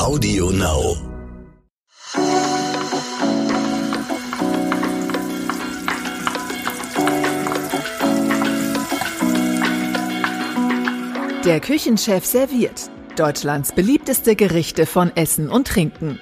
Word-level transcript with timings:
Audio 0.00 0.50
Now. 0.50 0.96
Der 11.44 11.60
Küchenchef 11.60 12.24
serviert 12.24 12.90
Deutschlands 13.16 13.72
beliebteste 13.72 14.36
Gerichte 14.36 14.86
von 14.86 15.14
Essen 15.16 15.50
und 15.50 15.66
Trinken. 15.66 16.18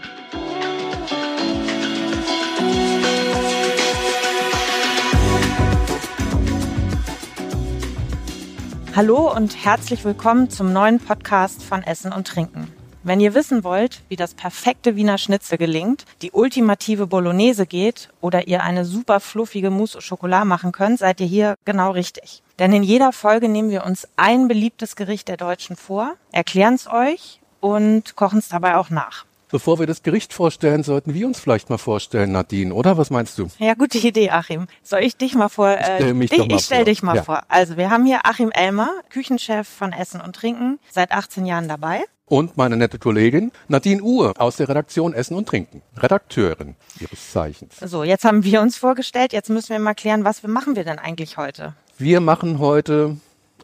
Hallo 8.97 9.33
und 9.33 9.65
herzlich 9.65 10.05
willkommen 10.05 10.51
zum 10.51 10.73
neuen 10.73 10.99
Podcast 10.99 11.63
von 11.63 11.85
Essen 11.85 12.13
und 12.13 12.27
Trinken. 12.27 12.78
Wenn 13.09 13.21
ihr 13.21 13.33
wissen 13.33 13.65
wollt, 13.65 14.03
wie 14.11 14.17
das 14.17 14.35
perfekte 14.35 14.95
Wiener 14.95 15.17
Schnitzel 15.17 15.57
gelingt, 15.57 16.05
die 16.21 16.31
ultimative 16.31 17.07
Bolognese 17.07 17.65
geht 17.65 18.11
oder 18.21 18.49
ihr 18.49 18.63
eine 18.63 18.85
super 18.85 19.19
fluffige 19.19 19.71
Mousse 19.71 19.97
au 19.97 20.01
Chocolat 20.07 20.45
machen 20.45 20.73
könnt, 20.73 20.99
seid 20.99 21.19
ihr 21.23 21.27
hier 21.27 21.55
genau 21.65 21.93
richtig. 21.93 22.43
Denn 22.59 22.71
in 22.75 22.83
jeder 22.83 23.15
Folge 23.15 23.49
nehmen 23.49 23.71
wir 23.71 23.87
uns 23.87 24.07
ein 24.17 24.47
beliebtes 24.47 24.95
Gericht 24.95 25.29
der 25.29 25.39
Deutschen 25.39 25.75
vor, 25.75 26.17
erklären 26.33 26.75
es 26.75 26.87
euch 26.87 27.41
und 27.61 28.15
kochen 28.15 28.41
es 28.41 28.51
dabei 28.51 28.77
auch 28.77 28.91
nach. 28.91 29.25
Bevor 29.51 29.79
wir 29.79 29.87
das 29.87 30.03
Gericht 30.03 30.35
vorstellen, 30.35 30.83
sollten 30.83 31.15
wir 31.15 31.27
uns 31.27 31.41
vielleicht 31.41 31.71
mal 31.71 31.79
vorstellen, 31.79 32.33
Nadine, 32.33 32.75
oder? 32.75 32.99
Was 32.99 33.09
meinst 33.09 33.39
du? 33.39 33.49
Ja, 33.59 33.73
gute 33.73 33.97
Idee, 33.97 34.29
Achim. 34.29 34.67
Soll 34.83 35.01
ich 35.01 35.17
dich 35.17 35.35
mal 35.35 35.49
vor? 35.49 35.71
Äh, 35.71 35.83
Stell 35.97 36.13
mich 36.13 36.29
dich, 36.29 36.41
doch 36.41 36.47
mal 36.49 36.57
ich 36.57 36.65
stell 36.67 36.79
vor. 36.81 36.85
dich 36.85 37.03
mal 37.03 37.17
Ja. 37.17 37.23
vor. 37.23 37.41
Also 37.49 37.79
wir 37.79 37.89
haben 37.89 38.05
hier 38.05 38.27
Achim 38.27 38.51
Elmer, 38.51 38.91
Küchenchef 39.09 39.67
von 39.67 39.95
Essen 39.95 40.21
und 40.21 40.37
Trinken, 40.37 40.79
seit 40.91 41.13
18 41.13 41.47
Jahren 41.47 41.69
dabei. 41.69 42.05
Und 42.29 42.59
meine 42.59 42.77
nette 42.77 42.99
Kollegin 42.99 43.53
Nadine 43.69 44.03
Uhr 44.03 44.35
aus 44.39 44.57
der 44.57 44.69
Redaktion 44.69 45.15
Essen 45.15 45.35
und 45.35 45.49
Trinken. 45.49 45.83
Redakteurin 45.97 46.77
ihres 47.01 47.33
Zeichens. 47.33 47.77
So, 47.81 48.05
jetzt 48.05 48.25
haben 48.25 48.45
wir 48.45 48.61
uns 48.61 48.77
vorgestellt. 48.77 49.33
Jetzt 49.33 49.49
müssen 49.49 49.71
wir 49.71 49.79
mal 49.79 49.95
klären, 49.95 50.25
was 50.25 50.43
machen 50.43 50.77
wir 50.77 50.85
denn 50.85 50.99
eigentlich 50.99 51.39
heute? 51.39 51.75
Wir 51.97 52.21
machen 52.21 52.59
heute, 52.59 53.17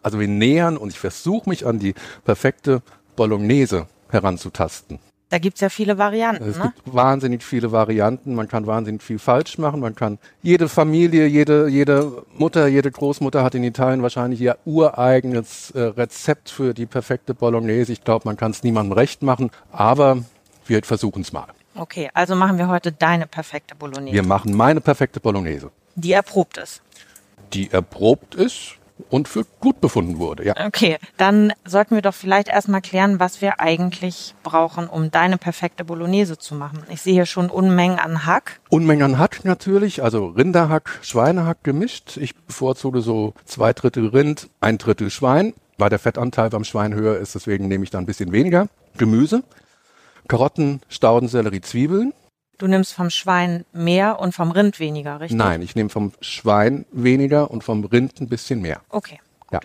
also 0.02 0.18
wir 0.18 0.28
nähern 0.28 0.78
und 0.78 0.90
ich 0.90 0.98
versuche 0.98 1.48
mich 1.48 1.66
an 1.66 1.78
die 1.78 1.94
perfekte 2.24 2.82
Bolognese 3.16 3.86
heranzutasten. 4.10 4.98
Da 5.30 5.38
gibt's 5.38 5.60
ja 5.60 5.68
viele 5.68 5.98
Varianten. 5.98 6.48
Es 6.48 6.58
Ne? 6.58 6.72
gibt 6.76 6.94
wahnsinnig 6.94 7.42
viele 7.42 7.72
Varianten, 7.72 8.34
man 8.34 8.46
kann 8.46 8.66
wahnsinnig 8.66 9.02
viel 9.02 9.18
falsch 9.18 9.58
machen, 9.58 9.80
man 9.80 9.94
kann 9.96 10.18
jede 10.42 10.68
Familie, 10.68 11.26
jede, 11.26 11.66
jede 11.68 12.24
Mutter, 12.36 12.66
jede 12.68 12.90
Großmutter 12.90 13.42
hat 13.42 13.54
in 13.54 13.64
Italien 13.64 14.02
wahrscheinlich 14.02 14.40
ihr 14.40 14.58
ureigenes 14.64 15.70
äh, 15.72 15.80
Rezept 15.80 16.50
für 16.50 16.72
die 16.74 16.86
perfekte 16.86 17.34
Bolognese. 17.34 17.92
Ich 17.92 18.04
glaube, 18.04 18.28
man 18.28 18.36
kann 18.36 18.50
es 18.52 18.62
niemandem 18.62 18.92
recht 18.92 19.22
machen, 19.22 19.50
aber 19.72 20.18
wir 20.66 20.82
versuchen 20.84 21.22
es 21.22 21.32
mal. 21.32 21.46
Okay, 21.74 22.08
also 22.14 22.36
machen 22.36 22.58
wir 22.58 22.68
heute 22.68 22.92
deine 22.92 23.26
perfekte 23.26 23.74
Bolognese, 23.74 24.14
Wir 24.14 24.22
machen 24.24 24.54
meine 24.54 24.80
perfekte 24.80 25.18
Bolognese, 25.20 25.70
die 25.96 26.12
erprobt 26.12 26.58
ist. 26.58 26.82
die 27.52 27.70
erprobt 27.72 28.34
ist 28.36 28.76
und 29.10 29.28
für 29.28 29.44
gut 29.60 29.80
befunden 29.80 30.18
wurde. 30.18 30.44
Ja. 30.44 30.54
Okay, 30.66 30.98
dann 31.16 31.52
sollten 31.64 31.94
wir 31.94 32.02
doch 32.02 32.14
vielleicht 32.14 32.48
erstmal 32.48 32.80
klären, 32.80 33.20
was 33.20 33.40
wir 33.40 33.60
eigentlich 33.60 34.34
brauchen, 34.42 34.88
um 34.88 35.10
deine 35.10 35.36
perfekte 35.36 35.84
Bolognese 35.84 36.38
zu 36.38 36.54
machen. 36.54 36.84
Ich 36.90 37.00
sehe 37.00 37.14
hier 37.14 37.26
schon 37.26 37.50
Unmengen 37.50 37.98
an 37.98 38.26
Hack. 38.26 38.60
Unmengen 38.70 39.04
an 39.04 39.18
Hack 39.18 39.44
natürlich, 39.44 40.02
also 40.02 40.26
Rinderhack, 40.26 40.98
Schweinehack 41.02 41.64
gemischt. 41.64 42.16
Ich 42.16 42.36
bevorzuge 42.36 43.00
so 43.00 43.34
zwei 43.44 43.72
Drittel 43.72 44.08
Rind, 44.08 44.48
ein 44.60 44.78
Drittel 44.78 45.10
Schwein, 45.10 45.54
weil 45.78 45.90
der 45.90 45.98
Fettanteil 45.98 46.50
beim 46.50 46.64
Schwein 46.64 46.94
höher 46.94 47.18
ist, 47.18 47.34
deswegen 47.34 47.68
nehme 47.68 47.84
ich 47.84 47.90
da 47.90 47.98
ein 47.98 48.06
bisschen 48.06 48.32
weniger. 48.32 48.68
Gemüse, 48.96 49.42
Karotten, 50.28 50.80
Stauden, 50.88 51.28
Sellerie, 51.28 51.60
Zwiebeln. 51.60 52.12
Du 52.58 52.66
nimmst 52.66 52.92
vom 52.92 53.10
Schwein 53.10 53.64
mehr 53.72 54.20
und 54.20 54.32
vom 54.34 54.50
Rind 54.50 54.78
weniger, 54.78 55.20
richtig? 55.20 55.36
Nein, 55.36 55.60
ich 55.62 55.74
nehme 55.74 55.90
vom 55.90 56.12
Schwein 56.20 56.86
weniger 56.92 57.50
und 57.50 57.64
vom 57.64 57.84
Rind 57.84 58.20
ein 58.20 58.28
bisschen 58.28 58.60
mehr. 58.60 58.80
Okay. 58.90 59.20
Ja. 59.50 59.60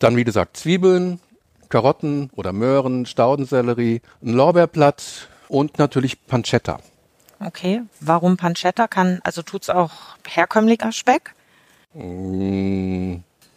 Dann, 0.00 0.16
wie 0.16 0.24
gesagt, 0.24 0.56
Zwiebeln, 0.56 1.20
Karotten 1.68 2.30
oder 2.34 2.52
Möhren, 2.52 3.06
Staudensellerie, 3.06 4.00
ein 4.22 4.32
Lorbeerblatt 4.32 5.28
und 5.48 5.78
natürlich 5.78 6.26
Pancetta. 6.26 6.80
Okay. 7.40 7.82
Warum 8.00 8.36
Pancetta? 8.36 8.88
Kann, 8.88 9.20
also 9.22 9.42
tut's 9.42 9.70
auch 9.70 9.92
herkömmlicher 10.26 10.92
Speck? 10.92 11.34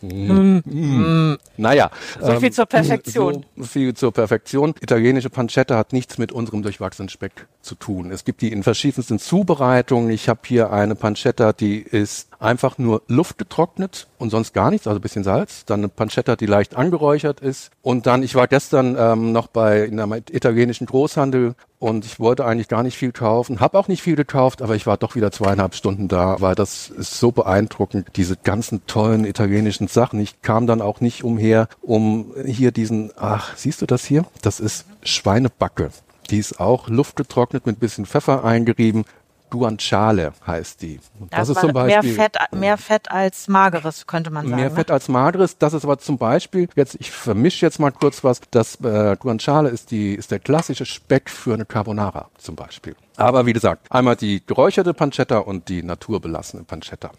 Mm, 0.02 0.60
mm, 0.64 1.38
Naja. 1.58 1.90
So 2.22 2.40
viel 2.40 2.52
zur 2.52 2.66
Perfektion. 2.66 3.46
So 3.56 3.64
viel 3.64 3.94
zur 3.94 4.12
Perfektion. 4.12 4.76
Italienische 4.80 5.30
Pancetta 5.30 5.76
hat 5.78 5.94
nichts 5.94 6.18
mit 6.18 6.32
unserem 6.32 6.62
durchwachsenen 6.62 7.10
Speck 7.10 7.48
zu 7.62 7.76
tun. 7.76 8.12
Es 8.12 8.24
gibt 8.24 8.42
die 8.42 8.52
in 8.52 8.64
verschiedensten 8.64 9.20
Zubereitungen. 9.20 10.10
Ich 10.12 10.30
habe 10.30 10.42
hier 10.46 10.72
eine 10.72 10.96
Pancetta, 10.96 11.54
die 11.54 11.80
ist 11.82 12.30
einfach 12.40 12.78
nur 12.78 13.02
luftgetrocknet 13.08 14.08
und 14.18 14.30
sonst 14.30 14.54
gar 14.54 14.72
nichts, 14.72 14.88
also 14.88 15.00
bisschen 15.00 15.24
Salz. 15.24 15.66
Dann 15.66 15.82
eine 15.82 15.90
Pancetta, 15.90 16.36
die 16.36 16.46
leicht 16.46 16.76
angeräuchert 16.76 17.40
ist. 17.40 17.72
Und 17.82 18.06
dann, 18.06 18.24
ich 18.24 18.36
war 18.36 18.48
gestern 18.48 18.96
ähm, 19.00 19.32
noch 19.32 19.48
bei 19.48 19.84
in 19.84 20.00
einem 20.00 20.22
italienischen 20.32 20.88
Großhandel 20.88 21.56
und 21.80 22.06
ich 22.06 22.20
wollte 22.20 22.46
eigentlich 22.46 22.68
gar 22.68 22.84
nicht 22.84 22.98
viel 22.98 23.12
kaufen, 23.12 23.60
habe 23.60 23.78
auch 23.78 23.88
nicht 23.88 24.02
viel 24.02 24.16
gekauft, 24.16 24.62
aber 24.62 24.76
ich 24.76 24.88
war 24.88 24.98
doch 24.98 25.16
wieder 25.16 25.32
zweieinhalb 25.32 25.76
Stunden 25.76 26.08
da, 26.08 26.42
weil 26.42 26.56
das 26.56 26.90
ist 26.90 27.20
so 27.20 27.32
beeindruckend, 27.32 28.10
diese 28.16 28.36
ganzen 28.36 28.86
tollen 28.88 29.26
italienischen 29.26 29.88
Sachen. 29.88 30.20
Ich 30.20 30.42
kam 30.42 30.66
dann 30.66 30.82
auch 30.82 31.02
nicht 31.02 31.24
umher, 31.24 31.68
um 31.82 32.34
hier 32.46 32.72
diesen, 32.72 33.12
ach, 33.18 33.56
siehst 33.56 33.82
du 33.82 33.86
das 33.86 34.06
hier? 34.06 34.26
Das 34.42 34.60
ist 34.60 34.86
Schweinebacke. 35.04 35.92
Die 36.30 36.40
ist 36.40 36.60
auch 36.60 36.90
luftgetrocknet 36.90 37.66
mit 37.66 37.80
bisschen 37.80 38.06
Pfeffer 38.06 38.44
eingerieben. 38.44 39.06
Guanciale 39.50 40.34
heißt 40.46 40.82
die. 40.82 41.00
Und 41.20 41.34
Das, 41.34 41.50
ist 41.50 41.60
zum 41.60 41.74
Beispiel 41.74 42.14
mehr 42.14 42.30
Fett, 42.30 42.38
mehr 42.52 42.78
Fett 42.78 43.12
als 43.12 43.48
mageres, 43.48 44.08
könnte 44.08 44.30
man 44.30 44.46
sagen. 44.46 44.56
Mehr 44.56 44.70
ne? 44.70 44.76
Fett 44.76 44.92
als 44.92 45.08
mageres. 45.08 45.58
Das 45.58 45.74
ist 45.74 45.84
aber 45.84 45.98
zum 46.00 46.18
Beispiel, 46.18 46.68
jetzt, 46.76 46.98
ich 47.00 47.12
vermische 47.12 47.66
jetzt 47.66 47.80
mal 47.80 47.92
kurz 47.92 48.24
was, 48.24 48.42
das 48.52 48.80
äh, 48.82 49.16
Guanciale 49.18 49.70
ist, 49.70 49.92
die, 49.92 50.14
ist 50.14 50.32
der 50.32 50.40
klassische 50.40 50.86
Speck 50.86 51.30
für 51.30 51.54
eine 51.54 51.66
Carbonara 51.66 52.30
zum 52.38 52.56
Beispiel. 52.56 52.96
Aber 53.16 53.46
wie 53.46 53.54
gesagt, 53.54 53.92
einmal 53.92 54.16
die 54.16 54.44
geräucherte 54.46 54.94
Pancetta 54.94 55.40
und 55.40 55.70
die 55.70 55.84
naturbelassene 55.84 56.64
Pancetta. 56.64 57.12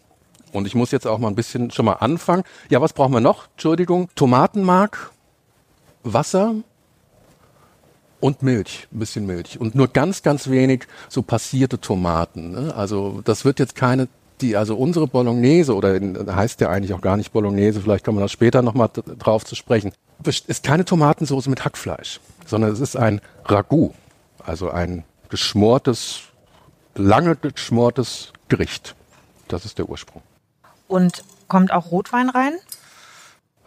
Und 0.52 0.66
ich 0.66 0.74
muss 0.74 0.90
jetzt 0.90 1.06
auch 1.06 1.18
mal 1.18 1.28
ein 1.28 1.34
bisschen 1.34 1.70
schon 1.70 1.84
mal 1.84 1.94
anfangen. 1.94 2.44
Ja, 2.70 2.80
was 2.80 2.92
brauchen 2.92 3.12
wir 3.12 3.20
noch? 3.20 3.48
Entschuldigung. 3.52 4.08
Tomatenmark, 4.14 5.10
Wasser 6.02 6.54
und 8.20 8.42
Milch, 8.42 8.88
ein 8.92 8.98
bisschen 8.98 9.26
Milch. 9.26 9.60
Und 9.60 9.74
nur 9.74 9.88
ganz, 9.88 10.22
ganz 10.22 10.48
wenig 10.48 10.86
so 11.08 11.22
passierte 11.22 11.80
Tomaten. 11.80 12.50
Ne? 12.50 12.74
Also 12.74 13.20
das 13.24 13.44
wird 13.44 13.58
jetzt 13.58 13.74
keine, 13.74 14.08
die, 14.40 14.56
also 14.56 14.76
unsere 14.76 15.06
Bolognese, 15.06 15.74
oder 15.74 15.98
heißt 16.34 16.60
ja 16.60 16.68
eigentlich 16.68 16.94
auch 16.94 17.00
gar 17.00 17.16
nicht 17.16 17.32
Bolognese, 17.32 17.80
vielleicht 17.80 18.04
kommen 18.04 18.18
wir 18.18 18.22
da 18.22 18.28
später 18.28 18.62
nochmal 18.62 18.90
drauf 19.18 19.44
zu 19.44 19.54
sprechen, 19.54 19.92
ist 20.24 20.64
keine 20.64 20.84
Tomatensoße 20.84 21.48
mit 21.48 21.64
Hackfleisch, 21.64 22.20
sondern 22.46 22.72
es 22.72 22.80
ist 22.80 22.96
ein 22.96 23.20
Ragout, 23.44 23.94
also 24.44 24.70
ein 24.70 25.04
geschmortes, 25.28 26.20
lange 26.94 27.36
geschmortes 27.36 28.32
Gericht. 28.48 28.94
Das 29.48 29.64
ist 29.64 29.78
der 29.78 29.88
Ursprung. 29.88 30.22
Und 30.88 31.24
kommt 31.48 31.72
auch 31.72 31.90
Rotwein 31.90 32.28
rein? 32.28 32.54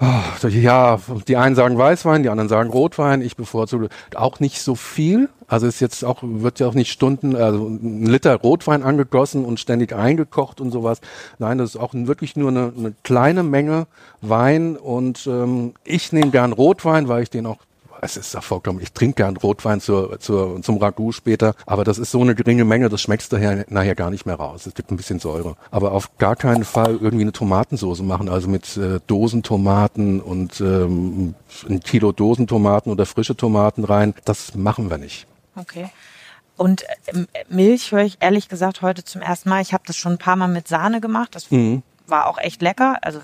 Also, 0.01 0.47
Ja, 0.47 0.99
die 1.27 1.37
einen 1.37 1.55
sagen 1.55 1.77
Weißwein, 1.77 2.23
die 2.23 2.29
anderen 2.29 2.49
sagen 2.49 2.71
Rotwein. 2.71 3.21
Ich 3.21 3.35
bevorzuge 3.35 3.89
auch 4.15 4.39
nicht 4.39 4.59
so 4.59 4.73
viel. 4.73 5.29
Also 5.47 5.67
ist 5.67 5.79
jetzt 5.79 6.03
auch, 6.03 6.23
wird 6.23 6.59
ja 6.59 6.67
auch 6.67 6.73
nicht 6.73 6.91
Stunden, 6.91 7.35
also 7.35 7.67
ein 7.67 8.07
Liter 8.07 8.35
Rotwein 8.37 8.81
angegossen 8.81 9.45
und 9.45 9.59
ständig 9.59 9.93
eingekocht 9.93 10.59
und 10.59 10.71
sowas. 10.71 11.01
Nein, 11.37 11.59
das 11.59 11.71
ist 11.71 11.75
auch 11.75 11.93
wirklich 11.93 12.35
nur 12.35 12.49
eine, 12.49 12.73
eine 12.75 12.93
kleine 13.03 13.43
Menge 13.43 13.85
Wein 14.21 14.75
und 14.75 15.27
ähm, 15.27 15.73
ich 15.83 16.11
nehme 16.13 16.31
gern 16.31 16.53
Rotwein, 16.53 17.07
weil 17.07 17.21
ich 17.21 17.29
den 17.29 17.45
auch 17.45 17.57
es 18.01 18.17
ist 18.17 18.33
ja 18.33 18.41
vollkommen, 18.41 18.81
ich 18.81 18.91
trinke 18.93 19.23
gern 19.23 19.37
Rotwein 19.37 19.79
zur, 19.79 20.19
zur, 20.19 20.61
zum 20.61 20.77
Ragout 20.77 21.11
später, 21.13 21.55
aber 21.65 21.83
das 21.83 21.97
ist 21.97 22.11
so 22.11 22.21
eine 22.21 22.35
geringe 22.35 22.65
Menge, 22.65 22.89
das 22.89 23.01
schmeckst 23.01 23.31
du 23.31 23.37
nachher 23.69 23.95
gar 23.95 24.09
nicht 24.09 24.25
mehr 24.25 24.35
raus. 24.35 24.65
Es 24.65 24.73
gibt 24.73 24.91
ein 24.91 24.97
bisschen 24.97 25.19
Säure. 25.19 25.55
Aber 25.69 25.91
auf 25.91 26.17
gar 26.17 26.35
keinen 26.35 26.63
Fall 26.65 26.97
irgendwie 27.01 27.23
eine 27.23 27.31
Tomatensoße 27.31 28.03
machen, 28.03 28.27
also 28.29 28.47
mit 28.47 28.75
äh, 28.77 28.99
Dosentomaten 29.07 30.19
und 30.21 30.59
ähm, 30.61 31.35
ein 31.69 31.79
Kilo 31.81 32.11
Dosentomaten 32.11 32.91
oder 32.91 33.05
frische 33.05 33.35
Tomaten 33.35 33.83
rein. 33.83 34.13
Das 34.25 34.55
machen 34.55 34.89
wir 34.89 34.97
nicht. 34.97 35.27
Okay. 35.55 35.89
Und 36.57 36.83
ähm, 37.07 37.27
Milch 37.49 37.91
höre 37.91 38.03
ich 38.03 38.17
ehrlich 38.19 38.49
gesagt 38.49 38.81
heute 38.81 39.03
zum 39.03 39.21
ersten 39.21 39.49
Mal. 39.49 39.61
Ich 39.61 39.73
habe 39.73 39.83
das 39.87 39.97
schon 39.97 40.13
ein 40.13 40.17
paar 40.17 40.35
Mal 40.35 40.47
mit 40.47 40.67
Sahne 40.67 41.01
gemacht. 41.01 41.33
Das 41.35 41.47
war 42.07 42.27
auch 42.27 42.37
echt 42.37 42.61
lecker. 42.61 42.97
Also, 43.01 43.19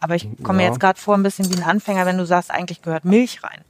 aber 0.00 0.14
ich 0.14 0.28
komme 0.42 0.58
mir 0.58 0.64
Ja. 0.64 0.68
jetzt 0.70 0.80
gerade 0.80 1.00
vor, 1.00 1.14
ein 1.16 1.22
bisschen 1.22 1.50
wie 1.50 1.56
ein 1.56 1.62
Anfänger, 1.62 2.04
wenn 2.06 2.18
du 2.18 2.26
sagst, 2.26 2.50
eigentlich 2.50 2.82
gehört 2.82 3.04
Milch 3.04 3.42
rein. 3.42 3.60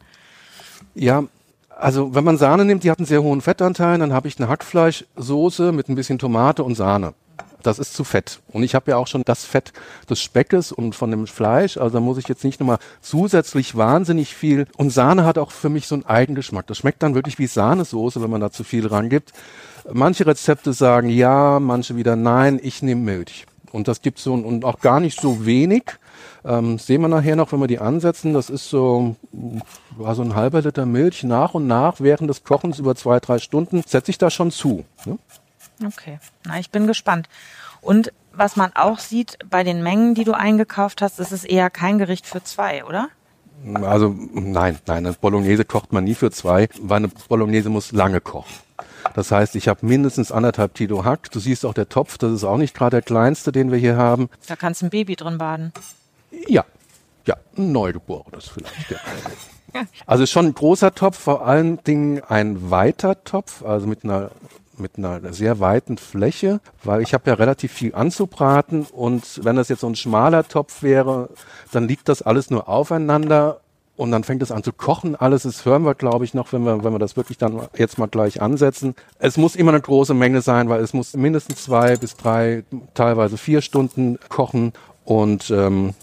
Ja, 0.98 1.24
also 1.68 2.14
wenn 2.14 2.24
man 2.24 2.38
Sahne 2.38 2.64
nimmt, 2.64 2.82
die 2.82 2.90
hat 2.90 2.98
einen 2.98 3.06
sehr 3.06 3.22
hohen 3.22 3.42
Fettanteil, 3.42 3.98
dann 3.98 4.14
habe 4.14 4.28
ich 4.28 4.38
eine 4.38 4.48
Hackfleischsoße 4.48 5.72
mit 5.72 5.90
ein 5.90 5.94
bisschen 5.94 6.18
Tomate 6.18 6.64
und 6.64 6.74
Sahne. 6.74 7.12
das 7.62 7.78
ist 7.78 7.94
zu 7.94 8.04
fett. 8.04 8.40
Und 8.52 8.62
ich 8.62 8.74
habe 8.74 8.92
ja 8.92 8.96
auch 8.96 9.08
schon 9.08 9.22
das 9.24 9.44
Fett 9.44 9.72
des 10.08 10.22
Speckes 10.22 10.72
und 10.72 10.94
von 10.94 11.10
dem 11.10 11.26
Fleisch, 11.26 11.76
also 11.76 11.94
da 11.94 12.00
muss 12.00 12.16
ich 12.16 12.28
jetzt 12.28 12.44
nicht 12.44 12.60
nochmal 12.60 12.78
zusätzlich 13.02 13.76
wahnsinnig 13.76 14.34
viel. 14.34 14.66
Und 14.76 14.90
Sahne 14.90 15.24
hat 15.24 15.36
auch 15.36 15.50
für 15.50 15.68
mich 15.68 15.86
so 15.86 15.96
einen 15.96 16.06
Eigengeschmack. 16.06 16.66
Das 16.66 16.78
schmeckt 16.78 17.02
dann 17.02 17.14
wirklich 17.14 17.38
wie 17.38 17.46
Sahnesoße, 17.46 18.22
wenn 18.22 18.30
man 18.30 18.40
da 18.40 18.50
zu 18.50 18.64
viel 18.64 18.86
rangibt. 18.86 19.32
Manche 19.92 20.26
Rezepte 20.26 20.72
sagen 20.72 21.10
ja, 21.10 21.60
manche 21.60 21.96
wieder 21.96 22.16
nein, 22.16 22.58
ich 22.62 22.82
nehme 22.82 23.02
Milch. 23.02 23.46
Und 23.72 23.88
das 23.88 24.00
gibt 24.00 24.18
so 24.18 24.32
und 24.32 24.64
auch 24.64 24.80
gar 24.80 25.00
nicht 25.00 25.20
so 25.20 25.44
wenig. 25.44 25.82
Ähm, 26.44 26.78
sehen 26.78 27.00
wir 27.02 27.08
nachher 27.08 27.36
noch, 27.36 27.52
wenn 27.52 27.60
wir 27.60 27.66
die 27.66 27.78
ansetzen. 27.78 28.34
Das 28.34 28.50
ist 28.50 28.70
so, 28.70 29.16
war 29.96 30.14
so 30.14 30.22
ein 30.22 30.34
halber 30.34 30.62
Liter 30.62 30.86
Milch 30.86 31.24
nach 31.24 31.54
und 31.54 31.66
nach 31.66 32.00
während 32.00 32.30
des 32.30 32.44
Kochens 32.44 32.78
über 32.78 32.94
zwei, 32.94 33.20
drei 33.20 33.38
Stunden 33.38 33.82
setze 33.86 34.10
ich 34.10 34.18
da 34.18 34.30
schon 34.30 34.50
zu. 34.50 34.84
Ne? 35.04 35.18
Okay, 35.84 36.18
na, 36.44 36.58
ich 36.58 36.70
bin 36.70 36.86
gespannt. 36.86 37.28
Und 37.80 38.12
was 38.32 38.56
man 38.56 38.72
auch 38.74 38.98
sieht 38.98 39.38
bei 39.48 39.62
den 39.62 39.82
Mengen, 39.82 40.14
die 40.14 40.24
du 40.24 40.32
eingekauft 40.32 41.02
hast, 41.02 41.20
ist 41.20 41.32
es 41.32 41.44
eher 41.44 41.70
kein 41.70 41.98
Gericht 41.98 42.26
für 42.26 42.42
zwei, 42.42 42.84
oder? 42.84 43.08
Also 43.74 44.14
nein, 44.34 44.78
nein, 44.86 45.06
eine 45.06 45.12
Bolognese 45.12 45.64
kocht 45.64 45.92
man 45.92 46.04
nie 46.04 46.14
für 46.14 46.30
zwei, 46.30 46.68
weil 46.80 46.98
eine 46.98 47.08
Bolognese 47.28 47.70
muss 47.70 47.92
lange 47.92 48.20
kochen. 48.20 48.54
Das 49.14 49.30
heißt, 49.30 49.56
ich 49.56 49.68
habe 49.68 49.86
mindestens 49.86 50.30
anderthalb 50.30 50.74
Kilo 50.74 51.04
Hack. 51.04 51.30
Du 51.30 51.40
siehst 51.40 51.64
auch 51.64 51.74
der 51.74 51.88
Topf, 51.88 52.18
das 52.18 52.32
ist 52.32 52.44
auch 52.44 52.58
nicht 52.58 52.74
gerade 52.74 52.96
der 52.96 53.02
kleinste, 53.02 53.52
den 53.52 53.70
wir 53.70 53.78
hier 53.78 53.96
haben. 53.96 54.28
Da 54.46 54.56
kannst 54.56 54.82
ein 54.82 54.90
Baby 54.90 55.16
drin 55.16 55.38
baden. 55.38 55.72
Ja, 56.48 56.64
ja, 57.26 57.36
ein 57.56 57.72
Neugeborenes 57.72 58.48
vielleicht. 58.48 58.90
Ja. 58.90 58.98
Also 60.06 60.24
schon 60.24 60.46
ein 60.46 60.54
großer 60.54 60.94
Topf, 60.94 61.18
vor 61.18 61.46
allen 61.46 61.84
Dingen 61.84 62.22
ein 62.26 62.70
weiter 62.70 63.22
Topf, 63.24 63.62
also 63.62 63.86
mit 63.86 64.04
einer 64.04 64.30
mit 64.78 64.98
einer 64.98 65.32
sehr 65.32 65.60
weiten 65.60 65.98
Fläche, 65.98 66.60
weil 66.82 67.02
ich 67.02 67.14
habe 67.14 67.30
ja 67.30 67.34
relativ 67.34 67.72
viel 67.72 67.94
anzubraten 67.94 68.86
und 68.92 69.44
wenn 69.44 69.56
das 69.56 69.68
jetzt 69.68 69.80
so 69.80 69.86
ein 69.86 69.96
schmaler 69.96 70.48
Topf 70.48 70.82
wäre, 70.82 71.28
dann 71.72 71.88
liegt 71.88 72.08
das 72.08 72.22
alles 72.22 72.50
nur 72.50 72.68
aufeinander 72.68 73.60
und 73.96 74.10
dann 74.10 74.24
fängt 74.24 74.42
es 74.42 74.52
an 74.52 74.62
zu 74.62 74.72
kochen. 74.72 75.16
Alles 75.16 75.44
das 75.44 75.64
hören 75.64 75.84
wir, 75.84 75.94
glaube 75.94 76.24
ich, 76.24 76.34
noch, 76.34 76.52
wenn 76.52 76.64
wir, 76.64 76.84
wenn 76.84 76.92
wir 76.92 76.98
das 76.98 77.16
wirklich 77.16 77.38
dann 77.38 77.62
jetzt 77.76 77.98
mal 77.98 78.06
gleich 78.06 78.42
ansetzen. 78.42 78.94
Es 79.18 79.36
muss 79.36 79.56
immer 79.56 79.72
eine 79.72 79.80
große 79.80 80.14
Menge 80.14 80.42
sein, 80.42 80.68
weil 80.68 80.82
es 80.82 80.92
muss 80.92 81.14
mindestens 81.14 81.64
zwei 81.64 81.96
bis 81.96 82.16
drei, 82.16 82.64
teilweise 82.94 83.38
vier 83.38 83.62
Stunden 83.62 84.18
kochen. 84.28 84.74
Und 85.04 85.50
ähm, 85.50 85.94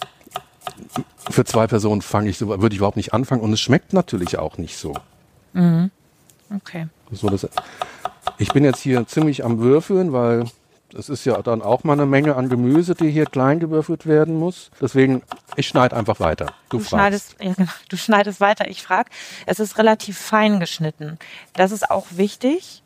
für 1.29 1.45
zwei 1.45 1.67
Personen 1.67 2.01
fange 2.01 2.29
ich 2.29 2.37
so, 2.37 2.47
würde 2.47 2.73
ich 2.73 2.77
überhaupt 2.77 2.97
nicht 2.97 3.13
anfangen. 3.13 3.41
Und 3.41 3.53
es 3.53 3.61
schmeckt 3.61 3.93
natürlich 3.93 4.37
auch 4.37 4.57
nicht 4.57 4.77
so. 4.77 4.93
Mhm. 5.53 5.91
Okay. 6.55 6.87
So, 7.11 7.29
das, 7.29 7.47
ich 8.37 8.49
bin 8.53 8.63
jetzt 8.63 8.79
hier 8.79 9.05
ziemlich 9.07 9.43
am 9.43 9.59
Würfeln, 9.59 10.13
weil 10.13 10.45
das 10.91 11.09
ist 11.09 11.25
ja 11.25 11.41
dann 11.41 11.61
auch 11.61 11.83
mal 11.83 11.93
eine 11.93 12.05
Menge 12.05 12.35
an 12.35 12.49
Gemüse, 12.49 12.93
die 12.93 13.09
hier 13.09 13.25
klein 13.25 13.59
gewürfelt 13.59 14.05
werden 14.05 14.37
muss. 14.37 14.69
Deswegen, 14.79 15.23
ich 15.55 15.67
schneide 15.67 15.95
einfach 15.95 16.19
weiter. 16.19 16.53
Du, 16.69 16.77
du 16.77 16.83
schneidest, 16.83 17.35
ja, 17.41 17.53
genau, 17.53 17.71
du 17.89 17.97
schneidest 17.97 18.39
weiter. 18.39 18.67
Ich 18.67 18.83
frage, 18.83 19.09
es 19.45 19.59
ist 19.59 19.77
relativ 19.77 20.17
fein 20.17 20.59
geschnitten. 20.59 21.17
Das 21.53 21.71
ist 21.71 21.89
auch 21.89 22.05
wichtig. 22.11 22.83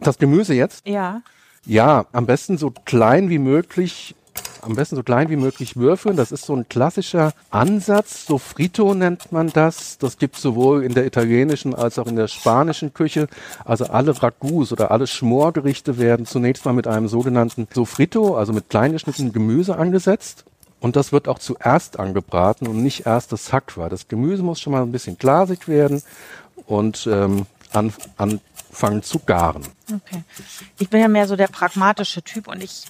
Das 0.00 0.18
Gemüse 0.18 0.54
jetzt? 0.54 0.86
Ja. 0.86 1.22
Ja, 1.64 2.06
am 2.12 2.26
besten 2.26 2.58
so 2.58 2.70
klein 2.70 3.30
wie 3.30 3.38
möglich 3.38 4.14
am 4.62 4.74
besten 4.74 4.96
so 4.96 5.02
klein 5.02 5.30
wie 5.30 5.36
möglich 5.36 5.76
würfeln. 5.76 6.16
Das 6.16 6.32
ist 6.32 6.44
so 6.44 6.54
ein 6.54 6.68
klassischer 6.68 7.32
Ansatz. 7.50 8.26
So 8.26 8.38
Frito 8.38 8.94
nennt 8.94 9.32
man 9.32 9.52
das. 9.52 9.98
Das 9.98 10.18
gibt 10.18 10.36
sowohl 10.36 10.82
in 10.82 10.94
der 10.94 11.06
italienischen 11.06 11.74
als 11.74 11.98
auch 11.98 12.06
in 12.06 12.16
der 12.16 12.28
spanischen 12.28 12.92
Küche. 12.92 13.28
Also 13.64 13.86
alle 13.86 14.20
Ragouts 14.20 14.72
oder 14.72 14.90
alle 14.90 15.06
Schmorgerichte 15.06 15.98
werden 15.98 16.26
zunächst 16.26 16.64
mal 16.64 16.72
mit 16.72 16.86
einem 16.86 17.08
sogenannten 17.08 17.68
Sofrito, 17.72 18.36
also 18.36 18.52
mit 18.52 18.70
kleingeschnittenem 18.70 19.32
Gemüse 19.32 19.76
angesetzt. 19.76 20.44
Und 20.80 20.96
das 20.96 21.12
wird 21.12 21.26
auch 21.26 21.38
zuerst 21.38 21.98
angebraten 21.98 22.66
und 22.66 22.82
nicht 22.82 23.06
erst 23.06 23.32
das 23.32 23.52
weil 23.52 23.88
das 23.88 24.08
Gemüse 24.08 24.42
muss 24.42 24.60
schon 24.60 24.72
mal 24.72 24.82
ein 24.82 24.92
bisschen 24.92 25.16
glasig 25.16 25.68
werden 25.68 26.02
und 26.66 27.08
ähm, 27.10 27.46
an, 27.72 27.92
anfangen 28.16 29.02
zu 29.02 29.20
garen. 29.20 29.62
Okay. 29.92 30.22
Ich 30.78 30.88
bin 30.90 31.00
ja 31.00 31.08
mehr 31.08 31.26
so 31.26 31.36
der 31.36 31.48
pragmatische 31.48 32.22
Typ 32.22 32.48
und 32.48 32.62
ich 32.62 32.84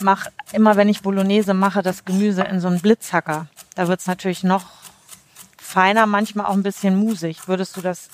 mache 0.00 0.30
immer, 0.52 0.76
wenn 0.76 0.88
ich 0.88 1.02
Bolognese 1.02 1.54
mache, 1.54 1.82
das 1.82 2.04
Gemüse 2.04 2.42
in 2.42 2.60
so 2.60 2.68
einen 2.68 2.80
Blitzhacker. 2.80 3.46
Da 3.74 3.88
wird 3.88 4.00
es 4.00 4.06
natürlich 4.06 4.42
noch 4.42 4.66
feiner, 5.58 6.06
manchmal 6.06 6.46
auch 6.46 6.54
ein 6.54 6.62
bisschen 6.62 6.96
musig. 6.96 7.46
Würdest 7.48 7.76
du 7.76 7.80
das 7.80 8.08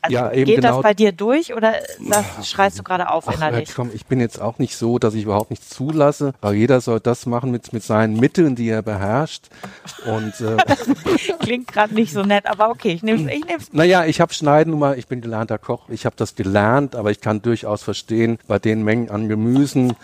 also 0.00 0.14
ja, 0.14 0.32
eben 0.32 0.44
geht 0.44 0.56
genau. 0.56 0.74
das 0.74 0.82
bei 0.82 0.94
dir 0.94 1.12
durch 1.12 1.54
oder 1.54 1.74
das 2.08 2.48
schreist 2.48 2.78
du 2.78 2.82
gerade 2.82 3.10
auf 3.10 3.32
innerlich? 3.32 3.68
Ach, 3.72 3.76
komm, 3.76 3.90
ich 3.92 4.06
bin 4.06 4.20
jetzt 4.20 4.40
auch 4.40 4.58
nicht 4.58 4.76
so, 4.76 4.98
dass 4.98 5.14
ich 5.14 5.24
überhaupt 5.24 5.50
nichts 5.50 5.70
zulasse, 5.70 6.34
weil 6.40 6.54
jeder 6.54 6.80
soll 6.80 7.00
das 7.00 7.26
machen 7.26 7.50
mit, 7.50 7.72
mit 7.72 7.82
seinen 7.82 8.18
Mitteln, 8.18 8.54
die 8.54 8.68
er 8.68 8.82
beherrscht. 8.82 9.48
Und, 10.06 10.40
äh, 10.40 10.56
Klingt 11.40 11.68
gerade 11.68 11.94
nicht 11.94 12.12
so 12.12 12.22
nett, 12.22 12.46
aber 12.46 12.70
okay, 12.70 12.92
ich 12.92 13.02
nehme 13.02 13.30
es. 13.30 13.36
Ich 13.36 13.44
nehm's. 13.44 13.72
Naja, 13.72 14.04
ich 14.04 14.20
habe 14.20 14.32
Schneiden 14.32 14.78
mal, 14.78 14.98
ich 14.98 15.08
bin 15.08 15.20
gelernter 15.20 15.58
Koch, 15.58 15.88
ich 15.88 16.06
habe 16.06 16.16
das 16.16 16.34
gelernt, 16.36 16.94
aber 16.94 17.10
ich 17.10 17.20
kann 17.20 17.42
durchaus 17.42 17.82
verstehen, 17.82 18.38
bei 18.46 18.58
den 18.58 18.84
Mengen 18.84 19.10
an 19.10 19.28
Gemüsen, 19.28 19.94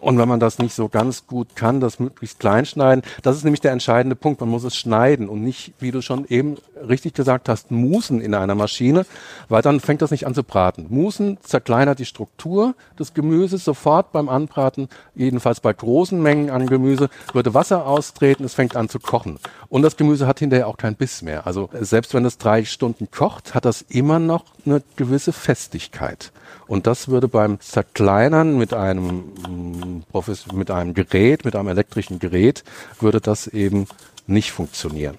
und 0.00 0.18
wenn 0.18 0.28
man 0.28 0.40
das 0.40 0.58
nicht 0.58 0.74
so 0.74 0.88
ganz 0.88 1.26
gut 1.26 1.56
kann, 1.56 1.80
das 1.80 1.98
möglichst 1.98 2.38
klein 2.38 2.66
schneiden, 2.66 3.02
das 3.22 3.36
ist 3.36 3.44
nämlich 3.44 3.60
der 3.60 3.72
entscheidende 3.72 4.16
Punkt. 4.16 4.40
Man 4.40 4.50
muss 4.50 4.64
es 4.64 4.76
schneiden 4.76 5.28
und 5.28 5.42
nicht, 5.42 5.72
wie 5.78 5.90
du 5.90 6.02
schon 6.02 6.24
eben 6.26 6.56
richtig 6.88 7.14
gesagt 7.14 7.48
hast, 7.48 7.70
musen 7.70 8.20
in 8.20 8.34
einer 8.34 8.54
Maschine, 8.54 9.06
weil 9.48 9.62
dann 9.62 9.80
fängt 9.80 10.02
das 10.02 10.10
nicht 10.10 10.26
an 10.26 10.34
zu 10.34 10.42
braten. 10.42 10.86
Musen 10.88 11.38
zerkleinert 11.42 11.98
die 11.98 12.04
Struktur 12.04 12.74
des 12.98 13.14
Gemüses 13.14 13.64
sofort 13.64 14.12
beim 14.12 14.28
Anbraten, 14.28 14.88
jedenfalls 15.14 15.60
bei 15.60 15.72
großen 15.72 16.20
Mengen 16.20 16.50
an 16.50 16.66
Gemüse, 16.66 17.08
würde 17.32 17.54
Wasser 17.54 17.86
austreten, 17.86 18.44
es 18.44 18.54
fängt 18.54 18.76
an 18.76 18.88
zu 18.88 18.98
kochen. 18.98 19.38
Und 19.68 19.82
das 19.82 19.96
Gemüse 19.96 20.26
hat 20.26 20.38
hinterher 20.38 20.68
auch 20.68 20.76
keinen 20.76 20.96
Biss 20.96 21.22
mehr. 21.22 21.46
Also 21.46 21.68
selbst 21.72 22.14
wenn 22.14 22.24
es 22.24 22.38
drei 22.38 22.64
Stunden 22.64 23.10
kocht, 23.10 23.54
hat 23.54 23.64
das 23.64 23.82
immer 23.82 24.18
noch 24.18 24.44
eine 24.64 24.82
gewisse 24.96 25.32
Festigkeit. 25.32 26.32
Und 26.70 26.86
das 26.86 27.08
würde 27.08 27.26
beim 27.26 27.58
Zerkleinern 27.58 28.56
mit 28.56 28.72
einem, 28.72 29.24
mm, 29.48 30.04
mit 30.52 30.70
einem 30.70 30.94
Gerät, 30.94 31.44
mit 31.44 31.56
einem 31.56 31.66
elektrischen 31.66 32.20
Gerät, 32.20 32.62
würde 33.00 33.20
das 33.20 33.48
eben 33.48 33.88
nicht 34.28 34.52
funktionieren. 34.52 35.18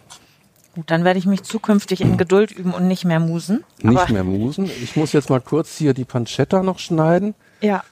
Gut, 0.76 0.90
dann 0.90 1.04
werde 1.04 1.20
ich 1.20 1.26
mich 1.26 1.44
zukünftig 1.44 2.00
in 2.00 2.16
Geduld 2.16 2.54
üben 2.54 2.74
und 2.74 2.88
nicht 2.88 3.04
mehr 3.04 3.20
musen. 3.20 3.66
Nicht 3.82 4.10
mehr 4.12 4.24
musen. 4.24 4.72
Ich 4.82 4.96
muss 4.96 5.12
jetzt 5.12 5.30
mal 5.30 5.42
kurz 5.42 5.78
hier 5.78 5.94
die 5.94 6.06
Pancetta 6.06 6.64
noch 6.64 6.80
schneiden. 6.80 7.36
Ja. 7.60 7.84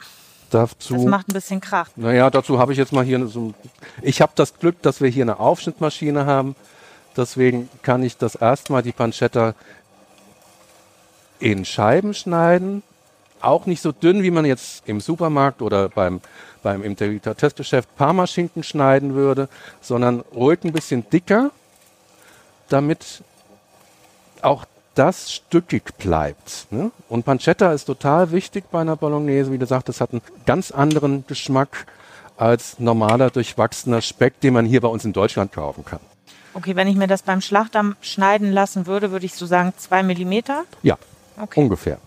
Dazu, 0.51 0.93
das 0.93 1.03
macht 1.03 1.27
ein 1.27 1.33
bisschen 1.33 1.59
Krach. 1.59 1.89
Naja, 1.97 2.29
dazu 2.29 2.59
habe 2.59 2.71
ich 2.71 2.77
jetzt 2.77 2.93
mal 2.93 3.03
hier 3.03 3.27
so. 3.27 3.53
Ich 4.01 4.21
habe 4.21 4.31
das 4.35 4.57
Glück, 4.57 4.81
dass 4.83 5.01
wir 5.01 5.09
hier 5.09 5.25
eine 5.25 5.37
Aufschnittmaschine 5.37 6.25
haben. 6.25 6.55
Deswegen 7.17 7.67
kann 7.81 8.03
ich 8.03 8.15
das 8.15 8.35
erstmal 8.35 8.83
die 8.83 8.93
Pancetta 8.93 9.53
in 11.41 11.65
Scheiben 11.65 12.13
schneiden 12.13 12.83
auch 13.41 13.65
nicht 13.65 13.81
so 13.81 13.91
dünn, 13.91 14.23
wie 14.23 14.31
man 14.31 14.45
jetzt 14.45 14.83
im 14.87 15.01
Supermarkt 15.01 15.61
oder 15.61 15.89
beim, 15.89 16.21
beim 16.63 16.83
im 16.83 16.95
Delikatessgeschäft 16.95 17.95
Parmaschinken 17.95 18.63
schneiden 18.63 19.15
würde, 19.15 19.49
sondern 19.81 20.21
ruhig 20.33 20.59
ein 20.63 20.71
bisschen 20.71 21.09
dicker, 21.09 21.51
damit 22.69 23.23
auch 24.41 24.65
das 24.95 25.31
stückig 25.31 25.97
bleibt. 25.97 26.67
Ne? 26.71 26.91
Und 27.07 27.25
Pancetta 27.25 27.71
ist 27.71 27.85
total 27.85 28.31
wichtig 28.31 28.65
bei 28.71 28.81
einer 28.81 28.95
Bolognese. 28.95 29.51
Wie 29.51 29.57
gesagt, 29.57 29.89
das 29.89 30.01
hat 30.01 30.11
einen 30.11 30.21
ganz 30.45 30.71
anderen 30.71 31.25
Geschmack 31.27 31.85
als 32.37 32.79
normaler 32.79 33.29
durchwachsener 33.29 34.01
Speck, 34.01 34.39
den 34.41 34.53
man 34.53 34.65
hier 34.65 34.81
bei 34.81 34.87
uns 34.87 35.05
in 35.05 35.13
Deutschland 35.13 35.51
kaufen 35.51 35.85
kann. 35.85 35.99
Okay, 36.53 36.75
wenn 36.75 36.87
ich 36.87 36.95
mir 36.95 37.07
das 37.07 37.21
beim 37.21 37.41
Schlachter 37.41 37.95
schneiden 38.01 38.51
lassen 38.51 38.87
würde, 38.87 39.11
würde 39.11 39.25
ich 39.25 39.35
so 39.35 39.45
sagen 39.45 39.73
zwei 39.77 40.03
Millimeter? 40.03 40.65
Ja, 40.83 40.97
okay. 41.39 41.59
ungefähr. 41.59 41.99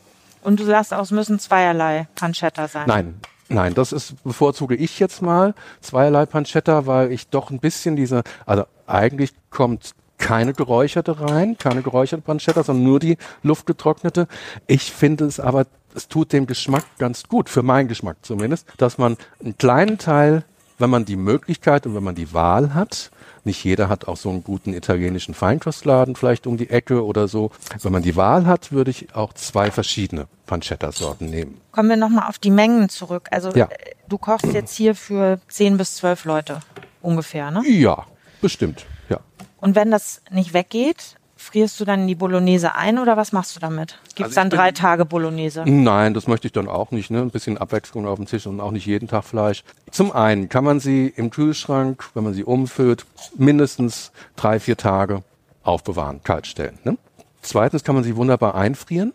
Und 0.42 0.60
du 0.60 0.64
sagst 0.64 0.92
auch, 0.92 1.02
es 1.02 1.10
müssen 1.10 1.38
zweierlei 1.38 2.08
Pancetta 2.14 2.68
sein. 2.68 2.84
Nein, 2.86 3.20
Nein, 3.48 3.74
das 3.74 3.92
ist, 3.92 4.22
bevorzuge 4.24 4.74
ich 4.74 4.98
jetzt 4.98 5.20
mal 5.20 5.54
zweierlei 5.82 6.24
Pancetta, 6.24 6.86
weil 6.86 7.12
ich 7.12 7.28
doch 7.28 7.50
ein 7.50 7.58
bisschen 7.58 7.96
diese, 7.96 8.22
also 8.46 8.64
eigentlich 8.86 9.32
kommt 9.50 9.92
keine 10.16 10.54
geräucherte 10.54 11.20
rein, 11.20 11.58
keine 11.58 11.82
geräucherte 11.82 12.22
Pancetta, 12.22 12.62
sondern 12.62 12.84
nur 12.84 12.98
die 12.98 13.18
luftgetrocknete. 13.42 14.26
Ich 14.66 14.90
finde 14.92 15.26
es 15.26 15.38
aber, 15.38 15.66
es 15.94 16.08
tut 16.08 16.32
dem 16.32 16.46
Geschmack 16.46 16.84
ganz 16.98 17.24
gut, 17.24 17.50
für 17.50 17.62
meinen 17.62 17.88
Geschmack 17.88 18.16
zumindest, 18.22 18.66
dass 18.78 18.96
man 18.96 19.18
einen 19.42 19.58
kleinen 19.58 19.98
Teil, 19.98 20.44
wenn 20.78 20.90
man 20.90 21.04
die 21.04 21.16
Möglichkeit 21.16 21.86
und 21.86 21.94
wenn 21.94 22.04
man 22.04 22.14
die 22.14 22.32
Wahl 22.32 22.72
hat, 22.72 23.10
nicht 23.44 23.64
jeder 23.64 23.88
hat 23.88 24.06
auch 24.06 24.16
so 24.16 24.30
einen 24.30 24.44
guten 24.44 24.72
italienischen 24.72 25.34
Feinkostladen 25.34 26.14
vielleicht 26.16 26.46
um 26.46 26.56
die 26.56 26.70
Ecke 26.70 27.04
oder 27.04 27.28
so. 27.28 27.50
Wenn 27.80 27.92
man 27.92 28.02
die 28.02 28.16
Wahl 28.16 28.46
hat, 28.46 28.72
würde 28.72 28.90
ich 28.90 29.14
auch 29.14 29.32
zwei 29.32 29.70
verschiedene 29.70 30.28
Pancetta-Sorten 30.46 31.28
nehmen. 31.28 31.60
Kommen 31.72 31.88
wir 31.88 31.96
nochmal 31.96 32.28
auf 32.28 32.38
die 32.38 32.50
Mengen 32.50 32.88
zurück. 32.88 33.28
Also 33.30 33.50
ja. 33.52 33.66
Äh, 33.66 33.94
du 34.08 34.18
kochst 34.18 34.52
jetzt 34.52 34.76
hier 34.76 34.94
für 34.94 35.40
zehn 35.48 35.76
bis 35.76 35.96
zwölf 35.96 36.24
Leute 36.24 36.60
ungefähr, 37.00 37.50
ne? 37.50 37.62
Ja, 37.66 38.06
bestimmt, 38.40 38.86
ja. 39.08 39.18
Und 39.60 39.74
wenn 39.74 39.90
das 39.90 40.22
nicht 40.30 40.54
weggeht, 40.54 41.16
frierst 41.42 41.78
du 41.80 41.84
dann 41.84 42.06
die 42.06 42.14
Bolognese 42.14 42.74
ein 42.74 42.98
oder 42.98 43.16
was 43.16 43.32
machst 43.32 43.54
du 43.56 43.60
damit? 43.60 43.98
Gibt 44.14 44.20
es 44.20 44.24
Also 44.24 44.34
dann 44.36 44.48
bin- 44.50 44.58
drei 44.58 44.70
Tage 44.72 45.04
Bolognese? 45.04 45.64
Nein, 45.66 46.14
das 46.14 46.26
möchte 46.28 46.46
ich 46.46 46.52
dann 46.52 46.68
auch 46.68 46.90
nicht. 46.92 47.10
Ne? 47.10 47.20
Ein 47.20 47.30
bisschen 47.30 47.58
Abwechslung 47.58 48.06
auf 48.06 48.16
dem 48.16 48.26
Tisch 48.26 48.46
und 48.46 48.60
auch 48.60 48.70
nicht 48.70 48.86
jeden 48.86 49.08
Tag 49.08 49.24
Fleisch. 49.24 49.64
Zum 49.90 50.12
einen 50.12 50.48
kann 50.48 50.64
man 50.64 50.80
sie 50.80 51.12
im 51.14 51.30
Kühlschrank, 51.30 52.04
wenn 52.14 52.24
man 52.24 52.32
sie 52.34 52.44
umfüllt, 52.44 53.04
mindestens 53.36 54.12
drei, 54.36 54.60
vier 54.60 54.76
Tage 54.76 55.22
aufbewahren, 55.62 56.20
kalt 56.24 56.46
stellen. 56.46 56.78
Ne? 56.84 56.96
Zweitens 57.42 57.84
kann 57.84 57.94
man 57.94 58.04
sie 58.04 58.16
wunderbar 58.16 58.54
einfrieren, 58.54 59.12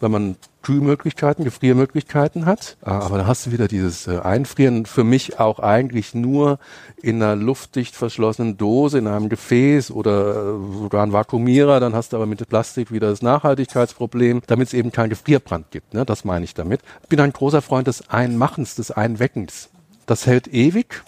wenn 0.00 0.10
man 0.10 0.36
Kühlmöglichkeiten, 0.62 1.44
Gefriermöglichkeiten 1.44 2.46
hat. 2.46 2.76
Ah, 2.82 3.00
Aber 3.00 3.18
da 3.18 3.26
hast 3.26 3.46
du 3.46 3.52
wieder 3.52 3.68
dieses 3.68 4.06
äh, 4.06 4.18
Einfrieren 4.18 4.86
für 4.86 5.04
mich 5.04 5.38
auch 5.40 5.58
eigentlich 5.58 6.14
nur 6.14 6.58
in 7.02 7.22
einer 7.22 7.36
luftdicht 7.36 7.94
verschlossenen 7.94 8.56
Dose, 8.56 8.98
in 8.98 9.06
einem 9.06 9.28
Gefäß 9.28 9.90
oder 9.90 10.30
äh, 10.30 10.78
sogar 10.80 11.02
ein 11.02 11.12
Vakuumierer. 11.12 11.80
Dann 11.80 11.94
hast 11.94 12.12
du 12.12 12.16
aber 12.16 12.26
mit 12.26 12.46
Plastik 12.48 12.92
wieder 12.92 13.10
das 13.10 13.22
Nachhaltigkeitsproblem, 13.22 14.42
damit 14.46 14.68
es 14.68 14.74
eben 14.74 14.92
keinen 14.92 15.10
Gefrierbrand 15.10 15.70
gibt. 15.70 15.94
Ne? 15.94 16.04
Das 16.04 16.24
meine 16.24 16.44
ich 16.44 16.54
damit. 16.54 16.80
Ich 17.02 17.08
bin 17.08 17.20
ein 17.20 17.32
großer 17.32 17.62
Freund 17.62 17.86
des 17.86 18.08
Einmachens, 18.10 18.74
des 18.74 18.90
Einweckens. 18.90 19.70
Das 20.06 20.26
hält 20.26 20.48
ewig. 20.48 21.02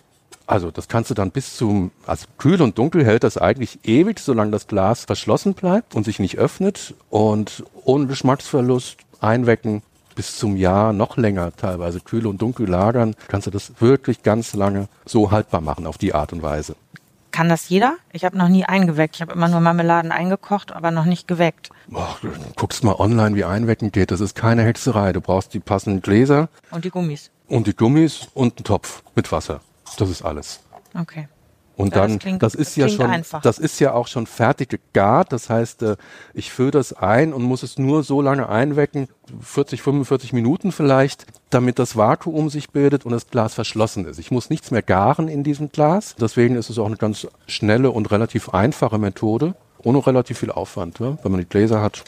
Also 0.53 0.71
das 0.71 0.87
kannst 0.87 1.09
du 1.11 1.15
dann 1.15 1.31
bis 1.31 1.57
zum, 1.57 1.93
also 2.07 2.27
kühl 2.37 2.61
und 2.61 2.77
dunkel 2.77 3.05
hält 3.07 3.25
das 3.25 3.39
eigentlich 3.39 3.79
ewig, 3.85 4.19
solange 4.21 4.51
das 4.51 4.67
Glas 4.67 5.05
verschlossen 5.07 5.55
bleibt 5.55 5.95
und 5.95 6.05
sich 6.05 6.19
nicht 6.19 6.37
öffnet 6.37 6.95
und 7.09 7.65
ohne 7.85 8.07
Geschmacksverlust 8.07 8.99
einwecken 9.21 9.83
bis 10.15 10.37
zum 10.37 10.57
Jahr, 10.59 10.93
noch 10.93 11.17
länger 11.17 11.57
teilweise 11.57 12.01
kühl 12.01 12.27
und 12.27 12.43
dunkel 12.43 12.69
lagern, 12.69 13.15
kannst 13.29 13.47
du 13.47 13.51
das 13.51 13.73
wirklich 13.81 14.23
ganz 14.23 14.53
lange 14.53 14.89
so 15.07 15.31
haltbar 15.31 15.63
machen 15.63 15.87
auf 15.87 15.97
die 15.97 16.13
Art 16.15 16.35
und 16.35 16.43
Weise. 16.43 16.77
Kann 17.31 17.49
das 17.49 17.71
jeder? 17.71 17.95
Ich 18.13 18.27
habe 18.27 18.37
noch 18.37 18.49
nie 18.49 18.67
eingeweckt. 18.67 19.15
Ich 19.15 19.23
habe 19.23 19.33
immer 19.33 19.49
nur 19.49 19.61
Marmeladen 19.61 20.13
eingekocht, 20.13 20.71
aber 20.71 20.91
noch 20.91 21.07
nicht 21.07 21.27
geweckt. 21.27 21.71
Boah, 21.87 22.15
du 22.21 22.29
guckst 22.57 22.85
mal 22.85 22.97
online, 22.97 23.35
wie 23.37 23.45
einwecken 23.45 23.91
geht. 23.91 24.11
Das 24.11 24.21
ist 24.21 24.35
keine 24.37 24.65
Hexerei. 24.65 25.15
Du 25.15 25.23
brauchst 25.23 25.55
die 25.55 25.61
passenden 25.61 26.03
Gläser 26.03 26.51
Und 26.71 26.85
die 26.85 26.91
Gummis. 26.91 27.31
und 27.49 27.67
die 27.67 27.75
Gummis 27.75 28.29
und 28.35 28.59
einen 28.59 28.65
Topf 28.65 29.03
mit 29.15 29.33
Wasser. 29.33 29.63
Das 29.97 30.11
ist 30.11 30.23
alles. 30.23 30.61
Okay. 30.99 31.29
Und 31.75 31.95
Ja, 31.95 32.03
das 32.03 32.11
dann, 32.11 32.19
klingt- 32.19 32.43
das 32.43 32.55
ist 32.55 32.73
das 32.73 32.77
ja 32.77 32.89
schon, 32.91 33.07
einfach. 33.11 33.41
das 33.41 33.59
ist 33.59 33.81
ja 33.81 33.95
auch 33.95 34.07
schon 34.07 34.27
fertig 34.27 34.69
gegart. 34.69 35.33
Das 35.33 35.49
heißt, 35.49 35.83
äh, 35.83 35.97
ich 36.35 36.53
fülle 36.53 36.71
das 36.71 36.93
ein 36.93 37.33
und 37.33 37.43
muss 37.43 37.63
es 37.63 37.79
nur 37.79 38.03
so 38.03 38.21
lange 38.21 38.49
einwecken, 38.49 39.09
40, 39.41 39.81
45 39.81 40.35
Minuten 40.35 40.71
vielleicht, 40.71 41.25
damit 41.49 41.79
das 41.79 41.97
Vakuum 41.97 42.51
sich 42.51 42.71
bildet 42.71 43.07
und 43.07 43.13
das 43.13 43.29
Glas 43.29 43.55
verschlossen 43.55 44.05
ist. 44.05 44.19
Ich 44.19 44.31
muss 44.31 44.51
nichts 44.51 44.71
mehr 44.71 44.83
garen 44.83 45.29
in 45.29 45.45
diesem 45.45 45.73
Glas. 45.73 46.15
Deswegen 46.21 46.57
ist 46.57 46.69
es 46.69 46.79
auch 46.79 46.87
eine 46.87 46.97
ganz 46.99 47.27
schnelle 47.47 47.91
und 47.91 48.11
relativ 48.11 48.51
einfache 48.51 48.99
Methode, 48.99 49.55
ohne 49.83 50.07
relativ 50.07 50.41
viel 50.41 50.51
Aufwand. 50.53 50.99
Ja? 50.99 51.17
Wenn 51.23 51.33
man 51.33 51.41
die 51.41 51.49
Gläser 51.49 51.81
hat, 51.81 52.05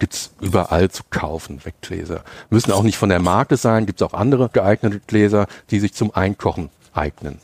gibt's 0.00 0.32
überall 0.40 0.90
zu 0.90 1.04
kaufen, 1.10 1.64
Weggläser. 1.64 2.24
Müssen 2.50 2.72
auch 2.72 2.82
nicht 2.82 2.98
von 2.98 3.10
der 3.10 3.20
Marke 3.20 3.56
sein, 3.56 3.86
gibt's 3.86 4.02
auch 4.02 4.12
andere 4.12 4.48
geeignete 4.52 4.98
Gläser, 5.06 5.46
die 5.70 5.78
sich 5.78 5.94
zum 5.94 6.12
Einkochen 6.12 6.68
eignen. 6.94 7.38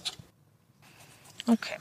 Okay. 1.47 1.76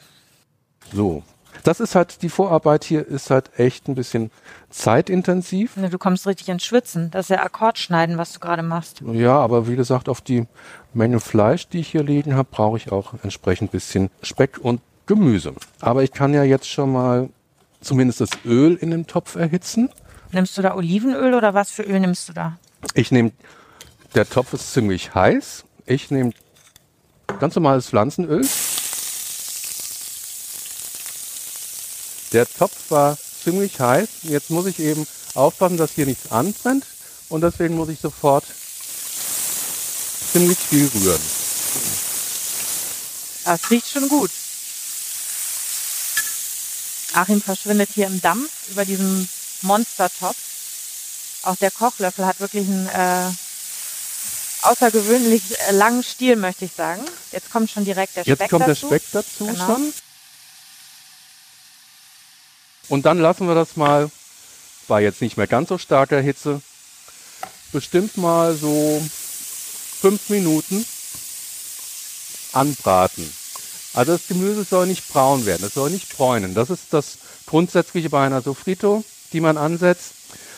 So. 0.93 1.23
Das 1.63 1.79
ist 1.79 1.95
halt, 1.95 2.21
die 2.21 2.29
Vorarbeit 2.29 2.85
hier 2.85 3.05
ist 3.05 3.31
halt 3.31 3.59
echt 3.59 3.87
ein 3.87 3.95
bisschen 3.95 4.31
zeitintensiv. 4.69 5.73
Du 5.75 5.97
kommst 5.97 6.25
richtig 6.25 6.47
ins 6.47 6.63
Schwitzen. 6.63 7.11
Das 7.11 7.25
ist 7.25 7.35
ja 7.35 7.43
Akkordschneiden, 7.43 8.17
was 8.17 8.31
du 8.33 8.39
gerade 8.39 8.63
machst. 8.63 9.01
Ja, 9.01 9.37
aber 9.37 9.67
wie 9.67 9.75
gesagt, 9.75 10.07
auf 10.09 10.21
die 10.21 10.47
Menge 10.93 11.19
Fleisch, 11.19 11.67
die 11.67 11.79
ich 11.79 11.89
hier 11.89 12.03
liegen 12.03 12.35
habe, 12.35 12.47
brauche 12.49 12.77
ich 12.77 12.91
auch 12.91 13.13
entsprechend 13.23 13.71
bisschen 13.71 14.09
Speck 14.21 14.57
und 14.59 14.81
Gemüse. 15.05 15.53
Aber 15.81 16.03
ich 16.03 16.11
kann 16.11 16.33
ja 16.33 16.43
jetzt 16.43 16.69
schon 16.69 16.93
mal 16.93 17.29
zumindest 17.81 18.21
das 18.21 18.29
Öl 18.45 18.75
in 18.75 18.91
dem 18.91 19.07
Topf 19.07 19.35
erhitzen. 19.35 19.89
Nimmst 20.31 20.57
du 20.57 20.61
da 20.61 20.75
Olivenöl 20.75 21.33
oder 21.33 21.53
was 21.53 21.71
für 21.71 21.83
Öl 21.83 21.99
nimmst 21.99 22.29
du 22.29 22.33
da? 22.33 22.57
Ich 22.93 23.11
nehme, 23.11 23.31
der 24.15 24.29
Topf 24.29 24.53
ist 24.53 24.71
ziemlich 24.71 25.15
heiß. 25.15 25.65
Ich 25.85 26.11
nehme 26.11 26.31
ganz 27.39 27.55
normales 27.55 27.87
Pflanzenöl. 27.87 28.47
Der 32.31 32.47
Topf 32.47 32.75
war 32.89 33.17
ziemlich 33.43 33.79
heiß. 33.79 34.07
Jetzt 34.23 34.49
muss 34.49 34.65
ich 34.65 34.79
eben 34.79 35.07
aufpassen, 35.33 35.77
dass 35.77 35.91
hier 35.91 36.05
nichts 36.05 36.31
anbrennt. 36.31 36.85
Und 37.29 37.41
deswegen 37.41 37.75
muss 37.75 37.89
ich 37.89 37.99
sofort 37.99 38.45
ziemlich 40.31 40.57
viel 40.57 40.89
rühren. 40.93 41.21
Das 43.45 43.71
riecht 43.71 43.89
schon 43.89 44.07
gut. 44.09 44.31
Achim 47.13 47.41
verschwindet 47.41 47.89
hier 47.93 48.07
im 48.07 48.21
Dampf 48.21 48.49
über 48.69 48.85
diesem 48.85 49.27
Monstertopf. 49.63 50.37
Auch 51.43 51.55
der 51.55 51.71
Kochlöffel 51.71 52.25
hat 52.25 52.39
wirklich 52.39 52.67
einen 52.67 52.87
äh, 52.87 53.31
außergewöhnlich 54.61 55.41
äh, 55.67 55.71
langen 55.71 56.03
Stiel, 56.03 56.35
möchte 56.35 56.65
ich 56.65 56.71
sagen. 56.73 57.01
Jetzt 57.31 57.49
kommt 57.51 57.69
schon 57.69 57.85
direkt 57.85 58.15
der 58.15 58.23
Jetzt 58.23 58.37
Speck 58.39 58.49
kommt 58.49 58.67
dazu. 58.67 58.87
der 58.89 58.97
Speck 58.99 59.03
dazu 59.11 59.45
Genau. 59.45 59.65
schon. 59.65 59.93
Und 62.89 63.05
dann 63.05 63.19
lassen 63.19 63.47
wir 63.47 63.55
das 63.55 63.75
mal 63.75 64.09
bei 64.87 65.01
jetzt 65.03 65.21
nicht 65.21 65.37
mehr 65.37 65.47
ganz 65.47 65.69
so 65.69 65.77
starker 65.77 66.19
Hitze 66.21 66.61
bestimmt 67.71 68.17
mal 68.17 68.55
so 68.55 69.01
fünf 70.01 70.29
Minuten 70.29 70.83
anbraten. 72.53 73.31
Also 73.93 74.13
das 74.13 74.27
Gemüse 74.27 74.63
soll 74.63 74.87
nicht 74.87 75.07
braun 75.09 75.45
werden, 75.45 75.65
es 75.67 75.73
soll 75.75 75.89
nicht 75.91 76.15
bräunen. 76.15 76.53
Das 76.55 76.69
ist 76.69 76.85
das 76.91 77.17
Grundsätzliche 77.45 78.09
bei 78.09 78.25
einer 78.25 78.41
Sofrito, 78.41 79.03
die 79.33 79.41
man 79.41 79.57
ansetzt, 79.57 80.11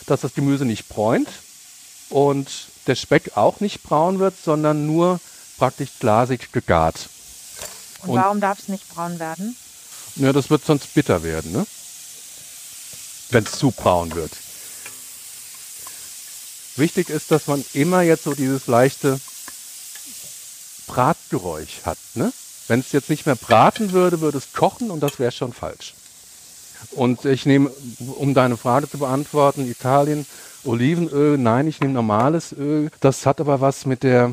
dass 0.05 0.21
das 0.21 0.33
Gemüse 0.33 0.63
nicht 0.65 0.87
bräunt 0.87 1.27
und 2.09 2.49
der 2.87 2.95
Speck 2.95 3.35
auch 3.35 3.59
nicht 3.59 3.83
braun 3.83 4.19
wird, 4.19 4.35
sondern 4.43 4.85
nur 4.85 5.19
praktisch 5.57 5.89
glasig 5.99 6.51
gegart. 6.51 7.09
Und, 8.03 8.09
Und- 8.09 8.19
warum 8.19 8.41
darf 8.41 8.59
es 8.59 8.67
nicht 8.67 8.89
braun 8.89 9.19
werden? 9.19 9.55
Ja, 10.15 10.33
das 10.33 10.49
wird 10.49 10.65
sonst 10.65 10.93
bitter 10.93 11.23
werden, 11.23 11.51
ne? 11.51 11.65
Wenn 13.29 13.45
es 13.45 13.51
zu 13.53 13.71
braun 13.71 14.13
wird. 14.13 14.31
Wichtig 16.75 17.09
ist, 17.09 17.31
dass 17.31 17.47
man 17.47 17.63
immer 17.73 18.01
jetzt 18.01 18.23
so 18.23 18.33
dieses 18.33 18.67
leichte 18.67 19.19
Bratgeräusch 20.87 21.81
hat, 21.85 21.97
ne? 22.15 22.33
Wenn 22.67 22.79
es 22.81 22.91
jetzt 22.91 23.09
nicht 23.09 23.25
mehr 23.25 23.35
braten 23.35 23.91
würde, 23.91 24.21
würde 24.21 24.37
es 24.37 24.53
kochen 24.53 24.91
und 24.91 25.01
das 25.01 25.19
wäre 25.19 25.31
schon 25.31 25.53
falsch. 25.53 25.93
Und 26.91 27.25
ich 27.25 27.45
nehme, 27.45 27.69
um 28.17 28.33
deine 28.33 28.57
Frage 28.57 28.89
zu 28.89 28.97
beantworten, 28.97 29.69
Italien, 29.69 30.25
Olivenöl, 30.63 31.37
nein, 31.37 31.67
ich 31.67 31.79
nehme 31.79 31.93
normales 31.93 32.53
Öl. 32.53 32.89
Das 32.99 33.25
hat 33.25 33.39
aber 33.39 33.61
was 33.61 33.85
mit 33.85 34.03
der 34.03 34.31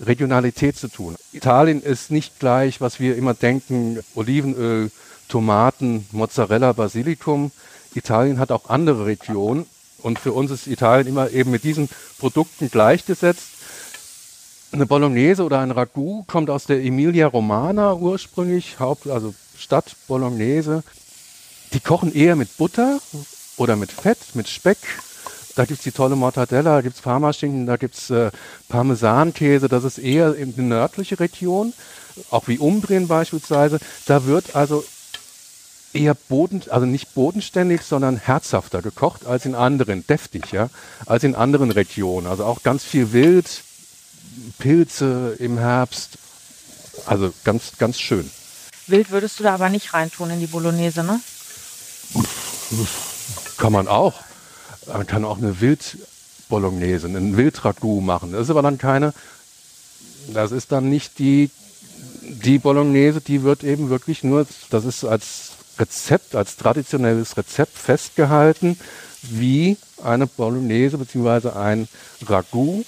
Regionalität 0.00 0.76
zu 0.76 0.88
tun. 0.88 1.16
Italien 1.32 1.82
ist 1.82 2.10
nicht 2.10 2.38
gleich, 2.40 2.80
was 2.80 2.98
wir 2.98 3.16
immer 3.16 3.34
denken, 3.34 4.00
Olivenöl, 4.14 4.90
Tomaten, 5.28 6.06
Mozzarella, 6.12 6.72
Basilikum. 6.72 7.52
Italien 7.94 8.38
hat 8.38 8.50
auch 8.50 8.68
andere 8.70 9.06
Regionen 9.06 9.66
und 10.02 10.18
für 10.18 10.32
uns 10.32 10.50
ist 10.50 10.66
Italien 10.66 11.06
immer 11.06 11.30
eben 11.30 11.50
mit 11.50 11.64
diesen 11.64 11.88
Produkten 12.18 12.70
gleichgesetzt. 12.70 13.48
Eine 14.72 14.86
Bolognese 14.86 15.44
oder 15.44 15.60
ein 15.60 15.70
Ragout 15.70 16.24
kommt 16.26 16.50
aus 16.50 16.64
der 16.64 16.82
Emilia 16.82 17.28
Romana 17.28 17.94
ursprünglich, 17.94 18.80
Haupt, 18.80 19.06
also 19.06 19.32
Stadt 19.56 19.94
Bolognese. 20.08 20.82
Die 21.72 21.80
kochen 21.80 22.12
eher 22.12 22.34
mit 22.34 22.56
Butter 22.56 22.98
oder 23.56 23.76
mit 23.76 23.92
Fett, 23.92 24.18
mit 24.34 24.48
Speck. 24.48 24.78
Da 25.54 25.64
gibt's 25.64 25.84
die 25.84 25.92
tolle 25.92 26.16
Mortadella, 26.16 26.76
da 26.76 26.80
gibt's 26.80 27.00
Parmaschinken, 27.00 27.66
da 27.66 27.76
gibt's 27.76 28.10
äh, 28.10 28.30
Parmesankäse. 28.68 29.68
Das 29.68 29.84
ist 29.84 29.98
eher 29.98 30.34
in 30.34 30.54
die 30.54 30.62
nördliche 30.62 31.20
Region, 31.20 31.72
auch 32.30 32.48
wie 32.48 32.58
Umbrien 32.58 33.06
beispielsweise. 33.06 33.78
Da 34.06 34.26
wird 34.26 34.56
also 34.56 34.84
eher 35.92 36.14
boden, 36.14 36.62
also 36.70 36.86
nicht 36.86 37.14
bodenständig, 37.14 37.82
sondern 37.82 38.16
herzhafter 38.16 38.82
gekocht 38.82 39.26
als 39.26 39.46
in 39.46 39.54
anderen, 39.54 40.04
deftig, 40.06 40.50
ja, 40.50 40.68
als 41.06 41.22
in 41.22 41.36
anderen 41.36 41.70
Regionen. 41.70 42.26
Also 42.26 42.44
auch 42.44 42.62
ganz 42.62 42.82
viel 42.82 43.12
Wild, 43.12 43.62
Pilze 44.58 45.36
im 45.38 45.58
Herbst. 45.58 46.18
Also 47.06 47.32
ganz, 47.44 47.72
ganz 47.78 48.00
schön. 48.00 48.28
Wild 48.86 49.10
würdest 49.10 49.38
du 49.38 49.44
da 49.44 49.54
aber 49.54 49.68
nicht 49.68 49.94
reintun 49.94 50.30
in 50.30 50.40
die 50.40 50.46
Bolognese, 50.46 51.04
ne? 51.04 51.20
Kann 53.56 53.72
man 53.72 53.88
auch. 53.88 54.14
Man 54.86 55.06
kann 55.06 55.24
auch 55.24 55.38
eine 55.38 55.60
Wild-Bolognese, 55.60 57.06
einen 57.06 57.36
Wildragout 57.36 58.00
machen. 58.00 58.32
Das 58.32 58.42
ist 58.42 58.50
aber 58.50 58.62
dann 58.62 58.78
keine, 58.78 59.12
das 60.32 60.52
ist 60.52 60.72
dann 60.72 60.90
nicht 60.90 61.18
die, 61.18 61.50
die 62.22 62.58
Bolognese, 62.58 63.20
die 63.20 63.42
wird 63.42 63.64
eben 63.64 63.90
wirklich 63.90 64.24
nur, 64.24 64.46
das 64.70 64.84
ist 64.84 65.04
als 65.04 65.52
Rezept, 65.78 66.34
als 66.34 66.56
traditionelles 66.56 67.36
Rezept 67.36 67.76
festgehalten, 67.76 68.78
wie 69.22 69.76
eine 70.02 70.26
Bolognese 70.26 70.98
bzw. 70.98 71.50
ein 71.50 71.88
Ragout 72.26 72.84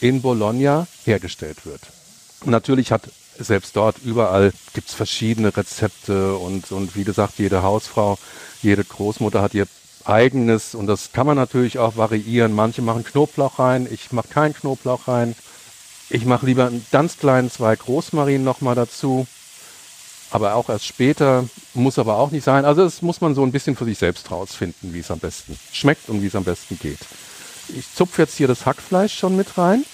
in 0.00 0.20
Bologna 0.20 0.86
hergestellt 1.04 1.64
wird. 1.64 1.80
Natürlich 2.44 2.90
hat 2.90 3.02
selbst 3.38 3.76
dort 3.76 3.96
überall 4.04 4.52
gibt's 4.74 4.94
verschiedene 4.94 5.56
Rezepte 5.56 6.34
und, 6.34 6.70
und 6.72 6.96
wie 6.96 7.04
gesagt, 7.04 7.38
jede 7.38 7.62
Hausfrau, 7.62 8.18
jede 8.62 8.84
Großmutter 8.84 9.40
hat 9.40 9.54
ihr 9.54 9.66
eigenes 10.06 10.74
und 10.74 10.86
das 10.86 11.12
kann 11.12 11.26
man 11.26 11.36
natürlich 11.36 11.78
auch 11.78 11.96
variieren. 11.96 12.52
Manche 12.52 12.82
machen 12.82 13.04
Knoblauch 13.04 13.58
rein, 13.58 13.88
ich 13.90 14.12
mache 14.12 14.28
keinen 14.28 14.54
Knoblauch 14.54 15.08
rein. 15.08 15.34
Ich 16.10 16.26
mache 16.26 16.44
lieber 16.44 16.66
einen 16.66 16.84
ganz 16.92 17.16
kleinen 17.16 17.50
zwei 17.50 17.74
Großmarinen 17.74 18.44
nochmal 18.44 18.74
dazu. 18.74 19.26
Aber 20.30 20.54
auch 20.54 20.68
erst 20.68 20.86
später, 20.86 21.48
muss 21.74 21.98
aber 21.98 22.16
auch 22.16 22.30
nicht 22.30 22.44
sein. 22.44 22.64
Also 22.64 22.84
das 22.84 23.00
muss 23.00 23.20
man 23.20 23.34
so 23.34 23.42
ein 23.42 23.52
bisschen 23.52 23.76
für 23.76 23.84
sich 23.86 23.98
selbst 23.98 24.30
rausfinden, 24.30 24.92
wie 24.92 25.00
es 25.00 25.10
am 25.10 25.18
besten 25.18 25.58
schmeckt 25.72 26.08
und 26.10 26.22
wie 26.22 26.26
es 26.26 26.34
am 26.34 26.44
besten 26.44 26.78
geht. 26.78 26.98
Ich 27.68 27.94
zupfe 27.94 28.22
jetzt 28.22 28.36
hier 28.36 28.48
das 28.48 28.66
Hackfleisch 28.66 29.16
schon 29.16 29.36
mit 29.36 29.56
rein. 29.56 29.84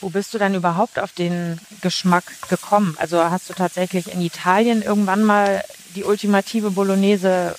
Wo 0.00 0.10
bist 0.10 0.34
du 0.34 0.38
denn 0.38 0.54
überhaupt 0.54 0.98
auf 0.98 1.12
den 1.12 1.60
Geschmack 1.80 2.24
gekommen? 2.48 2.96
Also 3.00 3.18
hast 3.18 3.48
du 3.48 3.54
tatsächlich 3.54 4.12
in 4.12 4.20
Italien 4.20 4.82
irgendwann 4.82 5.24
mal 5.24 5.64
die 5.96 6.04
ultimative 6.04 6.70
Bolognese 6.70 7.56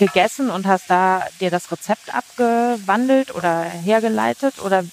gegessen 0.00 0.50
und 0.50 0.66
hast 0.66 0.90
da 0.90 1.22
dir 1.40 1.50
das 1.50 1.70
Rezept 1.70 2.12
abgewandelt 2.12 3.32
oder 3.34 3.62
hergeleitet? 3.62 4.60
Oder 4.60 4.84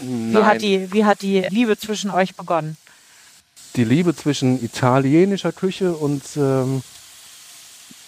wie 0.00 0.36
hat, 0.36 0.62
die, 0.62 0.92
wie 0.92 1.04
hat 1.04 1.22
die 1.22 1.40
Liebe 1.40 1.76
zwischen 1.76 2.10
euch 2.10 2.36
begonnen? 2.36 2.76
Die 3.74 3.84
Liebe 3.84 4.14
zwischen 4.14 4.62
italienischer 4.62 5.52
Küche 5.52 5.94
und 5.94 6.22
ähm, 6.36 6.82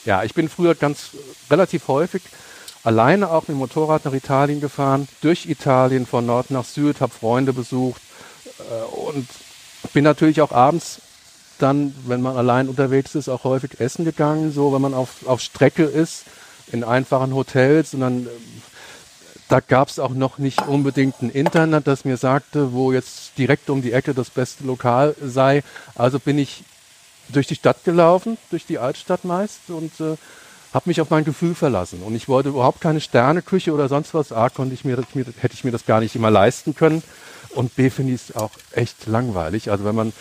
ja, 0.04 0.22
ich 0.22 0.34
bin 0.34 0.48
früher 0.48 0.74
ganz 0.74 1.10
relativ 1.50 1.88
häufig 1.88 2.22
alleine 2.84 3.30
auch 3.30 3.42
mit 3.42 3.50
dem 3.50 3.58
Motorrad 3.58 4.04
nach 4.04 4.12
Italien 4.12 4.60
gefahren, 4.60 5.08
durch 5.22 5.46
Italien 5.46 6.06
von 6.06 6.26
Nord 6.26 6.50
nach 6.50 6.66
Süd, 6.66 7.00
habe 7.00 7.12
Freunde 7.12 7.54
besucht 7.54 8.02
äh, 8.58 8.84
und 9.08 9.26
bin 9.94 10.04
natürlich 10.04 10.42
auch 10.42 10.52
abends 10.52 11.00
dann, 11.58 11.94
wenn 12.06 12.22
man 12.22 12.36
allein 12.36 12.68
unterwegs 12.68 13.14
ist, 13.14 13.28
auch 13.28 13.44
häufig 13.44 13.80
essen 13.80 14.04
gegangen, 14.04 14.52
so 14.52 14.72
wenn 14.72 14.82
man 14.82 14.94
auf, 14.94 15.26
auf 15.26 15.40
Strecke 15.40 15.84
ist, 15.84 16.24
in 16.72 16.84
einfachen 16.84 17.34
Hotels 17.34 17.94
und 17.94 18.00
dann 18.00 18.20
ähm, 18.20 18.62
da 19.48 19.60
gab 19.60 19.88
es 19.88 19.98
auch 19.98 20.10
noch 20.10 20.38
nicht 20.38 20.66
unbedingt 20.66 21.20
ein 21.22 21.30
Internet, 21.30 21.86
das 21.86 22.04
mir 22.04 22.16
sagte, 22.16 22.72
wo 22.72 22.92
jetzt 22.92 23.36
direkt 23.36 23.68
um 23.68 23.82
die 23.82 23.92
Ecke 23.92 24.14
das 24.14 24.30
beste 24.30 24.64
Lokal 24.64 25.14
sei. 25.22 25.62
Also 25.94 26.18
bin 26.18 26.38
ich 26.38 26.64
durch 27.28 27.46
die 27.46 27.54
Stadt 27.54 27.84
gelaufen, 27.84 28.38
durch 28.50 28.66
die 28.66 28.78
Altstadt 28.78 29.24
meist 29.24 29.60
und 29.68 29.92
äh, 30.00 30.16
habe 30.72 30.88
mich 30.88 31.00
auf 31.00 31.10
mein 31.10 31.24
Gefühl 31.24 31.54
verlassen. 31.54 32.02
Und 32.02 32.14
ich 32.14 32.28
wollte 32.28 32.48
überhaupt 32.48 32.80
keine 32.80 33.00
Sterneküche 33.00 33.72
oder 33.72 33.88
sonst 33.88 34.14
was. 34.14 34.32
A, 34.32 34.48
konnte 34.48 34.74
ich 34.74 34.84
mir, 34.84 34.96
mir, 35.14 35.26
hätte 35.38 35.54
ich 35.54 35.64
mir 35.64 35.70
das 35.70 35.86
gar 35.86 36.00
nicht 36.00 36.16
immer 36.16 36.30
leisten 36.30 36.74
können. 36.74 37.02
Und 37.50 37.76
B, 37.76 37.90
finde 37.90 38.14
ich 38.14 38.30
es 38.30 38.36
auch 38.36 38.50
echt 38.72 39.06
langweilig. 39.06 39.70
Also 39.70 39.84
wenn 39.84 39.94
man 39.94 40.12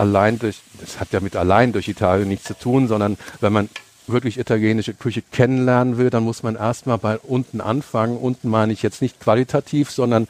allein 0.00 0.38
durch, 0.38 0.60
das 0.80 0.98
hat 0.98 1.12
ja 1.12 1.20
mit 1.20 1.36
allein 1.36 1.72
durch 1.72 1.86
Italien 1.86 2.28
nichts 2.28 2.46
zu 2.46 2.58
tun, 2.58 2.88
sondern 2.88 3.18
wenn 3.40 3.52
man 3.52 3.68
wirklich 4.06 4.38
italienische 4.38 4.94
Küche 4.94 5.22
kennenlernen 5.22 5.98
will, 5.98 6.10
dann 6.10 6.24
muss 6.24 6.42
man 6.42 6.56
erstmal 6.56 6.98
bei 6.98 7.18
unten 7.18 7.60
anfangen. 7.60 8.16
Unten 8.16 8.48
meine 8.48 8.72
ich 8.72 8.82
jetzt 8.82 9.02
nicht 9.02 9.20
qualitativ, 9.20 9.90
sondern 9.90 10.26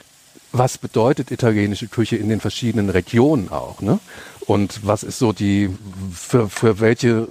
was 0.53 0.77
bedeutet 0.77 1.31
italienische 1.31 1.87
Küche 1.87 2.17
in 2.17 2.29
den 2.29 2.41
verschiedenen 2.41 2.91
Regionen 2.91 3.51
auch, 3.51 3.81
ne? 3.81 4.01
Und 4.47 4.85
was 4.85 5.05
ist 5.05 5.21
so 5.21 5.33
die, 5.33 5.71
für, 6.13 6.49
für 6.49 6.81
welche, 6.81 7.29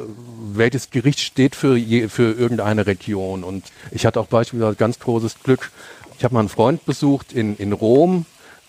welches 0.54 0.90
Gericht 0.90 1.20
steht 1.20 1.54
für, 1.54 1.76
je, 1.76 2.08
für 2.08 2.32
irgendeine 2.32 2.88
Region? 2.88 3.44
Und 3.44 3.66
ich 3.92 4.06
hatte 4.06 4.22
auch 4.22 4.28
beispielsweise 4.28 4.78
ganz 4.78 5.00
großes 5.00 5.44
Glück. 5.44 5.70
Ich 6.18 6.24
habe 6.24 6.34
mal 6.34 6.40
einen 6.40 6.50
Freund 6.50 6.86
besucht 6.86 7.34
in, 7.34 7.58
in 7.58 7.74
Rom. 7.74 8.26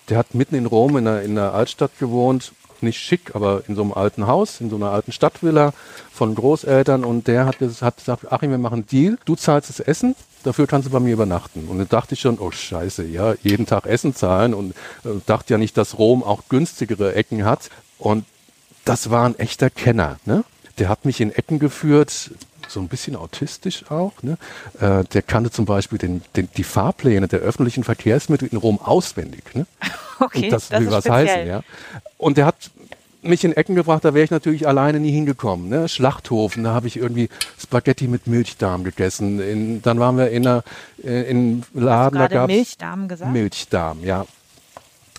Der 0.09 0.19
hat 0.19 0.35
mitten 0.35 0.57
in 0.57 0.67
Rom 0.67 0.97
in 0.97 1.05
der, 1.05 1.23
in 1.23 1.37
der 1.37 1.55
Altstadt 1.55 1.93
gewohnt 2.01 2.51
nicht 2.83 2.99
schick, 2.99 3.35
aber 3.35 3.63
in 3.69 3.75
so 3.75 3.83
einem 3.83 3.93
alten 3.93 4.27
Haus, 4.27 4.61
in 4.61 4.71
so 4.71 4.77
einer 4.77 4.91
alten 4.91 5.13
Stadtvilla 5.13 5.73
von 6.13 6.35
Großeltern 6.35 7.05
und 7.05 7.27
der 7.27 7.47
hat, 7.47 7.61
hat 7.61 7.97
gesagt, 7.97 8.33
Achim, 8.33 8.51
wir 8.51 8.59
machen 8.59 8.75
einen 8.75 8.87
Deal, 8.87 9.19
du 9.25 9.37
zahlst 9.37 9.69
das 9.69 9.81
Essen, 9.81 10.15
dafür 10.43 10.67
kannst 10.67 10.89
du 10.89 10.93
bei 10.93 11.01
mir 11.01 11.13
übernachten. 11.13 11.67
Und 11.69 11.79
dann 11.79 11.89
dachte 11.89 12.15
ich 12.15 12.21
schon, 12.21 12.39
oh 12.39 12.51
scheiße, 12.51 13.05
ja, 13.05 13.35
jeden 13.43 13.67
Tag 13.67 13.87
Essen 13.87 14.15
zahlen 14.15 14.55
und 14.55 14.73
äh, 15.05 15.09
dachte 15.27 15.55
ja 15.55 15.59
nicht, 15.59 15.77
dass 15.77 15.99
Rom 15.99 16.23
auch 16.23 16.45
günstigere 16.49 17.15
Ecken 17.15 17.45
hat. 17.45 17.71
Und 17.99 18.25
das 18.85 19.11
war 19.11 19.27
ein 19.27 19.39
echter 19.39 19.71
Kenner, 19.71 20.19
ne? 20.25 20.45
Der 20.79 20.89
hat 20.89 21.05
mich 21.05 21.21
in 21.21 21.31
Ecken 21.31 21.59
geführt, 21.59 22.31
so 22.73 22.81
ein 22.81 22.89
bisschen 22.89 23.17
autistisch 23.17 23.91
auch. 23.91 24.13
Ne? 24.23 24.39
Äh, 24.81 25.05
der 25.05 25.23
kannte 25.23 25.51
zum 25.51 25.65
Beispiel 25.65 25.99
den, 25.99 26.23
den, 26.37 26.49
die 26.57 26.65
Fahrpläne 26.65 27.29
der 27.29 27.41
öffentlichen 27.41 27.85
Verkehrsmittel 27.85 28.49
in 28.49 28.59
Rom 28.59 28.81
auswendig. 28.81 29.55
Ne? 29.55 29.67
Okay, 30.23 30.45
Und 30.45 30.53
das, 30.53 30.69
das 30.69 30.81
will 30.81 30.89
ist 30.89 30.93
was 30.93 31.05
speziell. 31.05 31.29
heißen, 31.29 31.49
ja. 31.49 31.63
Und 32.19 32.37
der 32.37 32.45
hat 32.45 32.71
mich 33.23 33.43
in 33.43 33.53
Ecken 33.55 33.75
gebracht, 33.75 34.05
da 34.05 34.13
wäre 34.13 34.23
ich 34.25 34.31
natürlich 34.31 34.69
alleine 34.69 35.01
nie 35.01 35.13
hingekommen. 35.13 35.71
Ne? 35.71 35.89
Schlachthofen, 35.89 36.65
da 36.65 36.75
habe 36.75 36.87
ich 36.89 36.99
irgendwie 36.99 37.29
Spaghetti 37.59 38.07
mit 38.07 38.27
Milchdarm 38.27 38.85
gegessen. 38.85 39.41
In, 39.41 39.83
dann 39.83 39.99
waren 39.99 40.17
wir 40.19 40.31
in 40.31 40.47
einer 40.47 40.63
äh, 41.03 41.23
in 41.31 41.65
Laden, 41.73 42.19
da 42.19 42.29
gab's 42.29 42.53
Milchdarm 42.53 43.09
gesagt. 43.09 43.33
Milchdarm, 43.33 44.05
ja. 44.05 44.27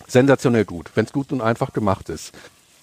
Sensationell 0.07 0.65
gut, 0.65 0.91
wenn 0.95 1.05
es 1.05 1.13
gut 1.13 1.31
und 1.31 1.41
einfach 1.41 1.73
gemacht 1.73 2.09
ist. 2.09 2.31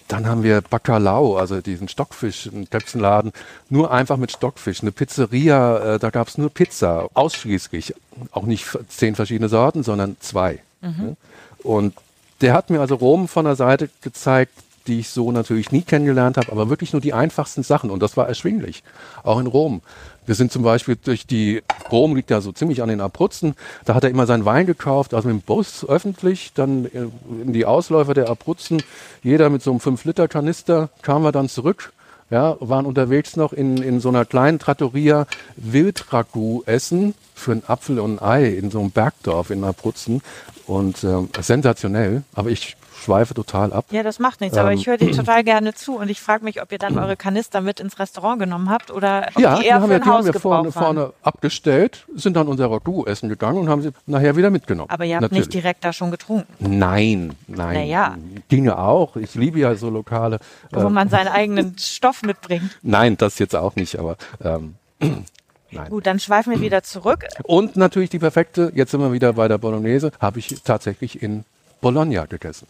Dann 0.09 0.27
haben 0.27 0.43
wir 0.43 0.63
Bacalao, 0.63 1.37
also 1.37 1.61
diesen 1.61 1.89
Stockfisch, 1.89 2.49
einen 2.49 2.69
Köpfenladen, 2.69 3.33
nur 3.69 3.93
einfach 3.93 4.17
mit 4.17 4.33
Stockfisch. 4.33 4.81
Eine 4.81 4.91
Pizzeria, 4.91 5.95
äh, 5.95 5.99
da 5.99 6.11
gab 6.11 6.29
es 6.29 6.39
nur 6.39 6.51
Pizza, 6.51 7.09
ausschließlich. 7.15 7.95
Auch 8.33 8.45
nicht 8.45 8.67
zehn 8.89 9.15
verschiedene 9.15 9.49
Sorten, 9.49 9.83
sondern 9.83 10.17
zwei. 10.21 10.61
Ne? 11.03 11.17
Und 11.63 11.95
der 12.41 12.55
hat 12.55 12.71
mir 12.71 12.81
also 12.81 12.95
Rom 12.95 13.29
von 13.29 13.45
der 13.45 13.57
Seite 13.57 13.91
gezeigt, 14.01 14.53
die 14.89 15.01
ich 15.01 15.11
so 15.11 15.31
natürlich 15.31 15.71
nie 15.71 15.83
kennengelernt 15.83 16.37
habe, 16.37 16.51
aber 16.51 16.71
wirklich 16.71 16.93
nur 16.93 17.01
die 17.01 17.13
einfachsten 17.13 17.63
Sachen. 17.63 17.91
Und 17.91 18.03
das 18.03 18.17
war 18.17 18.27
erschwinglich, 18.27 18.83
auch 19.23 19.39
in 19.39 19.47
Rom. 19.47 19.83
Wir 20.27 20.35
sind 20.35 20.51
zum 20.51 20.63
Beispiel 20.63 20.97
durch 20.97 21.27
die, 21.27 21.63
Rom 21.91 22.17
liegt 22.17 22.31
ja 22.31 22.41
so 22.41 22.53
ziemlich 22.53 22.83
an 22.83 22.89
den 22.89 23.01
Abruzzen, 23.01 23.55
da 23.85 23.95
hat 23.95 24.05
er 24.05 24.11
immer 24.11 24.27
seinen 24.27 24.45
Wein 24.45 24.67
gekauft, 24.67 25.15
also 25.15 25.29
mit 25.29 25.39
dem 25.39 25.43
Bus 25.43 25.87
öffentlich, 25.89 26.53
dann 26.55 26.87
äh, 26.87 27.07
in 27.43 27.53
die 27.53 27.65
Ausläufer 27.65 28.15
der 28.15 28.29
Abruzzen, 28.29 28.83
jeder 29.23 29.49
mit 29.51 29.63
so 29.63 29.71
einem 29.71 29.81
5-Liter-Kanister, 29.81 30.91
kamen 31.03 31.25
wir 31.25 31.33
dann 31.33 31.49
zurück, 31.49 31.93
ja, 32.31 32.57
waren 32.61 32.85
unterwegs 32.85 33.37
noch 33.37 33.53
in, 33.53 33.79
in 33.79 34.01
so 34.01 34.11
einer 34.11 34.27
kleinen 34.27 34.59
Trattoria. 34.59 35.27
Wildragout 35.57 36.65
essen 36.67 37.15
für 37.35 37.53
einen 37.53 37.63
Apfel 37.67 37.99
und 38.01 38.21
ein 38.21 38.29
Ei 38.29 38.49
in 38.49 38.71
so 38.71 38.81
einem 38.81 38.91
Bergdorf 38.91 39.49
in 39.51 39.65
Abruzzen. 39.65 40.21
Und 40.67 41.03
ähm, 41.05 41.31
sensationell, 41.41 42.25
aber 42.35 42.51
ich 42.51 42.77
schweife 43.03 43.35
total 43.35 43.73
ab. 43.73 43.87
Ja, 43.91 44.03
das 44.03 44.19
macht 44.19 44.41
nichts, 44.41 44.57
aber 44.59 44.73
Ähm, 44.73 44.79
ich 44.79 44.87
höre 44.87 44.97
dir 44.99 45.13
total 45.17 45.45
gerne 45.45 45.75
zu 45.75 45.97
und 45.97 46.09
ich 46.11 46.21
frage 46.21 46.45
mich, 46.45 46.61
ob 46.63 46.73
ihr 46.73 46.79
dann 46.79 46.99
eure 46.99 47.17
Kanister 47.17 47.61
mit 47.61 47.81
ins 47.81 47.99
Restaurant 47.99 48.41
genommen 48.41 48.69
habt 48.71 48.91
oder 48.91 49.29
ob 49.35 49.41
Ja, 49.41 49.55
die 49.57 49.63
die 49.63 49.67
eher 49.69 49.75
haben 49.81 49.89
für 49.89 49.95
ein 49.95 50.03
die 50.03 50.09
haben 50.09 50.25
wir 50.27 50.35
vorne, 50.35 50.75
waren. 50.75 50.85
vorne 50.85 51.13
abgestellt, 51.23 52.07
sind 52.15 52.35
dann 52.37 52.49
unser 52.49 52.71
Ragout 52.71 53.05
essen 53.07 53.29
gegangen 53.29 53.59
und 53.59 53.69
haben 53.69 53.83
sie 53.83 53.91
nachher 54.07 54.37
wieder 54.37 54.51
mitgenommen. 54.51 54.91
Aber 54.91 55.05
ihr 55.05 55.15
habt 55.17 55.23
Natürlich. 55.23 55.47
nicht 55.47 55.55
direkt 55.55 55.85
da 55.85 55.93
schon 55.93 56.11
getrunken, 56.11 56.47
Nein, 56.59 57.35
nein. 57.47 57.75
Naja. 57.75 58.17
Ginge 58.49 58.79
auch. 58.79 59.17
Ich 59.17 59.35
liebe 59.35 59.59
ja 59.59 59.75
so 59.75 59.91
lokale. 59.91 60.39
wo 60.73 60.81
Äh, 60.81 60.91
man 60.91 61.09
seinen 61.09 61.29
eigenen 61.33 61.77
Stoff 61.79 62.23
mitbringt. 62.23 62.79
nein, 62.83 63.17
das 63.17 63.39
jetzt 63.39 63.55
auch 63.57 63.77
nicht, 63.77 63.99
aber 63.99 64.17
ähm, 64.43 64.75
nein. 65.71 65.89
Gut, 65.91 66.07
dann 66.07 66.19
schweifen 66.21 66.53
wir 66.53 66.61
wieder 66.61 66.83
zurück. 66.83 67.25
Und 67.45 67.77
natürlich 67.77 68.11
die 68.11 68.19
perfekte, 68.19 68.73
jetzt 68.75 68.91
sind 68.91 69.01
wir 69.01 69.13
wieder 69.13 69.35
bei 69.35 69.49
der 69.49 69.59
Bolognese, 69.59 70.11
habe 70.21 70.39
ich 70.39 70.63
tatsächlich 70.63 71.23
in 71.23 71.45
Bologna 71.81 72.27
gegessen. 72.27 72.67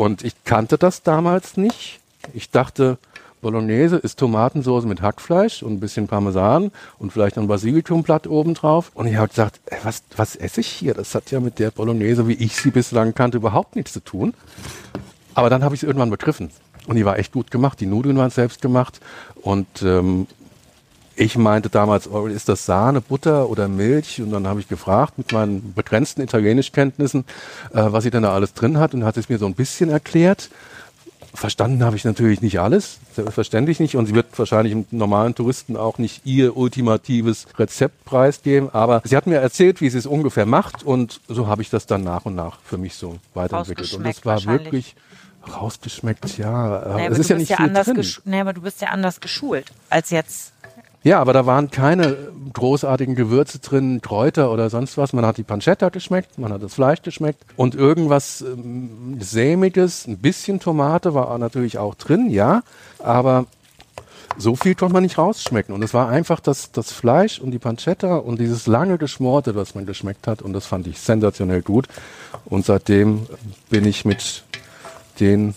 Und 0.00 0.24
ich 0.24 0.44
kannte 0.44 0.78
das 0.78 1.02
damals 1.02 1.58
nicht. 1.58 2.00
Ich 2.32 2.48
dachte, 2.48 2.96
Bolognese 3.42 3.96
ist 3.96 4.18
Tomatensoße 4.18 4.86
mit 4.86 5.02
Hackfleisch 5.02 5.62
und 5.62 5.74
ein 5.74 5.80
bisschen 5.80 6.08
Parmesan 6.08 6.70
und 6.98 7.12
vielleicht 7.12 7.36
noch 7.36 7.42
ein 7.44 7.48
Basilikumblatt 7.48 8.26
obendrauf. 8.26 8.92
Und 8.94 9.08
ich 9.08 9.16
habe 9.16 9.28
gesagt, 9.28 9.60
ey, 9.66 9.76
was, 9.82 10.02
was 10.16 10.36
esse 10.36 10.62
ich 10.62 10.68
hier? 10.68 10.94
Das 10.94 11.14
hat 11.14 11.30
ja 11.30 11.38
mit 11.38 11.58
der 11.58 11.70
Bolognese, 11.70 12.26
wie 12.28 12.32
ich 12.32 12.56
sie 12.56 12.70
bislang 12.70 13.12
kannte, 13.12 13.36
überhaupt 13.36 13.76
nichts 13.76 13.92
zu 13.92 14.00
tun. 14.00 14.32
Aber 15.34 15.50
dann 15.50 15.62
habe 15.62 15.74
ich 15.74 15.82
es 15.82 15.86
irgendwann 15.86 16.08
begriffen. 16.08 16.50
Und 16.86 16.96
die 16.96 17.04
war 17.04 17.18
echt 17.18 17.32
gut 17.32 17.50
gemacht. 17.50 17.78
Die 17.78 17.84
Nudeln 17.84 18.16
waren 18.16 18.30
selbst 18.30 18.62
gemacht. 18.62 19.00
Und 19.42 19.82
ähm, 19.82 20.26
ich 21.20 21.36
meinte 21.36 21.68
damals, 21.68 22.10
oh, 22.10 22.26
ist 22.26 22.48
das 22.48 22.64
Sahne, 22.64 23.02
Butter 23.02 23.50
oder 23.50 23.68
Milch? 23.68 24.22
Und 24.22 24.30
dann 24.30 24.46
habe 24.46 24.58
ich 24.60 24.68
gefragt 24.68 25.18
mit 25.18 25.32
meinen 25.32 25.74
begrenzten 25.74 26.22
Italienischkenntnissen, 26.22 27.26
äh, 27.74 27.84
was 27.92 28.04
sie 28.04 28.10
denn 28.10 28.22
da 28.22 28.32
alles 28.32 28.54
drin 28.54 28.78
hat 28.78 28.94
und 28.94 29.04
hat 29.04 29.18
es 29.18 29.28
mir 29.28 29.36
so 29.36 29.44
ein 29.44 29.54
bisschen 29.54 29.90
erklärt. 29.90 30.48
Verstanden 31.34 31.84
habe 31.84 31.94
ich 31.94 32.06
natürlich 32.06 32.40
nicht 32.40 32.58
alles, 32.58 33.00
selbstverständlich 33.14 33.80
nicht. 33.80 33.96
Und 33.96 34.06
sie 34.06 34.14
wird 34.14 34.26
wahrscheinlich 34.38 34.72
einem 34.72 34.86
normalen 34.92 35.34
Touristen 35.34 35.76
auch 35.76 35.98
nicht 35.98 36.24
ihr 36.24 36.56
ultimatives 36.56 37.46
Rezept 37.58 38.06
preisgeben. 38.06 38.70
Aber 38.72 39.02
sie 39.04 39.14
hat 39.14 39.26
mir 39.26 39.36
erzählt, 39.36 39.82
wie 39.82 39.90
sie 39.90 39.98
es 39.98 40.06
ungefähr 40.06 40.46
macht. 40.46 40.82
Und 40.84 41.20
so 41.28 41.46
habe 41.46 41.60
ich 41.60 41.68
das 41.68 41.84
dann 41.84 42.02
nach 42.02 42.24
und 42.24 42.34
nach 42.34 42.60
für 42.64 42.78
mich 42.78 42.94
so 42.94 43.18
weiterentwickelt. 43.34 43.92
Und 43.92 44.04
das 44.04 44.24
Rausgeschmeckt 44.24 44.26
war 44.26 44.52
wirklich 44.52 44.96
rausgeschmeckt, 45.48 46.38
ja. 46.38 46.80
Naja, 46.80 47.10
es 47.10 47.18
ist 47.18 47.30
ja 47.30 47.36
nicht 47.36 47.50
ja 47.50 47.56
viel 47.56 47.72
drin. 47.72 48.06
nee, 48.24 48.40
aber 48.40 48.52
du 48.52 48.62
bist 48.62 48.80
ja 48.80 48.88
anders 48.88 49.20
geschult 49.20 49.72
als 49.88 50.10
jetzt 50.10 50.52
Ja, 51.02 51.18
aber 51.18 51.32
da 51.32 51.46
waren 51.46 51.70
keine 51.70 52.14
großartigen 52.52 53.14
Gewürze 53.14 53.58
drin, 53.58 54.02
Kräuter 54.02 54.52
oder 54.52 54.68
sonst 54.68 54.98
was. 54.98 55.14
Man 55.14 55.24
hat 55.24 55.38
die 55.38 55.42
Pancetta 55.42 55.88
geschmeckt, 55.88 56.38
man 56.38 56.52
hat 56.52 56.62
das 56.62 56.74
Fleisch 56.74 57.00
geschmeckt 57.00 57.42
und 57.56 57.74
irgendwas 57.74 58.42
ähm, 58.42 59.16
sämiges, 59.18 60.06
ein 60.06 60.18
bisschen 60.18 60.60
Tomate 60.60 61.14
war 61.14 61.36
natürlich 61.38 61.78
auch 61.78 61.94
drin, 61.94 62.28
ja, 62.28 62.62
aber 62.98 63.46
so 64.36 64.56
viel 64.56 64.74
konnte 64.74 64.92
man 64.92 65.02
nicht 65.02 65.18
rausschmecken. 65.18 65.74
Und 65.74 65.82
es 65.82 65.94
war 65.94 66.08
einfach 66.08 66.40
das, 66.40 66.70
das 66.72 66.92
Fleisch 66.92 67.40
und 67.40 67.50
die 67.50 67.58
Pancetta 67.58 68.16
und 68.16 68.38
dieses 68.38 68.66
lange 68.66 68.98
Geschmorte, 68.98 69.54
was 69.54 69.74
man 69.74 69.86
geschmeckt 69.86 70.26
hat. 70.26 70.42
Und 70.42 70.52
das 70.52 70.66
fand 70.66 70.86
ich 70.86 70.98
sensationell 70.98 71.62
gut. 71.62 71.88
Und 72.44 72.64
seitdem 72.64 73.26
bin 73.68 73.84
ich 73.84 74.04
mit 74.04 74.44
den 75.18 75.54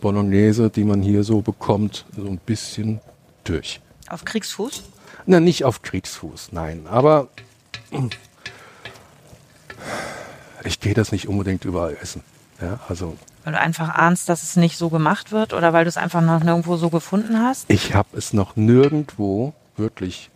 Bolognese, 0.00 0.70
die 0.70 0.84
man 0.84 1.02
hier 1.02 1.24
so 1.24 1.40
bekommt, 1.40 2.04
so 2.16 2.26
ein 2.26 2.38
bisschen 2.38 3.00
durch. 3.42 3.80
Auf 4.08 4.24
Kriegsfuß? 4.24 4.82
Na, 5.26 5.40
nicht 5.40 5.64
auf 5.64 5.82
Kriegsfuß, 5.82 6.52
nein. 6.52 6.86
Aber 6.88 7.28
ich 10.64 10.80
gehe 10.80 10.94
das 10.94 11.12
nicht 11.12 11.28
unbedingt 11.28 11.64
überall 11.64 11.96
essen. 12.00 12.22
Ja, 12.60 12.80
also 12.88 13.16
weil 13.44 13.52
du 13.52 13.60
einfach 13.60 13.90
ahnst, 13.94 14.30
dass 14.30 14.42
es 14.42 14.56
nicht 14.56 14.78
so 14.78 14.88
gemacht 14.88 15.30
wird 15.30 15.52
oder 15.52 15.74
weil 15.74 15.84
du 15.84 15.88
es 15.88 15.98
einfach 15.98 16.22
noch 16.22 16.42
nirgendwo 16.42 16.76
so 16.76 16.88
gefunden 16.88 17.38
hast? 17.38 17.66
Ich 17.68 17.94
habe 17.94 18.16
es 18.16 18.32
noch 18.32 18.56
nirgendwo 18.56 19.52
wirklich 19.76 20.30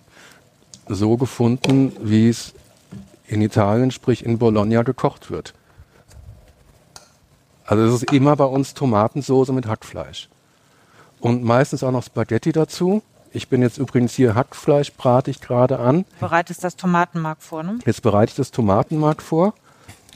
so 0.89 1.17
gefunden, 1.17 1.93
wie 2.01 2.29
es 2.29 2.53
in 3.27 3.41
Italien, 3.41 3.91
sprich 3.91 4.25
in 4.25 4.39
Bologna, 4.39 4.83
gekocht 4.83 5.31
wird. 5.31 5.55
Also 7.65 7.85
es 7.85 8.03
ist 8.03 8.13
immer 8.13 8.37
bei 8.37 8.45
uns 8.45 8.75
Tomatensoße 8.75 9.53
mit 9.53 9.67
Hackfleisch. 9.67 10.29
Und 11.21 11.43
meistens 11.43 11.83
auch 11.83 11.91
noch 11.91 12.05
Spaghetti 12.05 12.53
dazu. 12.53 13.03
Ich 13.33 13.49
bin 13.49 13.63
jetzt 13.63 13.79
übrigens 13.79 14.15
hier 14.15 14.35
Hackfleisch, 14.35 14.93
brate 14.93 15.31
ich 15.31 15.41
gerade 15.41 15.79
an. 15.79 16.05
Bereitest 16.21 16.65
das 16.65 16.77
Tomatenmark 16.77 17.43
vor, 17.43 17.63
ne? 17.63 17.79
Jetzt 17.85 18.03
bereite 18.03 18.31
ich 18.31 18.37
das 18.37 18.51
Tomatenmark 18.51 19.23
vor. 19.23 19.55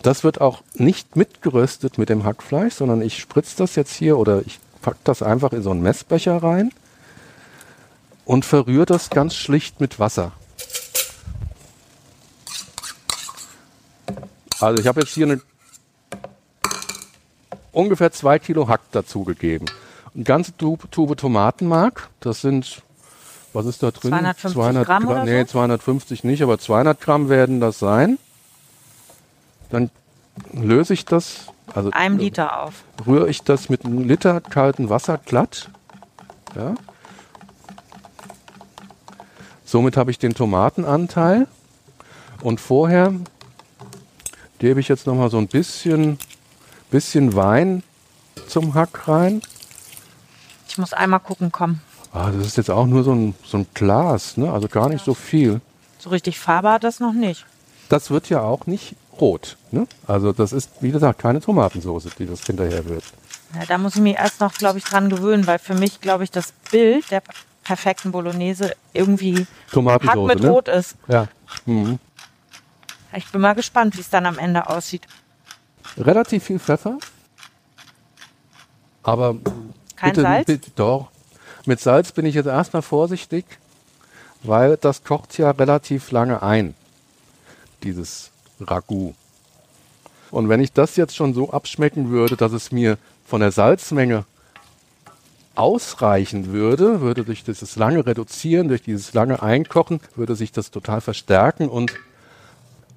Das 0.03 0.25
wird 0.25 0.41
auch 0.41 0.63
nicht 0.75 1.15
mitgeröstet 1.17 1.99
mit 1.99 2.09
dem 2.09 2.25
Hackfleisch, 2.25 2.75
sondern 2.75 3.03
ich 3.03 3.19
spritze 3.19 3.57
das 3.59 3.77
jetzt 3.77 3.95
hier 3.95 4.19
oder 4.19 4.43
ich 4.47 4.59
packe 4.81 4.99
das 5.05 5.23
einfach 5.23 5.53
in 5.53 5.63
so 5.63 5.71
einen 5.71 5.83
Messbecher 5.83 6.43
rein 6.43 6.73
und 8.25 8.45
verrühre 8.45 8.87
das 8.87 9.11
ganz 9.11 9.35
schlicht 9.35 9.81
mit 9.81 9.99
Wasser. 9.99 10.33
Also 14.61 14.81
ich 14.81 14.87
habe 14.87 15.01
jetzt 15.01 15.15
hier 15.15 15.27
eine 15.27 15.41
ungefähr 17.73 18.13
zwei 18.13 18.39
Kilo 18.39 18.69
Hack 18.69 18.81
dazugegeben. 18.93 19.69
Eine 20.15 20.25
ganze 20.25 20.57
Tube, 20.57 20.91
Tube 20.91 21.17
Tomatenmark, 21.17 22.11
das 22.21 22.43
sind, 22.43 22.83
was 23.53 23.67
ist 23.67 23.83
da 23.83 23.91
drin? 23.91 24.11
250 24.11 24.53
200 24.53 24.87
Gramm, 24.87 25.07
Gramm 25.07 25.25
Nee, 25.25 25.47
250 25.47 26.25
nicht, 26.25 26.43
aber 26.43 26.59
200 26.59 27.01
Gramm 27.01 27.29
werden 27.29 27.61
das 27.61 27.79
sein. 27.79 28.19
Dann 29.71 29.91
löse 30.53 30.95
ich 30.95 31.05
das, 31.05 31.47
also 31.75 31.91
einem 31.91 32.19
Liter 32.19 32.63
auf. 32.63 32.85
Rühre 33.07 33.29
ich 33.29 33.43
das 33.43 33.69
mit 33.69 33.85
einem 33.85 34.07
Liter 34.09 34.41
kaltem 34.41 34.89
Wasser 34.89 35.19
glatt. 35.19 35.71
Ja. 36.55 36.75
Somit 39.65 39.97
habe 39.97 40.11
ich 40.11 40.19
den 40.19 40.35
Tomatenanteil. 40.35 41.47
Und 42.43 42.61
vorher 42.61 43.15
gebe 44.59 44.81
ich 44.81 44.89
jetzt 44.89 45.07
noch 45.07 45.15
mal 45.15 45.31
so 45.31 45.39
ein 45.39 45.49
bisschen, 45.49 46.19
bisschen 46.91 47.35
Wein 47.35 47.83
zum 48.49 48.75
Hack 48.75 49.09
rein. 49.09 49.41
Ich 50.69 50.79
muss 50.79 50.93
einmal 50.93 51.21
gucken, 51.21 51.53
komm. 51.53 51.81
Ah, 52.13 52.31
das 52.31 52.47
ist 52.47 52.57
jetzt 52.59 52.71
auch 52.71 52.87
nur 52.87 53.05
so 53.05 53.13
ein, 53.13 53.35
so 53.45 53.59
ein 53.59 53.67
Glas, 53.73 54.37
ne? 54.37 54.53
also 54.53 54.69
gar 54.69 54.89
nicht 54.89 55.05
so 55.05 55.15
viel. 55.15 55.61
So 55.99 56.11
richtig 56.11 56.39
Farbe 56.39 56.71
hat 56.71 56.85
das 56.85 57.01
noch 57.01 57.15
nicht. 57.15 57.47
Das 57.89 58.11
wird 58.11 58.29
ja 58.29 58.43
auch 58.43 58.67
nicht 58.67 58.97
rot. 59.21 59.57
Ne? 59.71 59.87
Also 60.07 60.33
das 60.33 60.53
ist, 60.53 60.71
wie 60.81 60.91
gesagt, 60.91 61.19
keine 61.21 61.41
Tomatensoße, 61.41 62.11
die 62.19 62.27
das 62.27 62.45
hinterher 62.45 62.85
wird. 62.87 63.05
Ja, 63.55 63.67
da 63.67 63.79
muss 63.79 63.95
ich 63.95 64.01
mich 64.01 64.17
erst 64.17 64.41
noch, 64.41 64.53
glaube 64.55 64.79
ich, 64.79 64.85
dran 64.85 65.09
gewöhnen, 65.11 65.47
weil 65.47 65.59
für 65.59 65.75
mich, 65.75 66.01
glaube 66.01 66.25
ich, 66.25 66.31
das 66.31 66.53
Bild 66.71 67.11
der 67.11 67.23
perfekten 67.65 68.13
Bolognese 68.13 68.75
irgendwie 68.93 69.47
Hack 69.75 70.17
mit 70.17 70.41
ne? 70.41 70.49
Rot 70.49 70.69
ist. 70.69 70.97
Ja. 71.09 71.29
Mhm. 71.67 71.99
Ich 73.15 73.31
bin 73.31 73.41
mal 73.41 73.55
gespannt, 73.55 73.97
wie 73.97 74.01
es 74.01 74.11
dann 74.11 74.27
am 74.27 74.39
Ende 74.39 74.69
aussieht. 74.69 75.07
Relativ 75.99 76.45
viel 76.45 76.59
Pfeffer. 76.59 76.99
Aber 79.03 79.37
kein 79.97 80.11
bitte, 80.11 80.23
Salz? 80.23 80.47
Bitte, 80.47 80.71
doch. 80.75 81.12
Mit 81.65 81.81
Salz 81.81 82.13
bin 82.13 82.27
ich 82.27 82.35
jetzt 82.35 82.47
erstmal 82.47 82.83
vorsichtig, 82.83 83.45
weil 84.43 84.77
das 84.77 85.05
kocht 85.05 85.39
ja 85.39 85.51
relativ 85.51 86.11
lange 86.11 86.43
ein, 86.43 86.75
dieses 87.83 88.31
Ragout. 88.61 89.15
Und 90.31 90.49
wenn 90.49 90.61
ich 90.61 90.73
das 90.73 90.97
jetzt 90.97 91.15
schon 91.15 91.35
so 91.35 91.51
abschmecken 91.51 92.11
würde, 92.11 92.37
dass 92.37 92.53
es 92.53 92.73
mir 92.73 92.99
von 93.25 93.41
der 93.41 93.53
Salzmenge 93.53 94.25
ausreichen 95.55 96.53
würde, 96.53 97.01
würde 97.01 97.25
durch 97.25 97.45
dieses 97.45 97.77
lange 97.77 98.07
Reduzieren, 98.07 98.69
durch 98.69 98.83
dieses 98.83 99.13
lange 99.13 99.43
Einkochen, 99.43 100.01
würde 100.17 100.35
sich 100.35 100.51
das 100.51 100.71
total 100.71 101.01
verstärken 101.01 101.69
und 101.69 101.93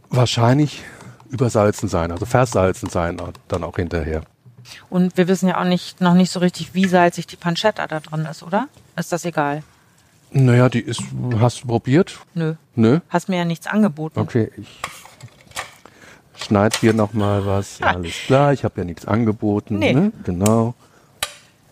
wahrscheinlich 0.10 0.84
übersalzen 1.30 1.90
sein, 1.90 2.12
also 2.12 2.26
versalzen 2.26 2.90
sein 2.90 3.22
dann 3.48 3.64
auch 3.64 3.76
hinterher. 3.76 4.24
Und 4.90 5.18
wir 5.18 5.28
wissen 5.28 5.50
ja 5.50 5.60
auch 5.60 5.66
nicht, 5.66 6.02
noch 6.02 6.14
nicht 6.14 6.32
so 6.32 6.40
richtig, 6.40 6.74
wie 6.74 6.88
salzig 6.88 7.28
die 7.28 7.36
Pancetta 7.36 7.88
da 7.88 8.00
drin 8.00 8.28
ist, 8.30 8.44
oder? 8.44 8.68
Ist 8.96 9.12
das 9.12 9.26
egal? 9.26 9.64
Naja, 10.32 10.70
die 10.70 10.82
ist, 10.82 11.02
hast 11.40 11.64
du 11.64 11.68
probiert? 11.68 12.20
Nö. 12.34 12.56
Nö? 12.76 13.00
Hast 13.10 13.30
mir 13.30 13.38
ja 13.38 13.46
nichts 13.46 13.68
angeboten. 13.68 14.20
Okay, 14.20 14.52
ich 14.58 14.82
schneid 16.44 16.76
hier 16.76 16.94
nochmal 16.94 17.46
was. 17.46 17.78
Alles 17.82 18.14
klar, 18.26 18.54
ich 18.54 18.64
habe 18.64 18.82
ja 18.82 18.86
nichts 18.86 19.06
angeboten. 19.06 19.80
Nee. 19.80 19.94
Ne? 19.94 20.12
Genau. 20.24 20.74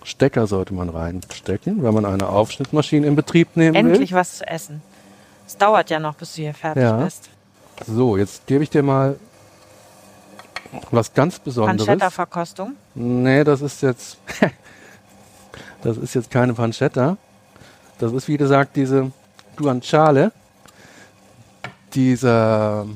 Stecker 0.03 0.47
sollte 0.47 0.73
man 0.73 0.89
reinstecken, 0.89 1.83
wenn 1.83 1.93
man 1.93 2.05
eine 2.05 2.27
Aufschnittmaschine 2.27 3.07
in 3.07 3.15
Betrieb 3.15 3.55
nehmen 3.55 3.75
Endlich 3.75 3.85
will. 3.85 3.93
Endlich 3.95 4.13
was 4.13 4.37
zu 4.37 4.47
essen. 4.47 4.81
Es 5.47 5.57
dauert 5.57 5.89
ja 5.89 5.99
noch, 5.99 6.15
bis 6.15 6.35
du 6.35 6.41
hier 6.41 6.53
fertig 6.53 6.83
ja. 6.83 6.97
bist. 6.97 7.29
So, 7.87 8.17
jetzt 8.17 8.45
gebe 8.47 8.63
ich 8.63 8.69
dir 8.69 8.83
mal 8.83 9.17
was 10.91 11.13
ganz 11.13 11.39
Besonderes. 11.39 11.85
Pancetta-Verkostung? 11.85 12.75
Nee, 12.95 13.43
das 13.43 13.61
ist 13.61 13.81
jetzt 13.81 14.17
das 15.81 15.97
ist 15.97 16.15
jetzt 16.15 16.31
keine 16.31 16.53
Pancetta. 16.53 17.17
Das 17.99 18.11
ist 18.11 18.27
wie 18.27 18.37
gesagt 18.37 18.75
diese 18.75 19.11
Guanciale, 19.55 20.31
diese, 21.93 22.87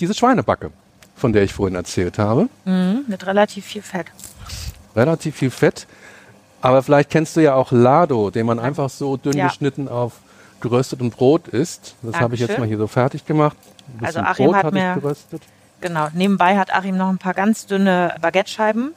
diese 0.00 0.14
Schweinebacke 0.14 0.70
von 1.16 1.32
der 1.32 1.42
ich 1.42 1.54
vorhin 1.54 1.74
erzählt 1.74 2.18
habe. 2.18 2.48
Mhm, 2.64 3.04
mit 3.08 3.26
relativ 3.26 3.64
viel 3.64 3.82
Fett. 3.82 4.06
Relativ 4.94 5.36
viel 5.36 5.50
Fett. 5.50 5.86
Aber 6.60 6.82
vielleicht 6.82 7.10
kennst 7.10 7.36
du 7.36 7.40
ja 7.40 7.54
auch 7.54 7.72
Lado, 7.72 8.30
den 8.30 8.46
man 8.46 8.58
einfach 8.58 8.90
so 8.90 9.16
dünn 9.16 9.36
ja. 9.36 9.48
geschnitten 9.48 9.88
auf 9.88 10.12
gerösteten 10.60 11.10
Brot 11.10 11.48
isst. 11.48 11.94
Das 12.02 12.20
habe 12.20 12.34
ich 12.34 12.40
jetzt 12.40 12.58
mal 12.58 12.66
hier 12.66 12.78
so 12.78 12.86
fertig 12.86 13.24
gemacht. 13.26 13.56
Also 14.00 14.20
Achim 14.20 14.46
Brot 14.46 14.56
hat 14.56 14.72
mir 14.72 14.94
geröstet. 14.94 15.42
Genau. 15.80 16.08
Nebenbei 16.12 16.56
hat 16.56 16.74
Achim 16.74 16.96
noch 16.96 17.08
ein 17.08 17.18
paar 17.18 17.34
ganz 17.34 17.66
dünne 17.66 18.14
Baguette-Scheiben. 18.20 18.92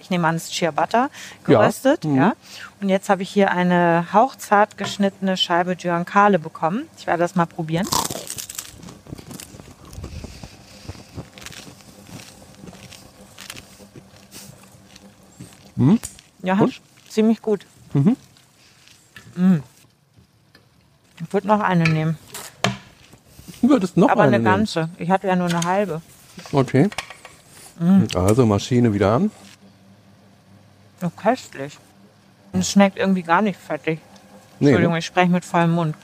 Ich 0.00 0.10
nehme 0.10 0.26
an, 0.26 0.36
es 0.36 0.44
ist 0.44 0.54
Ciabatta 0.54 1.10
geröstet. 1.44 2.04
Ja. 2.04 2.10
Mhm. 2.10 2.16
ja. 2.16 2.32
Und 2.80 2.88
jetzt 2.88 3.08
habe 3.08 3.22
ich 3.22 3.30
hier 3.30 3.50
eine 3.50 4.06
hauchzart 4.12 4.78
geschnittene 4.78 5.36
Scheibe 5.36 5.76
Giancale 5.76 6.38
bekommen. 6.38 6.88
Ich 6.98 7.06
werde 7.06 7.22
das 7.22 7.34
mal 7.34 7.46
probieren. 7.46 7.86
Hm? 15.76 15.98
Ja, 16.42 16.58
Und? 16.58 16.80
ziemlich 17.08 17.40
gut. 17.42 17.66
Mhm. 17.92 18.16
Mhm. 19.34 19.62
Ich 21.22 21.32
würde 21.32 21.46
noch 21.46 21.60
eine 21.60 21.84
nehmen. 21.84 22.18
Du 23.62 23.68
würdest 23.68 23.96
noch 23.96 24.08
Aber 24.08 24.22
eine, 24.22 24.36
eine 24.36 24.44
ganze. 24.44 24.80
Nehmen. 24.80 24.96
Ich 24.98 25.10
hatte 25.10 25.26
ja 25.26 25.36
nur 25.36 25.48
eine 25.48 25.62
halbe. 25.64 26.00
Okay. 26.52 26.88
Mhm. 27.78 28.08
Also 28.14 28.46
Maschine 28.46 28.92
wieder 28.92 29.12
an. 29.12 29.30
Köstlich. 31.08 31.78
Und 32.52 32.60
es 32.60 32.70
schmeckt 32.70 32.98
irgendwie 32.98 33.22
gar 33.22 33.42
nicht 33.42 33.58
fettig. 33.58 34.00
Nee, 34.58 34.68
Entschuldigung, 34.68 34.92
ne? 34.92 34.98
ich 34.98 35.06
spreche 35.06 35.30
mit 35.30 35.44
vollem 35.44 35.72
Mund. 35.72 35.96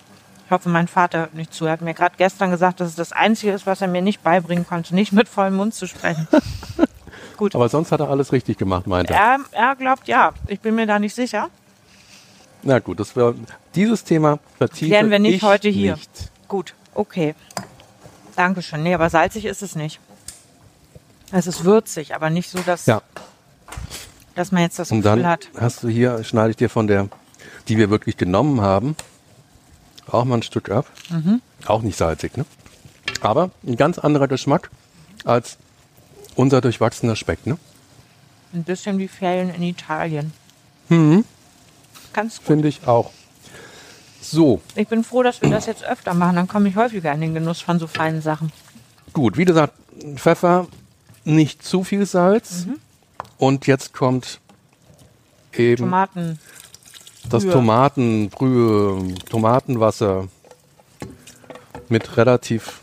Ich 0.47 0.51
hoffe, 0.51 0.69
mein 0.69 0.89
Vater 0.89 1.19
hört 1.19 1.35
nicht 1.35 1.53
zu. 1.53 1.67
Er 1.67 1.73
hat 1.73 1.81
mir 1.81 1.93
gerade 1.93 2.15
gestern 2.17 2.51
gesagt, 2.51 2.81
dass 2.81 2.91
es 2.91 2.95
das 2.95 3.13
Einzige 3.13 3.53
ist, 3.53 3.67
was 3.67 3.83
er 3.83 3.89
mir 3.89 4.01
nicht 4.01 4.23
beibringen 4.23 4.67
konnte, 4.67 4.95
nicht 4.95 5.13
mit 5.13 5.29
vollem 5.29 5.57
Mund 5.57 5.75
zu 5.75 5.87
sprechen. 5.87 6.29
Gut. 7.37 7.55
Aber 7.55 7.69
sonst 7.69 7.93
hat 7.93 8.01
er 8.01 8.09
alles 8.09 8.33
richtig 8.33 8.57
gemacht, 8.57 8.87
meint 8.87 9.11
er. 9.11 9.17
Er, 9.17 9.39
er 9.51 9.77
glaubt 9.77 10.09
ja. 10.09 10.33
Ich 10.47 10.61
bin 10.61 10.75
mir 10.75 10.87
da 10.87 10.99
nicht 10.99 11.15
sicher. 11.15 11.51
Na 12.63 12.79
gut, 12.79 12.99
das 12.99 13.15
wär, 13.15 13.35
dieses 13.75 14.03
Thema 14.03 14.39
vertiefen 14.57 14.89
Klären 14.89 15.11
wir 15.11 15.19
nicht 15.19 15.43
heute 15.43 15.69
hier. 15.69 15.95
Nicht. 15.95 16.33
Gut, 16.49 16.75
okay. 16.95 17.35
Dankeschön. 18.35 18.83
Nee, 18.83 18.95
aber 18.95 19.11
salzig 19.11 19.45
ist 19.45 19.63
es 19.63 19.77
nicht. 19.77 20.01
Es 21.33 21.47
ist 21.47 21.65
würzig, 21.65 22.15
aber 22.15 22.31
nicht 22.31 22.51
so, 22.51 22.59
dass, 22.61 22.87
ja. 22.87 23.03
Dass 24.37 24.53
man 24.53 24.63
jetzt 24.63 24.79
das 24.79 24.93
Und 24.93 25.03
Gefühl 25.03 25.23
dann 25.23 25.27
hat. 25.31 25.49
Hast 25.59 25.83
du 25.83 25.89
hier, 25.89 26.23
schneide 26.23 26.51
ich 26.51 26.57
dir 26.57 26.71
von 26.71 26.87
der, 26.87 27.09
die 27.69 27.77
wir 27.79 27.91
wirklich 27.91 28.17
genommen 28.17 28.61
haben, 28.61 28.95
auch 30.09 30.25
mal 30.25 30.37
ein 30.37 30.43
Stück 30.43 30.71
ab. 30.71 30.87
Auch 31.67 31.83
nicht 31.83 31.99
salzig, 31.99 32.37
ne? 32.37 32.45
Aber 33.21 33.51
ein 33.67 33.77
ganz 33.77 33.99
anderer 33.99 34.29
Geschmack 34.29 34.71
als 35.25 35.59
unser 36.37 36.61
durchwachsener 36.61 37.17
Speck, 37.17 37.47
ne? 37.47 37.59
Ein 38.53 38.63
bisschen 38.63 38.99
wie 38.99 39.09
Ferien 39.09 39.53
in 39.53 39.63
Italien. 39.63 40.33
Mhm. 40.89 41.25
Ganz 42.13 42.37
gut. 42.39 42.47
Finde 42.47 42.69
ich 42.69 42.87
auch. 42.87 43.11
So, 44.21 44.61
Ich 44.75 44.89
bin 44.89 45.05
froh, 45.05 45.23
dass 45.23 45.41
wir 45.43 45.51
das 45.51 45.67
jetzt 45.67 45.85
öfter 45.85 46.15
machen. 46.15 46.37
Dann 46.37 46.49
komme 46.49 46.69
ich 46.69 46.77
häufiger 46.77 47.13
in 47.13 47.21
den 47.21 47.35
Genuss 47.35 47.61
von 47.61 47.79
so 47.79 47.87
feinen 47.87 48.23
Sachen. 48.23 48.53
gut. 49.13 49.37
Wie 49.37 49.45
gesagt, 49.45 49.73
Pfeffer, 50.17 50.67
nicht 51.25 51.63
zu 51.65 51.85
viel 51.85 52.07
Salz. 52.07 52.67
Und 53.39 53.67
jetzt 53.67 53.93
kommt 53.93 54.41
eben 55.53 55.85
Tomaten. 55.85 56.39
das 57.29 57.45
Brühe. 57.45 57.53
Tomatenbrühe, 57.53 59.15
Tomatenwasser 59.29 60.29
mit 61.89 62.17
relativ, 62.17 62.81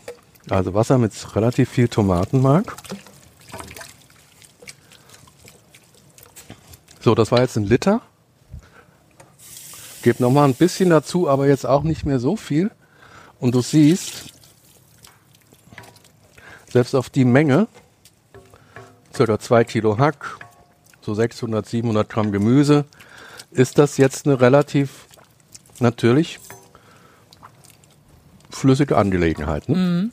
also 0.48 0.74
Wasser 0.74 0.98
mit 0.98 1.12
relativ 1.34 1.68
viel 1.70 1.88
Tomatenmark. 1.88 2.76
So, 7.00 7.14
das 7.14 7.30
war 7.32 7.40
jetzt 7.40 7.56
ein 7.56 7.64
Liter. 7.64 8.00
Gebe 10.02 10.22
noch 10.22 10.30
mal 10.30 10.44
ein 10.44 10.54
bisschen 10.54 10.90
dazu, 10.90 11.28
aber 11.28 11.48
jetzt 11.48 11.66
auch 11.66 11.82
nicht 11.82 12.06
mehr 12.06 12.18
so 12.18 12.36
viel. 12.36 12.70
Und 13.40 13.54
du 13.54 13.60
siehst, 13.60 14.32
selbst 16.70 16.94
auf 16.94 17.10
die 17.10 17.24
Menge, 17.24 17.68
circa 19.14 19.38
zwei 19.38 19.64
Kilo 19.64 19.98
Hack, 19.98 20.38
so 21.04 21.14
600, 21.14 21.66
700 21.66 22.08
Gramm 22.08 22.32
Gemüse, 22.32 22.84
ist 23.50 23.78
das 23.78 23.96
jetzt 23.98 24.26
eine 24.26 24.40
relativ 24.40 25.06
natürlich 25.80 26.40
flüssige 28.50 28.96
Angelegenheit. 28.96 29.68
Ne? 29.68 30.10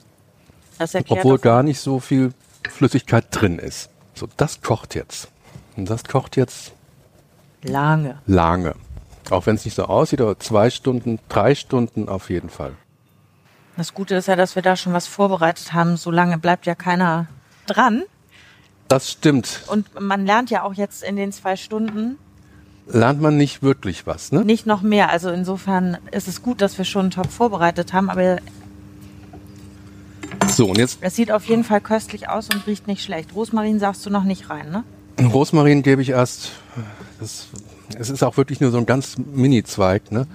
Erklärt 0.78 1.12
Obwohl 1.12 1.38
gar 1.38 1.64
nicht 1.64 1.80
so 1.80 2.00
viel 2.00 2.34
Flüssigkeit 2.70 3.26
drin 3.32 3.60
ist. 3.60 3.90
So, 4.16 4.28
das 4.38 4.62
kocht 4.62 4.96
jetzt. 4.96 5.30
Und 5.78 5.90
das 5.90 6.04
kocht 6.04 6.38
jetzt 6.38 6.74
lange. 7.64 8.20
lange. 8.26 8.76
Auch 9.30 9.46
wenn 9.46 9.56
es 9.56 9.66
nicht 9.66 9.76
so 9.76 9.86
aussieht, 9.86 10.22
aber 10.22 10.40
zwei 10.40 10.70
Stunden, 10.70 11.20
drei 11.30 11.56
Stunden 11.56 12.10
auf 12.10 12.30
jeden 12.30 12.50
Fall. 12.50 12.74
Das 13.78 13.94
Gute 13.94 14.16
ist 14.16 14.28
ja, 14.28 14.36
dass 14.36 14.56
wir 14.56 14.62
da 14.62 14.76
schon 14.76 14.94
was 14.94 15.08
vorbereitet 15.08 15.72
haben. 15.74 15.96
So 15.98 16.12
lange 16.12 16.38
bleibt 16.38 16.66
ja 16.66 16.76
keiner 16.76 17.28
dran. 17.68 18.04
Das 18.92 19.10
stimmt. 19.10 19.62
Und 19.68 19.88
man 20.02 20.26
lernt 20.26 20.50
ja 20.50 20.64
auch 20.64 20.74
jetzt 20.74 21.02
in 21.02 21.16
den 21.16 21.32
zwei 21.32 21.56
Stunden 21.56 22.18
Lernt 22.92 23.22
man 23.22 23.38
nicht 23.38 23.64
wirklich 23.64 24.06
was, 24.06 24.34
ne? 24.34 24.44
nicht 24.44 24.66
noch 24.66 24.82
mehr. 24.82 25.10
Also 25.12 25.30
insofern 25.30 25.98
ist 26.12 26.28
es 26.28 26.42
gut, 26.42 26.60
dass 26.62 26.78
wir 26.78 26.84
schon 26.84 27.04
einen 27.04 27.12
Topf 27.12 27.34
vorbereitet 27.34 27.94
haben. 27.94 28.10
Aber 28.10 28.40
So, 30.50 30.66
und 30.66 30.78
jetzt 30.78 30.98
es 31.00 31.16
sieht 31.16 31.32
auf 31.32 31.46
jeden 31.46 31.64
Fall 31.64 31.80
köstlich 31.80 32.28
aus 32.28 32.50
und 32.54 32.68
riecht 32.68 32.88
nicht 32.88 33.02
schlecht. 33.02 33.34
Rosmarin 33.34 33.80
sagst 33.80 34.06
du 34.06 34.10
noch 34.10 34.26
nicht 34.26 34.50
rein, 34.50 34.70
ne? 34.72 34.84
Rosmarin 35.26 35.84
gebe 35.84 36.02
ich 36.02 36.10
erst, 36.10 36.52
das, 37.22 37.48
es 37.98 38.10
ist 38.10 38.24
auch 38.24 38.36
wirklich 38.36 38.60
nur 38.60 38.72
so 38.72 38.78
ein 38.78 38.86
ganz 38.86 39.18
Mini-Zweig, 39.18 40.12
ne? 40.12 40.28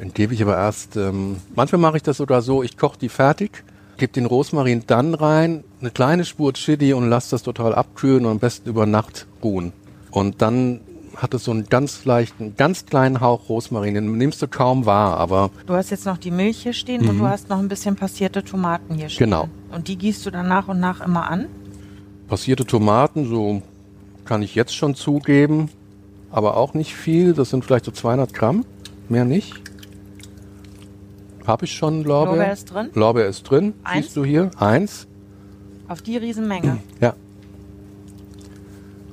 Den 0.00 0.12
gebe 0.12 0.34
ich 0.34 0.42
aber 0.42 0.56
erst, 0.56 0.96
ähm, 0.96 1.36
manchmal 1.54 1.80
mache 1.80 1.98
ich 1.98 2.02
das 2.02 2.16
sogar 2.16 2.42
so, 2.42 2.64
ich 2.64 2.76
koche 2.76 2.98
die 2.98 3.08
fertig, 3.08 3.62
gebe 4.00 4.12
den 4.12 4.26
Rosmarin 4.26 4.82
dann 4.86 5.14
rein, 5.14 5.62
eine 5.80 5.90
kleine 5.90 6.24
Spur 6.24 6.54
Chili 6.54 6.92
und 6.92 7.08
lasse 7.08 7.32
das 7.32 7.42
total 7.44 7.74
abkühlen 7.74 8.24
und 8.24 8.32
am 8.32 8.38
besten 8.40 8.68
über 8.68 8.86
Nacht 8.86 9.26
ruhen. 9.44 9.72
Und 10.10 10.42
dann 10.42 10.80
hat 11.16 11.34
es 11.34 11.44
so 11.44 11.50
einen 11.50 11.68
ganz 11.68 12.04
leichten, 12.06 12.56
ganz 12.56 12.86
kleinen 12.86 13.20
Hauch 13.20 13.48
Rosmarin, 13.48 13.94
den 13.94 14.16
nimmst 14.16 14.40
du 14.40 14.48
kaum 14.48 14.86
wahr, 14.86 15.18
aber 15.18 15.50
Du 15.66 15.74
hast 15.74 15.90
jetzt 15.90 16.06
noch 16.06 16.16
die 16.16 16.30
Milch 16.30 16.62
hier 16.62 16.72
stehen 16.72 17.06
und 17.06 17.18
du 17.18 17.26
hast 17.26 17.50
noch 17.50 17.58
ein 17.58 17.68
bisschen 17.68 17.94
passierte 17.94 18.42
Tomaten 18.42 18.94
hier 18.94 19.10
stehen. 19.10 19.28
Mhm. 19.28 19.32
Genau. 19.32 19.48
Und 19.70 19.88
die 19.88 19.96
gießt 19.96 20.24
du 20.24 20.30
dann 20.30 20.48
nach 20.48 20.68
und 20.68 20.80
nach 20.80 21.00
immer 21.02 21.30
an. 21.30 21.46
passierte 22.26 22.64
Tomaten, 22.64 23.28
so 23.28 23.62
kann 24.24 24.42
ich 24.42 24.54
jetzt 24.54 24.74
schon 24.74 24.94
zugeben, 24.94 25.68
aber 26.30 26.56
auch 26.56 26.72
nicht 26.72 26.94
viel. 26.94 27.34
Das 27.34 27.50
sind 27.50 27.64
vielleicht 27.64 27.84
so 27.84 27.90
200 27.90 28.32
Gramm, 28.32 28.64
mehr 29.08 29.24
nicht. 29.26 29.60
Habe 31.46 31.64
ich 31.64 31.72
schon 31.72 32.04
Lorbeer? 32.04 32.36
Lorbeer 32.36 32.52
ist 32.52 32.64
drin? 32.66 32.90
Lorbeer 32.94 33.26
ist 33.26 33.42
drin. 33.44 33.74
Eins? 33.84 34.06
Siehst 34.06 34.16
du 34.16 34.24
hier? 34.24 34.50
Eins. 34.58 35.06
Auf 35.88 36.02
die 36.02 36.16
Riesenmenge. 36.16 36.78
Ja. 37.00 37.14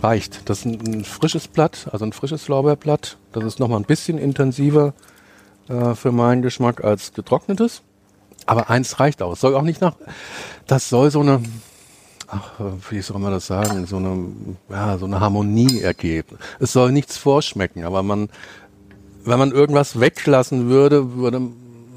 Reicht. 0.03 0.47
Das 0.47 0.59
ist 0.59 0.65
ein, 0.65 0.79
ein 0.99 1.03
frisches 1.03 1.47
Blatt, 1.47 1.87
also 1.91 2.05
ein 2.05 2.13
frisches 2.13 2.47
Lorbeerblatt. 2.47 3.17
Das 3.31 3.43
ist 3.43 3.59
nochmal 3.59 3.79
ein 3.79 3.85
bisschen 3.85 4.19
intensiver 4.19 4.93
äh, 5.69 5.95
für 5.95 6.11
meinen 6.11 6.43
Geschmack 6.43 6.83
als 6.83 7.13
getrocknetes. 7.13 7.81
Aber 8.45 8.69
eins 8.69 8.99
reicht 8.99 9.21
auch. 9.23 9.33
Es 9.33 9.41
soll 9.41 9.55
auch 9.55 9.63
nicht 9.63 9.81
nach. 9.81 9.95
Das 10.67 10.89
soll 10.89 11.09
so 11.09 11.21
eine, 11.21 11.41
ach, 12.27 12.51
wie 12.91 13.01
soll 13.01 13.19
man 13.19 13.31
das 13.31 13.47
sagen, 13.47 13.87
so 13.87 13.97
eine, 13.97 14.27
ja, 14.69 14.97
so 14.99 15.05
eine 15.05 15.19
Harmonie 15.19 15.81
ergeben. 15.81 16.37
Es 16.59 16.73
soll 16.73 16.91
nichts 16.91 17.17
vorschmecken, 17.17 17.83
aber 17.83 18.03
man, 18.03 18.29
wenn 19.25 19.39
man 19.39 19.51
irgendwas 19.51 19.99
weglassen 19.99 20.69
würde, 20.69 21.15
würde 21.15 21.41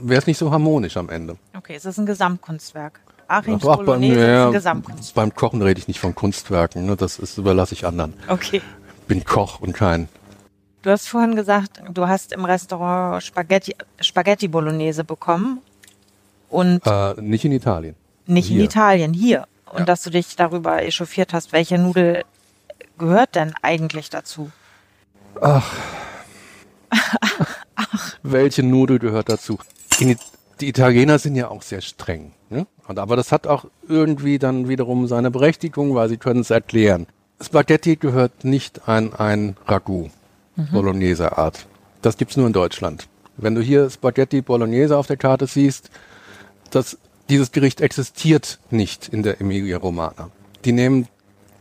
wäre 0.02 0.20
es 0.20 0.26
nicht 0.26 0.38
so 0.38 0.50
harmonisch 0.50 0.96
am 0.96 1.08
Ende. 1.08 1.36
Okay, 1.56 1.74
es 1.74 1.84
ist 1.84 1.98
ein 1.98 2.06
Gesamtkunstwerk. 2.06 3.00
Achims 3.28 3.64
Ach, 3.66 3.76
beim, 3.84 4.02
ja, 4.02 4.46
ein 4.46 4.52
Gesamtkunstwerk. 4.52 5.14
beim 5.14 5.34
Kochen 5.34 5.62
rede 5.62 5.78
ich 5.78 5.86
nicht 5.88 6.00
von 6.00 6.14
Kunstwerken, 6.14 6.86
ne? 6.86 6.96
das 6.96 7.18
ist, 7.18 7.38
überlasse 7.38 7.74
ich 7.74 7.86
anderen. 7.86 8.14
Okay. 8.28 8.60
Bin 9.06 9.24
Koch 9.24 9.60
und 9.60 9.72
kein. 9.72 10.08
Du 10.82 10.90
hast 10.90 11.08
vorhin 11.08 11.36
gesagt, 11.36 11.82
du 11.92 12.08
hast 12.08 12.32
im 12.32 12.44
Restaurant 12.44 13.22
Spaghetti, 13.22 13.76
Spaghetti 14.00 14.48
Bolognese 14.48 15.04
bekommen 15.04 15.60
und 16.48 16.84
Äh, 16.86 17.14
nicht 17.20 17.44
in 17.44 17.52
Italien. 17.52 17.94
nicht 18.26 18.50
in 18.50 18.56
hier. 18.56 18.64
Italien, 18.64 19.12
hier. 19.12 19.46
Und 19.66 19.80
Ja. 19.80 19.84
dass 19.84 20.02
du 20.02 20.10
dich 20.10 20.34
darüber 20.36 20.82
echauffiert 20.82 21.32
hast, 21.32 21.52
welche 21.52 21.78
Nudel 21.78 22.24
gehört 22.98 23.34
denn 23.36 23.54
eigentlich 23.62 24.10
dazu? 24.10 24.50
Welche 28.22 28.62
Nudel 28.62 28.98
gehört 28.98 29.28
dazu? 29.28 29.58
Die 30.00 30.68
Italiener 30.68 31.18
sind 31.18 31.36
ja 31.36 31.48
auch 31.48 31.62
sehr 31.62 31.80
streng. 31.80 32.32
Ne? 32.48 32.66
Und, 32.86 32.98
aber 32.98 33.16
das 33.16 33.32
hat 33.32 33.46
auch 33.46 33.66
irgendwie 33.88 34.38
dann 34.38 34.68
wiederum 34.68 35.06
seine 35.06 35.30
Berechtigung, 35.30 35.94
weil 35.94 36.08
sie 36.08 36.16
können 36.16 36.40
es 36.40 36.50
erklären. 36.50 37.06
Spaghetti 37.40 37.96
gehört 37.96 38.44
nicht 38.44 38.88
an 38.88 39.14
ein 39.14 39.56
Ragout, 39.66 40.10
Bolognese 40.72 41.38
Art. 41.38 41.66
Das 42.02 42.18
gibt's 42.18 42.36
nur 42.36 42.46
in 42.46 42.52
Deutschland. 42.52 43.08
Wenn 43.38 43.54
du 43.54 43.62
hier 43.62 43.88
Spaghetti 43.88 44.42
Bolognese 44.42 44.96
auf 44.96 45.06
der 45.06 45.16
Karte 45.16 45.46
siehst, 45.46 45.90
das, 46.70 46.98
dieses 47.30 47.52
Gericht 47.52 47.80
existiert 47.80 48.58
nicht 48.70 49.08
in 49.08 49.22
der 49.22 49.40
Emilia 49.40 49.78
Romana. 49.78 50.30
Die 50.66 50.72
nehmen 50.72 51.08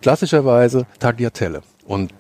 klassischerweise 0.02 0.86
Tagliatelle 1.00 1.62
und 1.86 2.14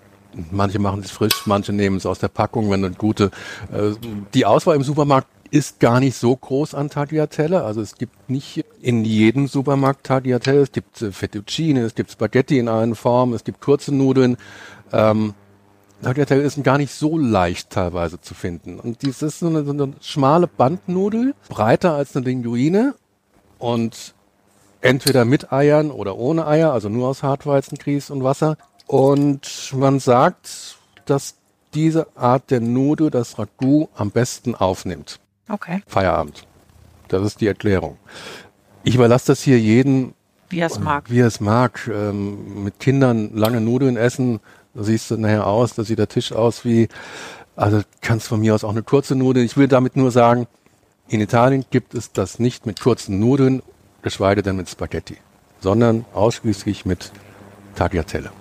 manche 0.51 0.79
machen 0.79 1.01
es 1.03 1.11
frisch, 1.11 1.45
manche 1.45 1.73
nehmen 1.73 1.97
es 1.97 2.05
aus 2.05 2.19
der 2.19 2.27
Packung, 2.29 2.69
wenn 2.69 2.85
eine 2.85 2.95
gute, 2.95 3.31
äh, 3.73 3.91
die 4.33 4.45
Auswahl 4.45 4.75
im 4.75 4.83
Supermarkt 4.83 5.27
ist 5.51 5.79
gar 5.79 5.99
nicht 5.99 6.15
so 6.15 6.35
groß 6.35 6.75
an 6.75 6.89
Tagliatelle. 6.89 7.63
Also 7.63 7.81
es 7.81 7.95
gibt 7.95 8.29
nicht 8.29 8.65
in 8.81 9.03
jedem 9.05 9.47
Supermarkt 9.47 10.05
Tagliatelle. 10.05 10.61
Es 10.61 10.71
gibt 10.71 11.01
äh, 11.01 11.11
Fettuccine, 11.11 11.81
es 11.81 11.95
gibt 11.95 12.11
Spaghetti 12.11 12.59
in 12.59 12.67
allen 12.67 12.95
Formen, 12.95 13.33
es 13.33 13.43
gibt 13.43 13.61
kurze 13.61 13.93
Nudeln. 13.93 14.37
Ähm, 14.91 15.33
Tagliatelle 16.01 16.43
ist 16.43 16.63
gar 16.63 16.77
nicht 16.77 16.93
so 16.93 17.17
leicht 17.17 17.71
teilweise 17.71 18.21
zu 18.21 18.33
finden. 18.33 18.79
Und 18.79 19.01
dies 19.01 19.21
ist 19.21 19.39
so 19.39 19.47
eine, 19.47 19.65
so 19.65 19.71
eine 19.71 19.93
schmale 20.01 20.47
Bandnudel, 20.47 21.35
breiter 21.49 21.93
als 21.93 22.15
eine 22.15 22.25
Linguine 22.25 22.95
und 23.57 24.13
entweder 24.81 25.25
mit 25.25 25.51
Eiern 25.51 25.91
oder 25.91 26.17
ohne 26.17 26.47
Eier, 26.47 26.71
also 26.71 26.87
nur 26.87 27.09
aus 27.09 27.23
Hartweizengrieß 27.23 28.11
und 28.11 28.23
Wasser. 28.23 28.57
Und 28.87 29.73
man 29.75 29.99
sagt, 29.99 30.77
dass 31.05 31.35
diese 31.73 32.07
Art 32.15 32.49
der 32.49 32.61
Nudel 32.61 33.09
das 33.09 33.37
Ragout 33.37 33.89
am 33.95 34.11
besten 34.11 34.55
aufnimmt. 34.55 35.19
Okay. 35.49 35.81
Feierabend. 35.87 36.45
Das 37.07 37.23
ist 37.23 37.41
die 37.41 37.47
Erklärung. 37.47 37.97
Ich 38.83 38.95
überlasse 38.95 39.27
das 39.27 39.41
hier 39.41 39.59
jedem, 39.59 40.13
Wie 40.49 40.59
er 40.59 40.67
es 40.67 40.79
mag. 40.79 41.09
wie 41.09 41.19
er 41.19 41.27
es 41.27 41.39
mag. 41.39 41.89
Ähm, 41.91 42.63
mit 42.63 42.79
Kindern 42.79 43.31
lange 43.35 43.59
Nudeln 43.61 43.97
essen, 43.97 44.39
da 44.73 44.83
siehst 44.83 45.09
du 45.11 45.17
nachher 45.17 45.47
aus, 45.47 45.73
da 45.73 45.83
sieht 45.83 45.99
der 45.99 46.07
Tisch 46.07 46.31
aus 46.31 46.63
wie, 46.65 46.87
also 47.55 47.81
kannst 48.01 48.27
von 48.27 48.39
mir 48.39 48.53
aus 48.55 48.63
auch 48.63 48.69
eine 48.69 48.83
kurze 48.83 49.15
Nudel. 49.15 49.43
Ich 49.43 49.57
will 49.57 49.67
damit 49.67 49.95
nur 49.95 50.11
sagen, 50.11 50.47
in 51.07 51.19
Italien 51.21 51.65
gibt 51.71 51.95
es 51.95 52.11
das 52.11 52.37
nicht 52.39 52.65
mit 52.67 52.79
kurzen 52.79 53.19
Nudeln, 53.19 53.63
geschweige 54.03 54.43
denn 54.43 54.55
mit 54.57 54.69
Spaghetti, 54.69 55.17
sondern 55.59 56.05
ausschließlich 56.13 56.85
mit 56.85 57.11
Tagliatelle. 57.75 58.31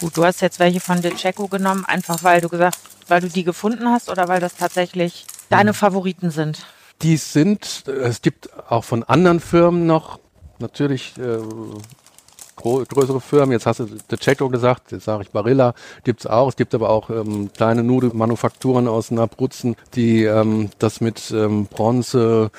Gut, 0.00 0.16
du 0.16 0.24
hast 0.24 0.40
jetzt 0.40 0.58
welche 0.58 0.80
von 0.80 1.00
De 1.02 1.14
Cecco 1.16 1.48
genommen, 1.48 1.84
einfach 1.86 2.22
weil 2.22 2.40
du 2.40 2.48
gesagt, 2.48 2.78
weil 3.08 3.20
du 3.20 3.28
die 3.28 3.44
gefunden 3.44 3.88
hast 3.88 4.10
oder 4.10 4.28
weil 4.28 4.40
das 4.40 4.56
tatsächlich 4.56 5.26
deine 5.48 5.74
Favoriten 5.74 6.30
sind. 6.30 6.66
Die 7.02 7.16
sind, 7.16 7.84
äh, 7.86 7.90
es 7.90 8.22
gibt 8.22 8.48
auch 8.70 8.84
von 8.84 9.02
anderen 9.04 9.40
Firmen 9.40 9.86
noch, 9.86 10.18
natürlich 10.58 11.14
äh, 11.18 11.38
größere 12.56 13.20
Firmen. 13.20 13.52
Jetzt 13.52 13.66
hast 13.66 13.80
du 13.80 13.84
De 13.84 14.18
Cecco 14.18 14.48
gesagt, 14.48 14.92
jetzt 14.92 15.04
sage 15.04 15.22
ich 15.22 15.30
Barilla, 15.30 15.74
gibt's 16.04 16.26
auch. 16.26 16.48
Es 16.48 16.56
gibt 16.56 16.74
aber 16.74 16.90
auch 16.90 17.10
ähm, 17.10 17.50
kleine 17.54 17.82
Nudelmanufakturen 17.82 18.88
aus 18.88 19.10
Nabrutzen, 19.10 19.76
die 19.94 20.24
ähm, 20.24 20.70
das 20.78 21.00
mit 21.00 21.30
ähm, 21.30 21.66
Bronze 21.66 22.50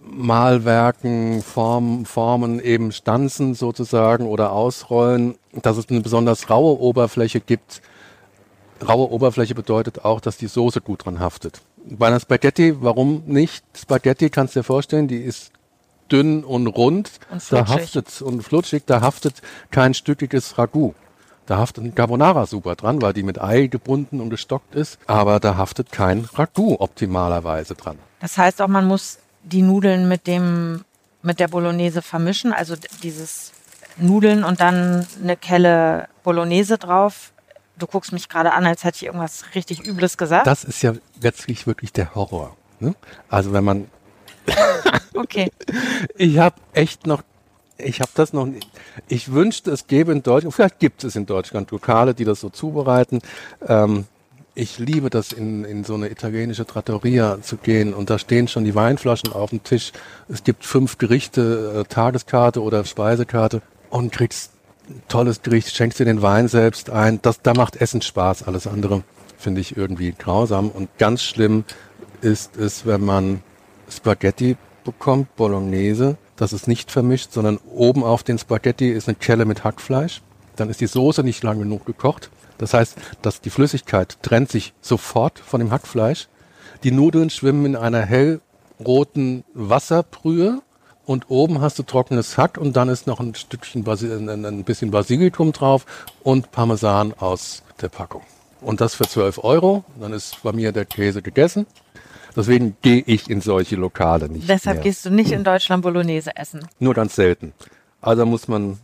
Malwerken, 0.00 1.42
Form, 1.42 2.04
Formen 2.04 2.60
eben 2.60 2.92
stanzen 2.92 3.54
sozusagen 3.54 4.26
oder 4.26 4.52
ausrollen, 4.52 5.36
dass 5.52 5.76
es 5.76 5.88
eine 5.88 6.00
besonders 6.00 6.50
raue 6.50 6.78
Oberfläche 6.80 7.40
gibt. 7.40 7.80
Raue 8.86 9.10
Oberfläche 9.10 9.54
bedeutet 9.54 10.04
auch, 10.04 10.20
dass 10.20 10.36
die 10.36 10.46
Soße 10.46 10.80
gut 10.80 11.04
dran 11.04 11.20
haftet. 11.20 11.60
Bei 11.84 12.08
einer 12.08 12.20
Spaghetti, 12.20 12.74
warum 12.80 13.22
nicht? 13.26 13.64
Spaghetti 13.76 14.30
kannst 14.30 14.54
du 14.54 14.60
dir 14.60 14.64
vorstellen, 14.64 15.08
die 15.08 15.20
ist 15.20 15.52
dünn 16.10 16.44
und 16.44 16.66
rund, 16.66 17.12
und 17.30 17.52
da 17.52 17.68
haftet 17.68 18.20
und 18.22 18.42
flutschig, 18.42 18.84
da 18.86 19.00
haftet 19.00 19.40
kein 19.70 19.94
stückiges 19.94 20.58
Ragout. 20.58 20.94
Da 21.46 21.56
haftet 21.58 21.84
ein 21.84 21.94
Carbonara 21.94 22.46
super 22.46 22.76
dran, 22.76 23.02
weil 23.02 23.12
die 23.12 23.22
mit 23.22 23.40
Ei 23.40 23.66
gebunden 23.66 24.20
und 24.20 24.30
gestockt 24.30 24.74
ist, 24.74 24.98
aber 25.06 25.40
da 25.40 25.56
haftet 25.56 25.90
kein 25.90 26.28
Ragout 26.34 26.76
optimalerweise 26.78 27.74
dran. 27.74 27.98
Das 28.20 28.38
heißt 28.38 28.62
auch, 28.62 28.68
man 28.68 28.86
muss 28.86 29.18
die 29.42 29.62
Nudeln 29.62 30.08
mit 30.08 30.26
dem 30.26 30.84
mit 31.22 31.40
der 31.40 31.48
Bolognese 31.48 32.02
vermischen, 32.02 32.52
also 32.52 32.74
dieses 33.02 33.52
Nudeln 33.96 34.44
und 34.44 34.60
dann 34.60 35.06
eine 35.22 35.36
Kelle 35.36 36.08
Bolognese 36.22 36.78
drauf. 36.78 37.31
Du 37.82 37.88
guckst 37.88 38.12
mich 38.12 38.28
gerade 38.28 38.52
an, 38.52 38.64
als 38.64 38.84
hätte 38.84 38.98
ich 38.98 39.06
irgendwas 39.06 39.44
richtig 39.56 39.84
Übles 39.84 40.16
gesagt. 40.16 40.46
Das 40.46 40.62
ist 40.62 40.82
ja 40.82 40.92
letztlich 41.20 41.66
wirklich 41.66 41.92
der 41.92 42.14
Horror. 42.14 42.56
Ne? 42.78 42.94
Also 43.28 43.52
wenn 43.52 43.64
man 43.64 43.88
okay. 45.14 45.50
Ich 46.16 46.38
habe 46.38 46.54
echt 46.74 47.08
noch, 47.08 47.22
ich 47.78 48.00
habe 48.00 48.12
das 48.14 48.32
noch 48.32 48.46
nicht. 48.46 48.70
Ich 49.08 49.32
wünschte, 49.32 49.72
es 49.72 49.88
gäbe 49.88 50.12
in 50.12 50.22
Deutschland, 50.22 50.54
vielleicht 50.54 50.78
gibt 50.78 51.02
es 51.02 51.16
in 51.16 51.26
Deutschland 51.26 51.72
Lokale, 51.72 52.14
die 52.14 52.24
das 52.24 52.38
so 52.38 52.50
zubereiten. 52.50 53.20
Ähm, 53.66 54.04
ich 54.54 54.78
liebe 54.78 55.10
das, 55.10 55.32
in, 55.32 55.64
in 55.64 55.82
so 55.82 55.94
eine 55.94 56.08
italienische 56.08 56.64
Trattoria 56.64 57.42
zu 57.42 57.56
gehen 57.56 57.94
und 57.94 58.10
da 58.10 58.18
stehen 58.20 58.46
schon 58.46 58.64
die 58.64 58.76
Weinflaschen 58.76 59.32
auf 59.32 59.50
dem 59.50 59.64
Tisch. 59.64 59.90
Es 60.28 60.44
gibt 60.44 60.64
fünf 60.64 60.98
Gerichte, 60.98 61.80
äh, 61.80 61.92
Tageskarte 61.92 62.62
oder 62.62 62.84
Speisekarte 62.84 63.60
und 63.90 64.12
kriegst 64.12 64.51
tolles 65.08 65.42
Gericht, 65.42 65.74
schenkst 65.74 65.98
dir 65.98 66.04
den 66.04 66.22
Wein 66.22 66.48
selbst 66.48 66.90
ein. 66.90 67.20
Das, 67.22 67.42
da 67.42 67.54
macht 67.54 67.76
Essen 67.76 68.02
Spaß. 68.02 68.44
Alles 68.44 68.66
andere 68.66 69.02
finde 69.38 69.60
ich 69.60 69.76
irgendwie 69.76 70.14
grausam 70.16 70.70
und 70.70 70.88
ganz 70.98 71.22
schlimm 71.22 71.64
ist 72.20 72.56
es, 72.56 72.86
wenn 72.86 73.04
man 73.04 73.42
Spaghetti 73.90 74.56
bekommt, 74.84 75.34
Bolognese. 75.36 76.16
Das 76.36 76.52
ist 76.52 76.68
nicht 76.68 76.90
vermischt, 76.90 77.32
sondern 77.32 77.58
oben 77.72 78.04
auf 78.04 78.22
den 78.22 78.38
Spaghetti 78.38 78.90
ist 78.90 79.08
eine 79.08 79.16
Kelle 79.16 79.44
mit 79.44 79.64
Hackfleisch. 79.64 80.22
Dann 80.56 80.70
ist 80.70 80.80
die 80.80 80.86
Soße 80.86 81.22
nicht 81.22 81.42
lang 81.42 81.58
genug 81.58 81.84
gekocht. 81.86 82.30
Das 82.58 82.74
heißt, 82.74 82.96
dass 83.22 83.40
die 83.40 83.50
Flüssigkeit 83.50 84.18
trennt 84.22 84.50
sich 84.50 84.72
sofort 84.80 85.38
von 85.38 85.60
dem 85.60 85.70
Hackfleisch. 85.70 86.28
Die 86.84 86.92
Nudeln 86.92 87.30
schwimmen 87.30 87.66
in 87.66 87.76
einer 87.76 88.02
hellroten 88.02 89.44
Wasserbrühe 89.54 90.62
und 91.06 91.30
oben 91.30 91.60
hast 91.60 91.78
du 91.78 91.82
trockenes 91.82 92.38
Hack 92.38 92.58
und 92.58 92.76
dann 92.76 92.88
ist 92.88 93.06
noch 93.06 93.20
ein 93.20 93.34
Stückchen 93.34 93.84
Basi 93.84 94.06
ein 94.12 94.64
bisschen 94.64 94.90
Basilikum 94.90 95.52
drauf 95.52 95.86
und 96.22 96.52
Parmesan 96.52 97.14
aus 97.18 97.62
der 97.80 97.88
Packung. 97.88 98.22
Und 98.60 98.80
das 98.80 98.94
für 98.94 99.08
12 99.08 99.42
Euro. 99.42 99.84
Dann 100.00 100.12
ist 100.12 100.42
bei 100.42 100.52
mir 100.52 100.70
der 100.70 100.84
Käse 100.84 101.20
gegessen. 101.20 101.66
Deswegen 102.36 102.76
gehe 102.80 103.02
ich 103.04 103.28
in 103.28 103.40
solche 103.40 103.76
Lokale 103.76 104.28
nicht. 104.28 104.48
Deshalb 104.48 104.76
mehr. 104.76 104.84
gehst 104.84 105.04
du 105.04 105.10
nicht 105.10 105.32
in 105.32 105.44
Deutschland 105.44 105.82
Bolognese 105.82 106.36
essen. 106.36 106.66
Nur 106.78 106.94
ganz 106.94 107.16
selten. 107.16 107.52
Also 108.00 108.24
muss 108.24 108.46
man 108.48 108.78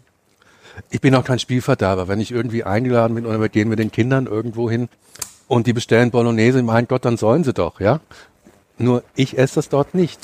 ich 0.91 1.01
bin 1.01 1.15
auch 1.15 1.25
kein 1.25 1.39
Spielverderber. 1.39 2.09
Wenn 2.09 2.21
ich 2.21 2.31
irgendwie 2.31 2.65
eingeladen 2.65 3.15
bin 3.15 3.27
oder 3.27 3.41
wir 3.41 3.49
gehen 3.49 3.69
mit 3.69 3.79
den 3.79 3.91
Kindern 3.91 4.27
irgendwo 4.27 4.71
hin 4.71 4.89
und 5.47 5.67
die 5.67 5.73
bestellen 5.73 6.11
Bolognese, 6.11 6.63
mein 6.63 6.89
Gott, 6.89 7.05
dann 7.05 7.17
sollen 7.17 7.45
sie 7.45 7.53
doch, 7.53 7.81
ja. 7.81 8.01
Nur 8.79 9.03
ich 9.15 9.39
esse 9.39 9.57
das 9.57 9.69
dort 9.69 9.95
nicht. 9.95 10.21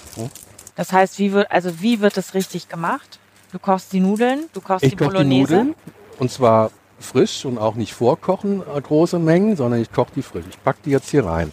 Das 0.76 0.92
heißt, 0.92 1.18
wie 1.18 1.32
wird, 1.32 1.50
also 1.50 1.80
wie 1.80 2.00
wird 2.00 2.16
es 2.16 2.34
richtig 2.34 2.68
gemacht? 2.68 3.18
Du 3.52 3.58
kochst 3.58 3.92
die 3.92 4.00
Nudeln, 4.00 4.46
du 4.52 4.60
kochst 4.60 4.84
ich 4.84 4.90
die 4.90 4.96
koch 4.96 5.06
Bolognese. 5.06 5.46
Die 5.46 5.54
Nudeln, 5.58 5.74
und 6.18 6.30
zwar 6.30 6.70
frisch 6.98 7.44
und 7.44 7.58
auch 7.58 7.74
nicht 7.74 7.92
vorkochen, 7.92 8.62
äh, 8.62 8.80
große 8.80 9.18
Mengen, 9.18 9.56
sondern 9.56 9.80
ich 9.80 9.92
koche 9.92 10.12
die 10.16 10.22
frisch. 10.22 10.44
Ich 10.48 10.62
packe 10.62 10.80
die 10.84 10.90
jetzt 10.90 11.10
hier 11.10 11.24
rein. 11.24 11.52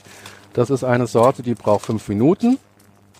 Das 0.54 0.70
ist 0.70 0.84
eine 0.84 1.08
Sorte, 1.08 1.44
die 1.44 1.54
braucht 1.54 1.86
fünf 1.86 2.08
Minuten. 2.08 2.58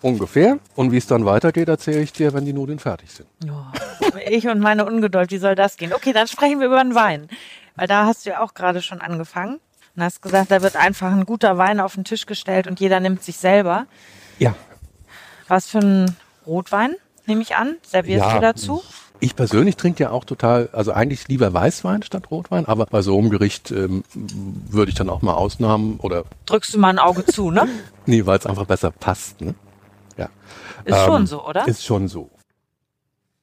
Ungefähr. 0.02 0.58
Und 0.76 0.92
wie 0.92 0.98
es 0.98 1.06
dann 1.06 1.26
weitergeht, 1.26 1.70
erzähle 1.70 2.02
ich 2.02 2.12
dir, 2.12 2.34
wenn 2.34 2.44
die 2.44 2.54
Nudeln 2.54 2.80
fertig 2.80 3.12
sind. 3.12 3.28
Oh, 3.48 4.18
ich 4.28 4.48
und 4.48 4.60
meine 4.60 4.86
Ungeduld, 4.86 5.30
wie 5.30 5.38
soll 5.38 5.54
das 5.54 5.78
gehen? 5.78 5.94
Okay, 5.94 6.12
dann 6.12 6.28
sprechen 6.28 6.60
wir 6.60 6.68
über 6.68 6.82
den 6.82 6.96
Wein. 6.96 7.28
Weil 7.76 7.88
da 7.88 8.06
hast 8.06 8.26
du 8.26 8.32
ja 8.32 8.42
auch 8.42 8.56
gerade 8.56 8.82
schon 8.82 9.00
angefangen. 9.00 9.60
Und 9.96 10.04
hast 10.04 10.22
gesagt, 10.22 10.50
da 10.50 10.64
wird 10.64 10.76
einfach 10.76 11.12
ein 11.12 11.26
guter 11.26 11.58
Wein 11.58 11.80
auf 11.80 11.94
den 11.94 12.04
Tisch 12.04 12.26
gestellt 12.26 12.66
und 12.66 12.80
jeder 12.80 13.00
nimmt 13.00 13.24
sich 13.24 13.38
selber. 13.38 13.86
Ja. 14.40 14.56
Was 15.52 15.68
für 15.68 15.80
ein 15.80 16.16
Rotwein, 16.48 16.96
nehme 17.26 17.42
ich 17.42 17.58
an? 17.58 17.76
Servierst 17.82 18.26
ja, 18.26 18.36
du 18.36 18.40
dazu? 18.40 18.84
Ich 19.20 19.36
persönlich 19.36 19.76
trinke 19.76 20.04
ja 20.04 20.12
auch 20.12 20.24
total, 20.24 20.70
also 20.72 20.94
eigentlich 20.94 21.28
lieber 21.28 21.52
Weißwein 21.54 22.04
statt 22.04 22.32
Rotwein, 22.32 22.68
aber 22.68 22.86
bei 22.86 23.02
so 23.02 23.18
einem 23.18 23.30
Gericht 23.30 23.70
ähm, 23.70 24.06
würde 24.14 24.92
ich 24.92 24.96
dann 24.96 25.10
auch 25.10 25.22
mal 25.22 25.34
Ausnahmen 25.34 25.98
oder. 26.00 26.24
Drückst 26.46 26.74
du 26.74 26.80
mal 26.80 26.88
ein 26.88 27.00
Auge 27.00 27.26
zu, 27.26 27.52
ne? 27.52 27.68
nee, 28.06 28.26
weil 28.26 28.40
es 28.40 28.46
einfach 28.46 28.64
besser 28.64 28.92
passt, 28.92 29.42
ne? 29.42 29.54
Ja. 30.16 30.30
Ist 30.86 30.98
ähm, 30.98 31.06
schon 31.06 31.28
so, 31.28 31.46
oder? 31.46 31.68
Ist 31.68 31.84
schon 31.84 32.08
so. 32.08 32.30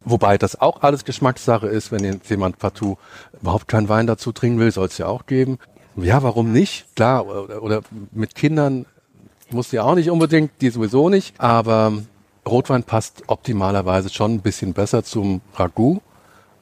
Wobei 0.02 0.38
das 0.38 0.58
auch 0.58 0.80
alles 0.80 1.04
Geschmackssache 1.04 1.66
ist, 1.66 1.92
wenn 1.92 2.04
jetzt 2.04 2.30
jemand 2.30 2.58
partout 2.58 2.96
überhaupt 3.38 3.68
keinen 3.68 3.90
Wein 3.90 4.06
dazu 4.06 4.32
trinken 4.32 4.60
will, 4.60 4.72
soll 4.72 4.86
es 4.86 4.96
ja 4.96 5.04
auch 5.04 5.26
geben. 5.26 5.58
Ja, 5.94 6.22
warum 6.22 6.52
nicht? 6.52 6.86
Klar, 6.96 7.26
oder, 7.26 7.62
oder 7.62 7.82
mit 8.12 8.34
Kindern 8.34 8.86
muss 9.50 9.72
ja 9.72 9.82
auch 9.82 9.94
nicht 9.94 10.10
unbedingt, 10.10 10.52
die 10.60 10.70
sowieso 10.70 11.08
nicht, 11.08 11.40
aber 11.40 11.92
Rotwein 12.46 12.82
passt 12.82 13.24
optimalerweise 13.26 14.08
schon 14.08 14.34
ein 14.34 14.40
bisschen 14.40 14.72
besser 14.72 15.04
zum 15.04 15.40
Ragout 15.54 16.00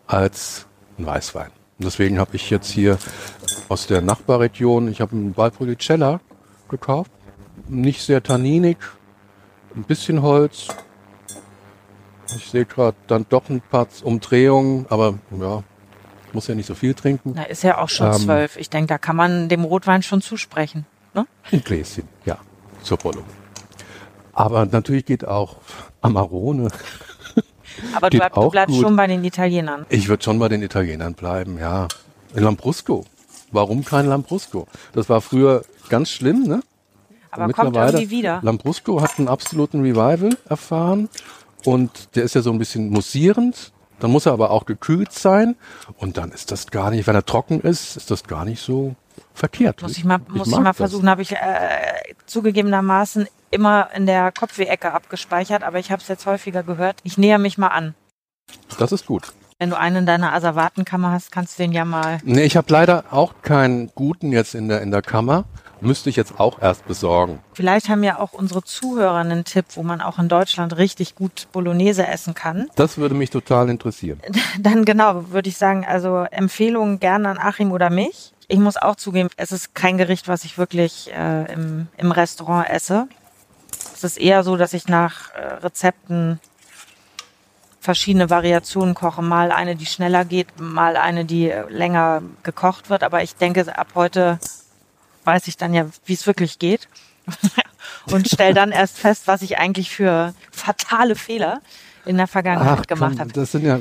als 0.07 0.67
ein 0.99 1.07
Weißwein. 1.07 1.51
Und 1.79 1.85
deswegen 1.85 2.19
habe 2.19 2.37
ich 2.37 2.51
jetzt 2.51 2.71
hier 2.71 2.99
aus 3.69 3.87
der 3.87 4.01
Nachbarregion, 4.01 4.89
ich 4.89 5.01
habe 5.01 5.13
einen 5.13 5.37
Valpolicella 5.37 6.21
gekauft, 6.69 7.11
nicht 7.69 8.03
sehr 8.03 8.23
tanninig, 8.23 8.79
ein 9.75 9.85
bisschen 9.85 10.23
Holz. 10.23 10.69
Ich 12.37 12.51
sehe 12.51 12.65
gerade 12.65 12.97
dann 13.07 13.27
doch 13.29 13.49
ein 13.49 13.61
paar 13.61 13.87
Umdrehungen, 14.03 14.87
aber 14.89 15.19
ja, 15.39 15.63
muss 16.33 16.49
ja 16.49 16.55
nicht 16.55 16.67
so 16.67 16.75
viel 16.75 16.95
trinken. 16.95 17.33
Na, 17.37 17.45
ist 17.45 17.63
ja 17.63 17.79
auch 17.79 17.89
schon 17.89 18.09
ähm, 18.09 18.15
zwölf. 18.15 18.57
Ich 18.57 18.71
denke, 18.71 18.89
da 18.89 18.99
kann 18.99 19.17
man 19.17 19.49
dem 19.49 19.65
Rotwein 19.65 20.03
schon 20.03 20.23
zusprechen. 20.23 20.87
Ne? 21.15 21.27
Ein 21.53 21.63
Gläschen, 21.63 22.09
ja, 22.25 22.39
zur 22.87 22.99
Rolle. 22.99 23.23
Aber 24.33 24.67
natürlich 24.67 25.05
geht 25.05 25.27
auch 25.27 25.57
Amarone. 26.01 26.69
Aber 27.95 28.11
du, 28.11 28.19
bleib, 28.19 28.35
du 28.35 28.51
bleibst 28.51 28.75
gut. 28.75 28.83
schon 28.83 28.97
bei 28.97 29.07
den 29.07 29.25
Italienern. 29.25 29.87
Ich 29.89 30.09
würde 30.09 30.23
schon 30.23 30.39
bei 30.39 30.49
den 30.49 30.63
Italienern 30.63 31.15
bleiben, 31.15 31.59
ja. 31.59 31.89
Lambrusco. 32.35 33.05
Warum 33.51 33.85
kein 33.85 34.07
Lambrusco? 34.07 34.67
Das 34.93 35.09
war 35.09 35.21
früher 35.21 35.63
ganz 35.89 36.11
schlimm, 36.11 36.45
ne? 36.45 36.63
Aber 37.31 37.53
kommt 37.53 37.77
irgendwie 37.77 38.11
wieder. 38.11 38.41
Lambrusco 38.43 39.01
hat 39.01 39.19
einen 39.19 39.29
absoluten 39.29 39.81
Revival 39.81 40.37
erfahren 40.49 41.09
und 41.65 42.17
der 42.17 42.25
ist 42.25 42.35
ja 42.35 42.43
so 42.43 42.51
ein 42.51 42.59
bisschen 42.59 42.91
mussierend. 42.91 43.73
Dann 43.99 44.11
muss 44.11 44.27
er 44.27 44.33
aber 44.33 44.51
auch 44.51 44.67
gekühlt 44.67 45.13
sein 45.13 45.57
und 45.97 46.19
dann 46.19 46.31
ist 46.31 46.51
das 46.51 46.67
gar 46.67 46.91
nicht, 46.91 47.07
wenn 47.07 47.15
er 47.15 47.25
trocken 47.25 47.61
ist, 47.61 47.97
ist 47.97 48.11
das 48.11 48.25
gar 48.25 48.45
nicht 48.45 48.61
so 48.63 48.95
verkehrt. 49.35 49.83
Muss 49.83 49.97
ich 49.97 50.05
mal, 50.05 50.21
ich 50.29 50.35
muss 50.35 50.49
ich 50.49 50.59
mal 50.59 50.73
versuchen, 50.73 51.09
habe 51.09 51.23
ich 51.23 51.33
äh, 51.33 51.37
zugegebenermaßen 52.27 53.29
immer 53.51 53.89
in 53.95 54.07
der 54.07 54.33
Kopfweh-Ecke 54.33 54.93
abgespeichert, 54.93 55.63
aber 55.63 55.79
ich 55.79 55.91
habe 55.91 56.03
es 56.03 56.09
jetzt 56.09 56.27
häufiger 56.27 56.63
gehört. 56.63 56.97
Ich 57.05 57.19
näher 57.19 57.39
mich 57.39 57.59
mal 57.59 57.69
an. 57.69 57.95
Das 58.79 58.93
ist 58.93 59.07
gut. 59.07 59.33
Wenn 59.59 59.71
du 59.71 59.79
einen 59.79 59.97
in 59.97 60.07
deiner 60.07 60.35
Asservatenkammer 60.35 61.13
hast, 61.13 61.33
kannst 61.33 61.59
du 61.59 61.63
den 61.63 61.73
ja 61.73 61.87
mal. 61.87 62.19
Nee, 62.25 62.43
ich 62.43 62.59
habe 62.59 62.71
leider 62.71 63.05
auch 63.11 63.35
keinen 63.41 63.91
guten 63.95 64.31
jetzt 64.31 64.55
in 64.55 64.69
der, 64.69 64.83
in 64.83 64.91
der 64.91 65.01
Kammer. 65.01 65.45
Müsste 65.81 66.11
ich 66.11 66.17
jetzt 66.17 66.39
auch 66.41 66.61
erst 66.61 66.87
besorgen. 66.87 67.39
Vielleicht 67.53 67.89
haben 67.89 68.03
ja 68.03 68.19
auch 68.19 68.33
unsere 68.33 68.63
Zuhörer 68.63 69.17
einen 69.17 69.45
Tipp, 69.45 69.67
wo 69.75 69.83
man 69.83 70.01
auch 70.01 70.19
in 70.19 70.29
Deutschland 70.29 70.77
richtig 70.77 71.15
gut 71.15 71.49
Bolognese 71.53 72.07
essen 72.07 72.35
kann. 72.35 72.69
Das 72.77 72.99
würde 72.99 73.15
mich 73.15 73.31
total 73.31 73.69
interessieren. 73.69 74.21
Dann 74.61 74.85
genau, 74.85 75.31
würde 75.31 75.49
ich 75.49 75.57
sagen, 75.57 75.87
also 75.87 76.27
Empfehlungen 76.31 76.99
gerne 77.01 77.29
an 77.29 77.39
Achim 77.39 77.73
oder 77.73 77.91
mich. 77.91 78.33
Ich 78.49 78.59
muss 78.59 78.77
auch 78.77 78.97
zugeben, 78.97 79.29
es 79.37 79.51
ist 79.51 79.75
kein 79.75 79.99
Gericht, 79.99 80.29
was 80.29 80.45
ich 80.45 80.57
wirklich 80.57 81.11
äh, 81.13 81.53
im, 81.53 81.89
im 81.97 82.13
Restaurant 82.13 82.69
esse. 82.69 83.09
Es 83.95 84.05
ist 84.05 84.19
eher 84.19 84.45
so, 84.45 84.57
dass 84.57 84.73
ich 84.73 84.87
nach 84.89 85.33
äh, 85.35 85.55
Rezepten 85.55 86.39
verschiedene 87.81 88.31
Variationen 88.31 88.95
koche. 88.95 89.23
Mal 89.23 89.51
eine, 89.51 89.75
die 89.77 89.87
schneller 89.87 90.25
geht, 90.25 90.61
mal 90.61 90.97
eine, 90.97 91.25
die 91.25 91.53
länger 91.69 92.23
gekocht 92.43 92.91
wird. 92.91 93.03
Aber 93.03 93.23
ich 93.23 93.35
denke, 93.37 93.77
ab 93.77 93.89
heute 93.95 94.39
weiß 95.25 95.49
ich 95.49 95.57
dann 95.57 95.75
ja, 95.75 95.87
wie 96.05 96.15
es 96.15 96.27
wirklich 96.27 96.59
geht. 96.59 96.89
und 98.13 98.29
stelle 98.29 98.55
dann 98.55 98.71
erst 98.71 98.99
fest, 98.99 99.27
was 99.27 99.43
ich 99.43 99.59
eigentlich 99.59 99.91
für 99.91 100.35
fatale 100.53 101.17
Fehler 101.17 101.61
in 102.05 102.17
der 102.17 102.29
Vergangenheit 102.29 102.79
Ach, 102.83 102.87
gemacht 102.87 103.19
habe. 103.19 103.33
Das 103.33 103.53
sind 103.53 103.65
ja 103.65 103.81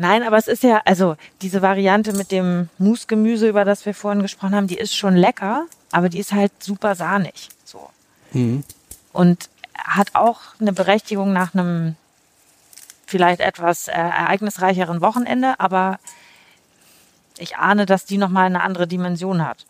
Nein, 0.00 0.22
aber 0.22 0.38
es 0.38 0.48
ist 0.48 0.62
ja, 0.62 0.80
also 0.86 1.16
diese 1.42 1.60
Variante 1.60 2.14
mit 2.14 2.32
dem 2.32 2.70
Musgemüse, 2.78 3.46
über 3.46 3.66
das 3.66 3.84
wir 3.84 3.92
vorhin 3.92 4.22
gesprochen 4.22 4.54
haben, 4.54 4.66
die 4.66 4.78
ist 4.78 4.96
schon 4.96 5.14
lecker, 5.14 5.66
aber 5.92 6.08
die 6.08 6.18
ist 6.18 6.32
halt 6.32 6.52
super 6.58 6.94
sahnig. 6.94 7.50
So. 7.66 7.90
Mhm. 8.32 8.64
Und 9.12 9.50
hat 9.76 10.14
auch 10.14 10.40
eine 10.58 10.72
Berechtigung 10.72 11.34
nach 11.34 11.52
einem 11.52 11.96
vielleicht 13.06 13.40
etwas 13.40 13.88
äh, 13.88 13.92
ereignisreicheren 13.92 15.02
Wochenende, 15.02 15.60
aber 15.60 15.98
ich 17.36 17.58
ahne, 17.58 17.84
dass 17.84 18.06
die 18.06 18.16
nochmal 18.16 18.46
eine 18.46 18.62
andere 18.62 18.86
Dimension 18.86 19.46
hat. 19.46 19.66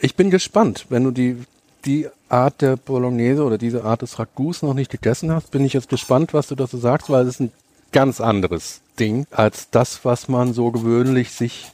Ich 0.00 0.16
bin 0.16 0.30
gespannt, 0.30 0.86
wenn 0.88 1.04
du 1.04 1.10
die, 1.10 1.44
die 1.84 2.08
Art 2.30 2.62
der 2.62 2.76
Bolognese 2.76 3.44
oder 3.44 3.58
diese 3.58 3.84
Art 3.84 4.00
des 4.00 4.18
Ragouts 4.18 4.62
noch 4.62 4.72
nicht 4.72 4.90
gegessen 4.90 5.30
hast, 5.30 5.50
bin 5.50 5.66
ich 5.66 5.74
jetzt 5.74 5.90
gespannt, 5.90 6.32
was 6.32 6.46
du 6.46 6.54
dazu 6.54 6.78
sagst, 6.78 7.10
weil 7.10 7.24
es 7.24 7.34
ist 7.34 7.40
ein 7.40 7.52
ganz 7.92 8.22
anderes 8.22 8.80
Ding 8.98 9.26
als 9.30 9.70
das, 9.70 10.04
was 10.04 10.28
man 10.28 10.52
so 10.52 10.70
gewöhnlich 10.70 11.32
sich 11.32 11.72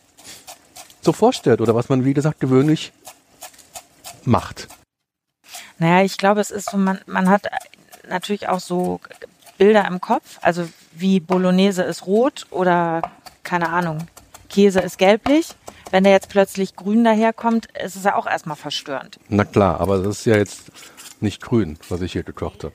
so 1.02 1.12
vorstellt 1.12 1.60
oder 1.60 1.74
was 1.74 1.88
man, 1.88 2.04
wie 2.04 2.14
gesagt, 2.14 2.40
gewöhnlich 2.40 2.92
macht. 4.24 4.68
Naja, 5.78 6.04
ich 6.04 6.18
glaube, 6.18 6.40
es 6.40 6.50
ist 6.50 6.70
so, 6.70 6.76
man, 6.76 7.00
man 7.06 7.28
hat 7.28 7.46
natürlich 8.08 8.48
auch 8.48 8.60
so 8.60 9.00
Bilder 9.56 9.86
im 9.86 10.00
Kopf, 10.00 10.38
also 10.42 10.68
wie 10.92 11.20
Bolognese 11.20 11.82
ist 11.82 12.06
rot 12.06 12.46
oder 12.50 13.02
keine 13.42 13.70
Ahnung, 13.70 14.06
Käse 14.48 14.80
ist 14.80 14.98
gelblich. 14.98 15.48
Wenn 15.90 16.04
der 16.04 16.12
jetzt 16.12 16.28
plötzlich 16.28 16.76
grün 16.76 17.02
daherkommt, 17.02 17.66
ist 17.82 17.96
es 17.96 18.04
ja 18.04 18.14
auch 18.14 18.26
erstmal 18.26 18.56
verstörend. 18.56 19.18
Na 19.28 19.44
klar, 19.44 19.80
aber 19.80 19.98
das 19.98 20.20
ist 20.20 20.24
ja 20.26 20.36
jetzt 20.36 20.70
nicht 21.20 21.42
grün, 21.42 21.78
was 21.88 22.00
ich 22.00 22.12
hier 22.12 22.22
gekocht 22.22 22.64
habe. 22.64 22.74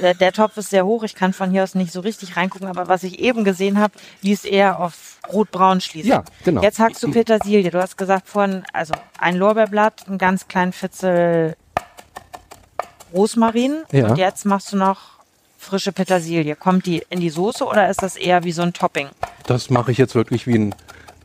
Der, 0.00 0.14
der 0.14 0.32
Topf 0.32 0.56
ist 0.56 0.70
sehr 0.70 0.84
hoch, 0.86 1.02
ich 1.02 1.14
kann 1.14 1.32
von 1.32 1.50
hier 1.50 1.62
aus 1.62 1.74
nicht 1.74 1.92
so 1.92 2.00
richtig 2.00 2.36
reingucken, 2.36 2.66
aber 2.68 2.88
was 2.88 3.02
ich 3.02 3.18
eben 3.20 3.44
gesehen 3.44 3.78
habe, 3.78 3.94
ließ 4.22 4.44
eher 4.44 4.80
auf 4.80 5.18
rot-braun 5.32 5.80
schließen. 5.80 6.10
Ja, 6.10 6.24
genau. 6.44 6.62
Jetzt 6.62 6.78
hackst 6.78 7.02
du 7.02 7.10
Petersilie. 7.10 7.70
Du 7.70 7.80
hast 7.80 7.96
gesagt 7.96 8.28
vorhin, 8.28 8.64
also 8.72 8.94
ein 9.18 9.36
Lorbeerblatt, 9.36 10.08
einen 10.08 10.18
ganz 10.18 10.48
kleinen 10.48 10.72
Fitzel 10.72 11.56
Rosmarin 13.12 13.82
Ja. 13.92 14.08
und 14.08 14.16
jetzt 14.18 14.44
machst 14.46 14.72
du 14.72 14.76
noch 14.76 14.98
frische 15.58 15.92
Petersilie. 15.92 16.56
Kommt 16.56 16.86
die 16.86 17.04
in 17.10 17.20
die 17.20 17.30
Soße 17.30 17.64
oder 17.64 17.88
ist 17.88 18.02
das 18.02 18.16
eher 18.16 18.42
wie 18.44 18.52
so 18.52 18.62
ein 18.62 18.72
Topping? 18.72 19.08
Das 19.46 19.70
mache 19.70 19.92
ich 19.92 19.98
jetzt 19.98 20.14
wirklich 20.14 20.46
wie 20.46 20.58
ein, 20.58 20.74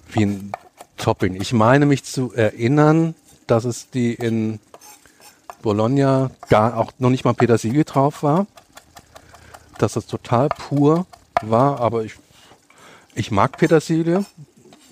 wie 0.10 0.26
ein 0.26 0.52
Topping. 0.98 1.40
Ich 1.42 1.54
meine 1.54 1.86
mich 1.86 2.04
zu 2.04 2.34
erinnern, 2.34 3.16
dass 3.48 3.64
es 3.66 3.90
die 3.90 4.14
in 4.14 4.60
Bologna 5.68 6.32
gar 6.48 6.78
auch 6.78 6.94
noch 6.98 7.10
nicht 7.10 7.26
mal 7.26 7.34
Petersilie 7.34 7.84
drauf 7.84 8.24
war. 8.24 8.48
Dass 9.80 9.94
das 9.94 10.08
total 10.08 10.48
pur 10.48 11.06
war, 11.42 11.82
aber 11.82 12.06
ich, 12.06 12.14
ich 13.16 13.32
mag 13.32 13.58
Petersilie. 13.58 14.24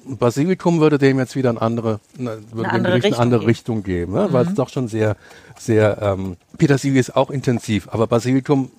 Basilikum 0.03 0.81
würde 0.81 0.97
dem 0.97 1.17
jetzt 1.17 1.37
wieder 1.37 1.51
eine 1.51 1.61
andere, 1.61 2.01
ne, 2.17 2.43
würde 2.51 2.69
dem 2.69 2.75
andere 2.75 2.99
Gericht 2.99 3.05
eine 3.05 3.05
Richtung 3.05 3.21
andere 3.21 3.39
geben. 3.39 3.49
Richtung 3.49 3.83
geben, 3.83 4.13
ne? 4.15 4.33
weil 4.33 4.47
es 4.47 4.53
doch 4.53 4.67
schon 4.67 4.89
sehr, 4.89 5.15
sehr, 5.57 5.97
ähm, 6.01 6.35
Petersilie 6.57 6.99
ist 6.99 7.15
auch 7.15 7.29
intensiv, 7.29 7.87
aber 7.89 8.05
Basilikum 8.05 8.69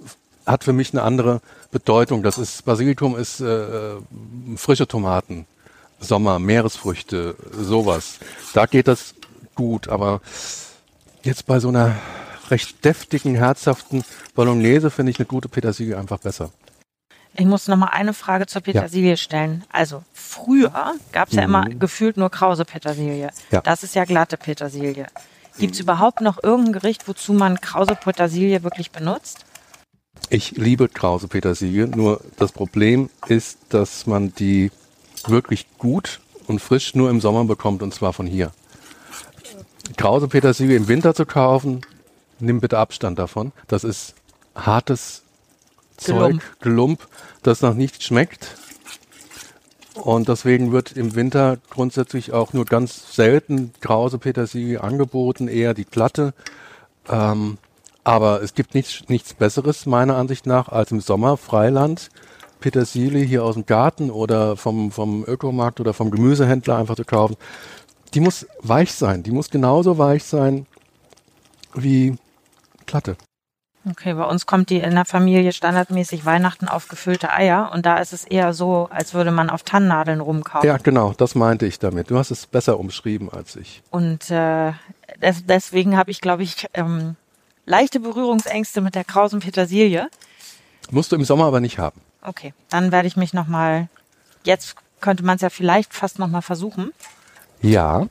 hat 0.44 0.62
für 0.62 0.74
mich 0.74 0.92
eine 0.92 1.02
andere 1.02 1.40
Bedeutung. 1.70 2.22
Das 2.22 2.36
ist, 2.36 2.66
Basilikum 2.66 3.16
ist 3.16 3.40
äh, 3.40 3.94
frische 4.56 4.86
Tomaten, 4.86 5.46
Sommer, 5.98 6.38
Meeresfrüchte, 6.38 7.36
sowas. 7.58 8.18
Da 8.52 8.66
geht 8.66 8.86
das 8.86 9.14
gut, 9.54 9.88
aber 9.88 10.20
jetzt 11.26 11.46
bei 11.46 11.60
so 11.60 11.68
einer 11.68 11.96
recht 12.50 12.84
deftigen, 12.84 13.34
herzhaften 13.34 14.04
Bolognese 14.34 14.90
finde 14.90 15.10
ich 15.10 15.18
eine 15.18 15.26
gute 15.26 15.48
Petersilie 15.48 15.98
einfach 15.98 16.18
besser. 16.18 16.52
Ich 17.34 17.44
muss 17.44 17.68
noch 17.68 17.76
mal 17.76 17.88
eine 17.88 18.14
Frage 18.14 18.46
zur 18.46 18.62
Petersilie 18.62 19.18
stellen. 19.18 19.64
Also 19.70 20.02
früher 20.14 20.94
gab 21.12 21.28
es 21.28 21.34
ja 21.34 21.42
immer 21.42 21.66
gefühlt 21.66 22.16
nur 22.16 22.30
krause 22.30 22.64
Petersilie. 22.64 23.26
Mhm. 23.26 23.30
Ja. 23.50 23.60
Das 23.60 23.82
ist 23.82 23.94
ja 23.94 24.04
glatte 24.04 24.38
Petersilie. 24.38 25.06
Gibt 25.58 25.74
es 25.74 25.80
überhaupt 25.80 26.20
noch 26.22 26.42
irgendein 26.42 26.72
Gericht, 26.74 27.08
wozu 27.08 27.32
man 27.32 27.60
krause 27.60 27.94
Petersilie 27.94 28.62
wirklich 28.62 28.90
benutzt? 28.90 29.44
Ich 30.30 30.52
liebe 30.52 30.88
krause 30.88 31.28
Petersilie, 31.28 31.86
nur 31.86 32.20
das 32.38 32.52
Problem 32.52 33.10
ist, 33.26 33.58
dass 33.68 34.06
man 34.06 34.34
die 34.34 34.70
wirklich 35.26 35.66
gut 35.78 36.20
und 36.46 36.60
frisch 36.60 36.94
nur 36.94 37.10
im 37.10 37.20
Sommer 37.20 37.44
bekommt 37.44 37.82
und 37.82 37.92
zwar 37.92 38.12
von 38.12 38.26
hier. 38.26 38.52
Krause 39.96 40.28
Petersilie 40.28 40.76
im 40.76 40.88
Winter 40.88 41.14
zu 41.14 41.26
kaufen, 41.26 41.80
nimm 42.38 42.60
bitte 42.60 42.78
Abstand 42.78 43.18
davon. 43.18 43.52
Das 43.68 43.84
ist 43.84 44.14
hartes. 44.54 45.22
Zeug, 45.96 46.42
Gelump, 46.60 47.08
das 47.42 47.62
nach 47.62 47.74
nichts 47.74 48.04
schmeckt. 48.04 48.56
Und 49.94 50.28
deswegen 50.28 50.72
wird 50.72 50.92
im 50.92 51.14
Winter 51.14 51.56
grundsätzlich 51.70 52.32
auch 52.32 52.52
nur 52.52 52.66
ganz 52.66 53.14
selten 53.14 53.72
krause 53.80 54.18
Petersilie 54.18 54.82
angeboten, 54.82 55.48
eher 55.48 55.72
die 55.72 55.86
glatte. 55.86 56.34
Ähm, 57.08 57.56
aber 58.04 58.42
es 58.42 58.54
gibt 58.54 58.74
nichts, 58.74 59.08
nichts 59.08 59.34
Besseres 59.34 59.86
meiner 59.86 60.16
Ansicht 60.16 60.46
nach 60.46 60.68
als 60.68 60.90
im 60.92 61.00
Sommer 61.00 61.36
Freiland 61.36 62.10
Petersilie 62.60 63.24
hier 63.24 63.44
aus 63.44 63.54
dem 63.54 63.66
Garten 63.66 64.10
oder 64.10 64.56
vom, 64.56 64.90
vom 64.90 65.24
Ökomarkt 65.24 65.80
oder 65.80 65.92
vom 65.94 66.10
Gemüsehändler 66.10 66.76
einfach 66.76 66.96
zu 66.96 67.04
kaufen. 67.04 67.36
Die 68.16 68.20
muss 68.20 68.46
weich 68.62 68.94
sein. 68.94 69.22
Die 69.22 69.30
muss 69.30 69.50
genauso 69.50 69.98
weich 69.98 70.24
sein 70.24 70.66
wie 71.74 72.16
glatte. 72.86 73.18
Okay, 73.88 74.14
bei 74.14 74.24
uns 74.24 74.46
kommt 74.46 74.70
die 74.70 74.78
in 74.78 74.94
der 74.94 75.04
Familie 75.04 75.52
standardmäßig 75.52 76.24
Weihnachten 76.24 76.66
auf 76.66 76.88
gefüllte 76.88 77.30
Eier 77.30 77.70
und 77.74 77.84
da 77.84 77.98
ist 77.98 78.14
es 78.14 78.24
eher 78.24 78.54
so, 78.54 78.88
als 78.90 79.12
würde 79.12 79.32
man 79.32 79.50
auf 79.50 79.64
Tannennadeln 79.64 80.20
rumkauen. 80.20 80.66
Ja, 80.66 80.78
genau, 80.78 81.12
das 81.12 81.34
meinte 81.34 81.66
ich 81.66 81.78
damit. 81.78 82.08
Du 82.10 82.16
hast 82.16 82.30
es 82.30 82.46
besser 82.46 82.80
umschrieben 82.80 83.30
als 83.30 83.54
ich. 83.54 83.82
Und 83.90 84.30
äh, 84.30 84.72
des, 85.20 85.44
deswegen 85.44 85.98
habe 85.98 86.10
ich, 86.10 86.22
glaube 86.22 86.42
ich, 86.42 86.68
ähm, 86.72 87.16
leichte 87.66 88.00
Berührungsängste 88.00 88.80
mit 88.80 88.94
der 88.94 89.04
krausen 89.04 89.40
Petersilie. 89.40 90.08
Musst 90.90 91.12
du 91.12 91.16
im 91.16 91.24
Sommer 91.24 91.44
aber 91.44 91.60
nicht 91.60 91.78
haben. 91.78 92.00
Okay, 92.22 92.54
dann 92.70 92.92
werde 92.92 93.08
ich 93.08 93.18
mich 93.18 93.34
noch 93.34 93.46
mal. 93.46 93.90
Jetzt 94.42 94.74
könnte 95.02 95.22
man 95.22 95.36
es 95.36 95.42
ja 95.42 95.50
vielleicht 95.50 95.92
fast 95.92 96.18
noch 96.18 96.28
mal 96.28 96.40
versuchen. 96.40 96.92
Ja. 97.62 98.06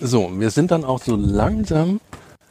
So, 0.00 0.30
wir 0.38 0.50
sind 0.50 0.70
dann 0.70 0.84
auch 0.84 1.02
so 1.02 1.16
langsam. 1.16 2.00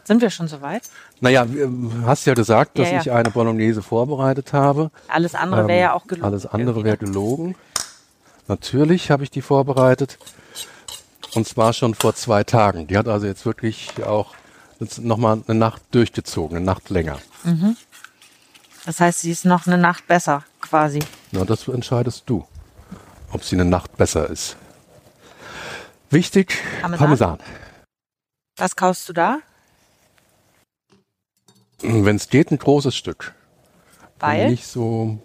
Sind 0.03 0.22
wir 0.22 0.30
schon 0.30 0.47
soweit? 0.47 0.84
Naja, 1.20 1.45
du 1.45 1.91
hast 2.06 2.26
ja 2.26 2.34
gesagt, 2.34 2.78
dass 2.78 2.88
Ja, 2.88 2.95
ja. 2.95 3.01
ich 3.01 3.12
eine 3.12 3.32
Bolognese 3.32 3.82
vorbereitet 3.82 4.53
habe. 4.53 4.91
Alles 5.08 5.34
andere 5.36 5.68
wäre 5.68 5.78
Ähm, 5.78 5.84
ja 5.84 5.93
auch 5.93 6.06
gelogen. 6.08 6.26
Alles 6.26 6.45
andere 6.45 6.84
wäre 6.84 6.97
gelogen. 6.97 7.56
Natürlich 8.47 9.10
habe 9.10 9.24
ich 9.24 9.32
die 9.32 9.41
vorbereitet. 9.41 10.18
Und 11.34 11.47
zwar 11.47 11.74
schon 11.74 11.95
vor 11.95 12.14
zwei 12.16 12.43
Tagen. 12.43 12.88
Die 12.88 12.97
hat 12.97 13.08
also 13.08 13.26
jetzt 13.26 13.45
wirklich 13.45 13.91
auch 14.06 14.36
jetzt 14.80 14.99
noch 14.99 15.18
mal 15.18 15.41
eine 15.47 15.58
Nacht 15.58 15.82
durchgezogen, 15.91 16.58
eine 16.58 16.66
Nacht 16.66 16.89
länger. 16.89 17.18
Das 18.86 18.99
heißt, 18.99 19.22
sie 19.22 19.32
ist 19.32 19.45
noch 19.45 19.66
eine 19.68 19.78
Nacht 19.78 20.08
besser, 20.08 20.43
quasi. 20.62 20.99
Na, 21.32 21.43
das 21.45 21.68
entscheidest 21.68 22.24
du, 22.28 22.45
ob 23.32 23.43
sie 23.43 23.56
eine 23.56 23.66
Nacht 23.66 23.97
besser 23.97 24.30
ist. 24.30 24.56
Wichtig, 26.16 26.57
Parmesan? 26.80 26.97
Parmesan. 26.97 27.39
Was 28.55 28.78
kaufst 28.78 29.09
du 29.09 29.11
da? 29.11 29.39
Wenn 31.82 32.16
es 32.16 32.30
geht, 32.30 32.51
ein 32.51 32.57
großes 32.57 32.95
Stück. 32.95 33.34
Weil? 34.20 34.49
Nicht 34.49 34.66
so. 34.66 35.20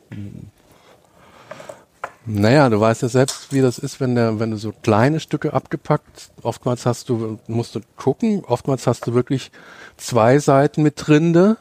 Naja, 2.26 2.68
du 2.68 2.80
weißt 2.80 3.02
ja 3.02 3.08
selbst, 3.08 3.52
wie 3.52 3.60
das 3.60 3.78
ist, 3.78 4.00
wenn, 4.00 4.16
der, 4.16 4.40
wenn 4.40 4.50
du 4.50 4.56
so 4.56 4.72
kleine 4.82 5.20
Stücke 5.20 5.52
abgepackt, 5.52 6.32
oftmals 6.42 6.86
hast 6.86 7.08
du, 7.08 7.38
musst 7.46 7.76
du 7.76 7.80
gucken, 7.96 8.44
oftmals 8.44 8.88
hast 8.88 9.06
du 9.06 9.14
wirklich 9.14 9.52
zwei 9.96 10.40
Seiten 10.40 10.82
mit 10.82 11.08
Rinde 11.08 11.56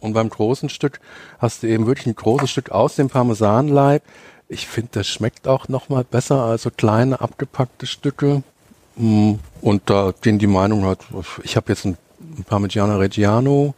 und 0.00 0.12
beim 0.12 0.28
großen 0.28 0.68
Stück 0.68 1.00
hast 1.38 1.62
du 1.62 1.68
eben 1.68 1.86
wirklich 1.86 2.06
ein 2.06 2.16
großes 2.16 2.50
Stück 2.50 2.70
aus 2.70 2.96
dem 2.96 3.08
Parmesanleib. 3.08 4.02
Ich 4.52 4.66
finde, 4.66 4.90
das 4.92 5.06
schmeckt 5.08 5.48
auch 5.48 5.68
nochmal 5.68 6.04
besser 6.04 6.42
als 6.42 6.62
so 6.62 6.70
kleine 6.70 7.20
abgepackte 7.22 7.86
Stücke. 7.86 8.42
Mm, 8.96 9.34
Und 9.62 9.88
da 9.88 10.12
gehen 10.20 10.38
die 10.38 10.46
Meinungen 10.46 10.84
halt, 10.84 11.00
ich 11.42 11.56
habe 11.56 11.72
jetzt 11.72 11.86
ein 11.86 11.96
Parmigiano 12.46 12.96
Reggiano, 12.98 13.74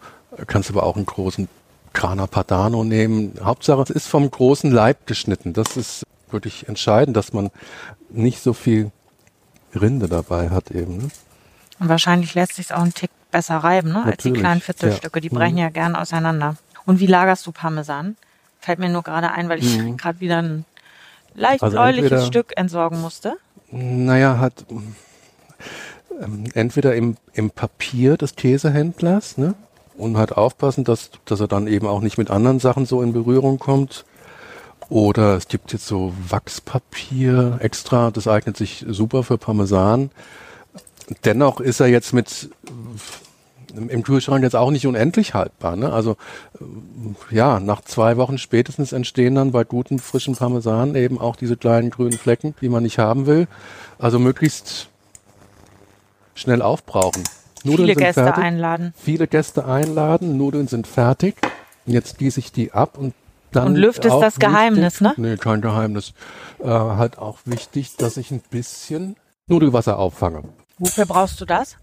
kannst 0.49 0.71
aber 0.71 0.83
auch 0.83 0.97
einen 0.97 1.07
großen 1.07 1.49
Grana 1.93 2.27
Padano 2.27 2.83
nehmen. 2.83 3.35
Hauptsache, 3.41 3.83
es 3.83 3.91
ist 3.91 4.09
vom 4.09 4.29
großen 4.29 4.73
Leib 4.73 5.07
geschnitten. 5.07 5.53
Das 5.53 5.77
ist 5.77 6.03
wirklich 6.31 6.67
entscheidend, 6.69 7.17
dass 7.17 7.33
man 7.33 7.51
nicht 8.11 8.43
so 8.43 8.53
viel 8.53 8.91
Rinde 9.75 10.09
dabei 10.09 10.51
hat 10.51 10.73
eben. 10.73 10.97
Ne? 10.99 11.09
Und 11.79 11.89
wahrscheinlich 11.89 12.35
lässt 12.35 12.55
sich 12.57 12.73
auch 12.75 12.83
einen 12.83 12.95
Tick 12.95 13.11
besser 13.31 13.59
reiben, 13.59 13.91
ne? 13.91 13.99
als 14.05 14.23
die 14.25 14.29
Natürlich, 14.31 14.41
kleinen 14.41 14.61
Viertelstücke. 14.61 15.21
Die 15.21 15.29
ja. 15.29 15.39
brechen 15.39 15.55
Mhm. 15.55 15.61
ja 15.61 15.69
gern 15.69 15.95
auseinander. 15.95 16.57
Und 16.85 16.99
wie 16.99 17.07
lagerst 17.07 17.47
du 17.47 17.53
Parmesan? 17.53 18.17
Fällt 18.65 18.79
mir 18.79 18.89
nur 18.89 19.03
gerade 19.03 19.31
ein, 19.31 19.51
weil 19.51 19.59
ich 19.59 19.77
Mhm. 19.79 19.99
gerade 19.99 20.21
wieder 20.21 20.39
ein 20.39 20.65
leicht 21.35 21.63
Also 21.63 21.77
bläuliches 21.77 22.05
entweder- 22.13 22.27
Stück 22.27 22.53
entsorgen 22.57 22.99
musste. 23.03 23.37
Naja, 23.71 24.39
hat 24.39 24.65
ähm, 26.19 26.45
entweder 26.55 26.95
im, 26.95 27.17
im 27.35 27.51
Papier 27.51 28.17
des 28.17 28.37
Käsehändlers, 28.37 29.37
ne? 29.37 29.55
Und 29.99 30.17
halt 30.17 30.33
aufpassen, 30.33 30.85
dass, 30.85 31.11
dass 31.27 31.41
er 31.41 31.47
dann 31.49 31.67
eben 31.67 31.87
auch 31.87 32.01
nicht 32.01 32.17
mit 32.17 32.31
anderen 32.31 32.59
Sachen 32.59 32.87
so 32.87 33.03
in 33.03 33.13
Berührung 33.13 33.59
kommt. 33.59 34.07
Oder 34.89 35.37
es 35.37 35.47
gibt 35.49 35.73
jetzt 35.75 35.87
so 35.87 36.15
Wachspapier 36.29 37.59
extra, 37.61 38.11
das 38.11 38.27
eignet 38.29 38.57
sich 38.57 38.85
super 38.89 39.25
für 39.25 39.37
Parmesan. 39.39 40.11
Dennoch 41.25 41.61
ist 41.61 41.81
er 41.81 41.87
jetzt 41.89 42.13
mit 42.15 42.49
im 43.77 44.03
Kühlschrank 44.03 44.43
jetzt 44.43 44.57
auch 44.57 44.71
nicht 44.71 44.87
unendlich 44.87 45.35
haltbar. 45.35 45.77
Ne? 45.77 45.93
Also 45.93 46.17
äh, 46.61 47.35
ja, 47.35 47.61
nach 47.61 47.81
zwei 47.83 48.17
Wochen 48.17 48.39
spätestens 48.39 48.93
entstehen 48.93 49.35
dann 49.35 49.53
bei 49.53 49.65
guten 49.65 49.99
frischen 49.99 50.37
Parmesan 50.37 50.95
eben 50.95 51.21
auch 51.21 51.37
diese 51.37 51.57
kleinen 51.57 51.91
grünen 51.91 52.19
Flecken, 52.19 52.55
die 52.61 52.69
man 52.69 52.83
nicht 52.83 52.99
haben 52.99 53.27
will. 53.27 53.49
Also 53.99 54.19
möglichst 54.19 54.89
schnell 56.35 56.63
aufbrauchen. 56.63 57.25
Nudeln 57.65 57.89
Viele 57.89 57.97
Gäste 57.97 58.25
fertig. 58.25 58.45
einladen. 58.45 58.95
Viele 58.97 59.27
Gäste 59.27 59.65
einladen. 59.65 60.37
Nudeln 60.37 60.69
sind 60.69 60.87
fertig. 60.87 61.37
Jetzt 61.87 62.19
gieße 62.19 62.41
ich 62.41 62.53
die 62.53 62.73
ab 62.73 62.99
und 62.99 63.15
dann 63.53 63.69
und 63.69 63.77
lüftest 63.77 64.17
das 64.21 64.39
Geheimnis, 64.39 65.01
wichtig, 65.01 65.19
ne? 65.19 65.31
Nee, 65.31 65.37
kein 65.37 65.61
Geheimnis. 65.61 66.13
Äh, 66.59 66.67
halt 66.67 67.19
auch 67.19 67.39
wichtig, 67.45 67.97
dass 67.97 68.17
ich 68.17 68.31
ein 68.33 68.43
bisschen 68.51 69.17
Nudelwasser 69.47 69.99
auffange. 69.99 70.43
Wofür 70.79 71.07
brauchst 71.07 71.41
du 71.41 71.45
das? 71.45 71.77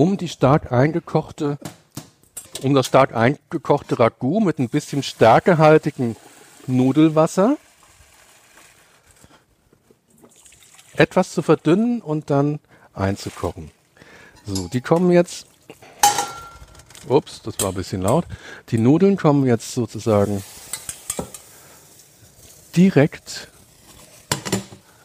Um 0.00 0.16
die 0.16 0.28
stark 0.28 0.70
eingekochte, 0.70 1.58
um 2.62 2.72
das 2.72 2.86
stark 2.86 3.16
eingekochte 3.16 3.98
Ragout 3.98 4.38
mit 4.38 4.60
ein 4.60 4.68
bisschen 4.68 5.02
stärkehaltigen 5.02 6.14
Nudelwasser 6.68 7.56
etwas 10.94 11.32
zu 11.32 11.42
verdünnen 11.42 12.00
und 12.00 12.30
dann 12.30 12.60
einzukochen. 12.94 13.72
So, 14.44 14.68
die 14.68 14.80
kommen 14.80 15.10
jetzt, 15.10 15.46
ups, 17.08 17.42
das 17.42 17.58
war 17.58 17.70
ein 17.70 17.74
bisschen 17.74 18.02
laut, 18.02 18.24
die 18.68 18.78
Nudeln 18.78 19.16
kommen 19.16 19.46
jetzt 19.46 19.74
sozusagen 19.74 20.44
direkt, 22.76 23.48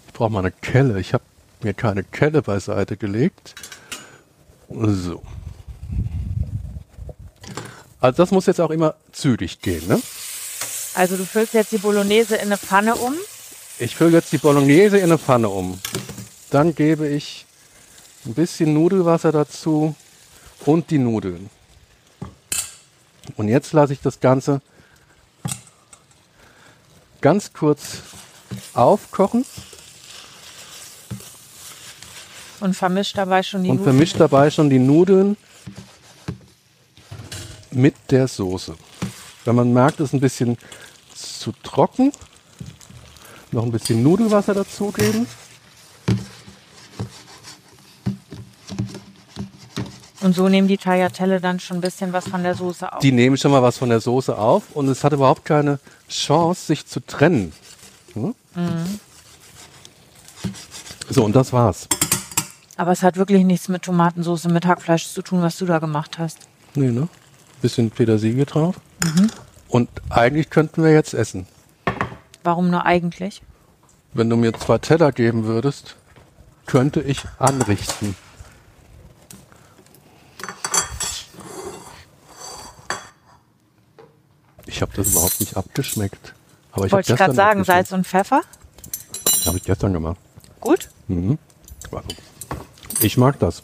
ich 0.05 0.13
brauche 0.13 0.31
mal 0.31 0.39
eine 0.39 0.51
Kelle, 0.51 0.99
ich 0.99 1.15
habe 1.15 1.23
mir 1.63 1.73
keine 1.73 2.03
Kelle 2.03 2.43
beiseite 2.43 2.95
gelegt, 2.95 3.55
so. 4.70 5.22
Also 7.99 8.18
das 8.18 8.32
muss 8.32 8.45
jetzt 8.45 8.59
auch 8.59 8.72
immer 8.72 8.95
zügig 9.11 9.61
gehen, 9.61 9.88
ne? 9.88 10.01
Also 10.95 11.18
du 11.18 11.26
füllst 11.26 11.53
jetzt 11.53 11.72
die 11.72 11.78
Bolognese 11.78 12.36
in 12.36 12.47
eine 12.47 12.57
Pfanne 12.57 12.95
um? 12.95 13.16
Ich 13.80 13.95
fülle 13.95 14.18
jetzt 14.18 14.32
die 14.32 14.38
Bolognese 14.38 14.97
in 14.97 15.05
eine 15.05 15.18
Pfanne 15.18 15.49
um. 15.49 15.80
Dann 16.49 16.76
gebe 16.76 17.07
ich 17.07 17.45
ein 18.26 18.34
bisschen 18.34 18.74
Nudelwasser 18.74 19.32
dazu 19.32 19.95
und 20.66 20.91
die 20.91 20.99
Nudeln. 20.99 21.49
Und 23.38 23.47
jetzt 23.47 23.74
lasse 23.74 23.93
ich 23.93 24.01
das 24.01 24.20
Ganze 24.20 24.61
ganz 27.22 27.53
kurz 27.53 27.99
aufkochen. 28.74 29.45
Und 32.64 32.76
vermischt 32.76 33.18
dabei 33.18 33.43
schon 33.43 33.61
die 33.66 33.70
Und 33.70 33.80
Nudeln. 33.80 33.93
vermischt 33.93 34.20
dabei 34.22 34.49
schon 34.49 34.70
die 34.70 34.80
Nudeln 34.80 35.36
mit 37.72 37.93
der 38.09 38.30
Soße. 38.30 38.74
Wenn 39.43 39.55
man 39.55 39.74
merkt, 39.74 39.99
es 39.99 40.09
ist 40.09 40.14
ein 40.14 40.22
bisschen 40.22 40.57
zu 41.14 41.51
trocken, 41.61 42.14
noch 43.51 43.64
ein 43.66 43.72
bisschen 43.72 44.01
Nudelwasser 44.01 44.53
dazugeben. 44.53 45.28
Und 50.22 50.34
so 50.34 50.47
nehmen 50.47 50.70
die 50.70 50.78
Tagliatelle 50.78 51.41
dann 51.41 51.59
schon 51.59 51.80
ein 51.80 51.82
bisschen 51.82 52.14
was 52.14 52.30
von 52.30 52.43
der 52.43 52.55
Soße 52.55 52.93
auf. 52.93 52.99
Die 52.99 53.11
nehmen 53.11 53.36
schon 53.36 53.51
mal 53.51 53.61
was 53.61 53.78
von 53.78 53.89
der 53.89 53.99
Soße 53.99 54.38
auf 54.38 54.64
und 54.74 54.88
es 54.88 55.03
hat 55.03 55.11
überhaupt 55.11 55.43
keine 55.43 55.80
Chance, 56.09 56.68
sich 56.68 56.88
zu 56.88 57.01
trennen. 57.01 57.51
Hm? 58.14 58.34
Mhm. 58.55 58.99
So, 61.09 61.26
und 61.26 61.36
das 61.36 61.51
war's. 61.51 61.89
Aber 62.84 62.91
es 62.91 63.01
hat 63.01 63.15
wirklich 63.15 63.45
nichts 63.45 63.69
mit 63.69 63.84
Tomatensauce, 63.84 64.43
mit 64.49 64.65
Hackfleisch 64.65 65.07
zu 65.07 65.21
tun, 65.21 65.41
was 65.41 65.57
du 65.57 65.65
da 65.65 65.79
gemacht 65.79 66.19
hast. 66.19 66.49
Nee, 66.75 66.91
ne? 66.91 67.07
Bisschen 67.61 67.89
Petersilie 67.89 68.45
drauf. 68.45 68.75
Mhm. 69.01 69.29
Und 69.69 69.89
eigentlich 70.09 70.49
könnten 70.49 70.84
wir 70.84 70.91
jetzt 70.91 71.13
essen. 71.13 71.47
Warum 72.43 72.69
nur 72.69 72.86
eigentlich? 72.86 73.41
Wenn 74.13 74.29
du 74.29 74.36
mir 74.36 74.51
zwei 74.51 74.79
Teller 74.79 75.13
geben 75.13 75.45
würdest, 75.45 75.95
könnte 76.65 76.99
ich 76.99 77.23
anrichten. 77.39 78.17
Ich 84.65 84.81
habe 84.81 84.91
das 84.93 85.07
überhaupt 85.07 85.39
nicht 85.39 85.55
abgeschmeckt. 85.55 86.34
Aber 86.73 86.88
ich 86.88 86.91
Wollte 86.91 87.13
ich 87.13 87.17
gerade 87.17 87.34
sagen, 87.34 87.63
Salz 87.63 87.93
und 87.93 88.05
Pfeffer? 88.05 88.41
Habe 89.45 89.55
ich 89.55 89.63
gestern 89.63 89.93
gemacht. 89.93 90.17
Gut? 90.59 90.89
Mhm. 91.07 91.38
Also, 91.89 92.07
ich 93.03 93.17
mag 93.17 93.39
das. 93.39 93.63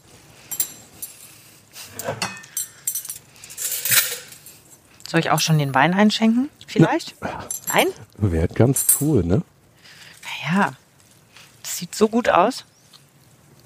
Soll 5.08 5.20
ich 5.22 5.32
auch 5.32 5.40
schon 5.40 5.58
den 5.58 5.74
Wein 5.74 5.94
einschenken? 5.94 6.50
Vielleicht? 6.68 7.16
Na, 7.22 7.48
Nein? 7.74 7.88
Wäre 8.18 8.48
ganz 8.48 8.86
cool, 9.02 9.24
ne? 9.24 9.42
Naja, 10.52 10.74
das 11.64 11.78
sieht 11.78 11.96
so 11.96 12.08
gut 12.08 12.30
aus. 12.30 12.66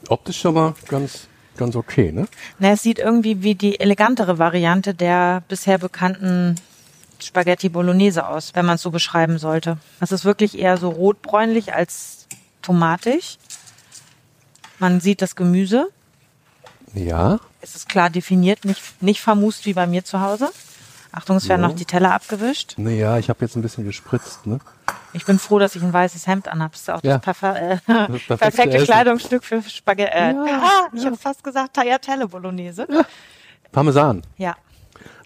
Optisch 0.07 0.39
schon 0.39 0.53
mal 0.53 0.73
ganz, 0.87 1.27
ganz 1.57 1.75
okay, 1.75 2.11
ne? 2.11 2.27
Na, 2.59 2.71
es 2.71 2.81
sieht 2.81 2.99
irgendwie 2.99 3.43
wie 3.43 3.55
die 3.55 3.79
elegantere 3.79 4.39
Variante 4.39 4.93
der 4.93 5.43
bisher 5.49 5.77
bekannten 5.77 6.55
Spaghetti 7.19 7.69
Bolognese 7.69 8.27
aus, 8.27 8.51
wenn 8.53 8.65
man 8.65 8.75
es 8.75 8.81
so 8.81 8.91
beschreiben 8.91 9.37
sollte. 9.37 9.77
Es 9.99 10.11
ist 10.11 10.25
wirklich 10.25 10.57
eher 10.57 10.77
so 10.77 10.89
rotbräunlich 10.89 11.73
als 11.73 12.27
tomatig. 12.61 13.37
Man 14.79 14.99
sieht 14.99 15.21
das 15.21 15.35
Gemüse. 15.35 15.89
Ja. 16.93 17.39
Es 17.61 17.75
ist 17.75 17.89
klar 17.89 18.09
definiert, 18.09 18.65
nicht, 18.65 19.01
nicht 19.01 19.21
vermust 19.21 19.65
wie 19.65 19.73
bei 19.73 19.87
mir 19.87 20.03
zu 20.03 20.21
Hause. 20.21 20.49
Achtung, 21.11 21.37
es 21.37 21.47
werden 21.47 21.61
ja. 21.61 21.67
noch 21.67 21.75
die 21.75 21.85
Teller 21.85 22.11
abgewischt. 22.11 22.73
Naja, 22.77 23.19
ich 23.19 23.29
habe 23.29 23.45
jetzt 23.45 23.55
ein 23.55 23.61
bisschen 23.61 23.85
gespritzt. 23.85 24.47
Ne? 24.47 24.59
Ich 25.13 25.25
bin 25.25 25.37
froh, 25.37 25.59
dass 25.59 25.75
ich 25.75 25.83
ein 25.83 25.93
weißes 25.93 26.25
Hemd 26.25 26.47
anhabe. 26.47 26.71
Das 26.71 26.81
ist 26.81 26.89
auch 26.89 27.03
ja. 27.03 27.19
das, 27.19 27.43
äh, 27.43 27.77
das 28.27 28.39
perfekte. 28.39 28.83
Kleidungsstück 28.83 29.43
für 29.43 29.61
Spaghetti. 29.61 30.11
Äh, 30.11 30.33
ja, 30.33 30.61
ah, 30.63 30.89
ich 30.91 31.05
habe 31.05 31.15
fast 31.15 31.43
gesagt 31.43 31.75
Tagliatelle 31.75 32.27
Bolognese. 32.27 32.87
Parmesan. 33.71 34.23
Ja. 34.37 34.55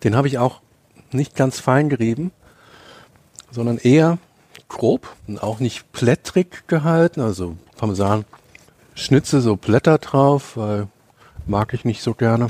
Den 0.03 0.15
habe 0.15 0.27
ich 0.27 0.37
auch 0.37 0.59
nicht 1.11 1.35
ganz 1.35 1.61
fein 1.61 1.87
gerieben, 1.87 2.31
sondern 3.51 3.77
eher 3.77 4.17
grob 4.67 5.07
und 5.25 5.41
auch 5.41 5.59
nicht 5.59 5.91
plättrig 5.93 6.67
gehalten. 6.67 7.21
Also 7.21 7.55
Parmesan 7.77 8.25
Schnitze 8.97 9.41
so 9.41 9.55
Blätter 9.55 9.99
drauf, 9.99 10.57
weil 10.57 10.87
mag 11.45 11.73
ich 11.73 11.85
nicht 11.85 12.01
so 12.01 12.15
gerne, 12.15 12.47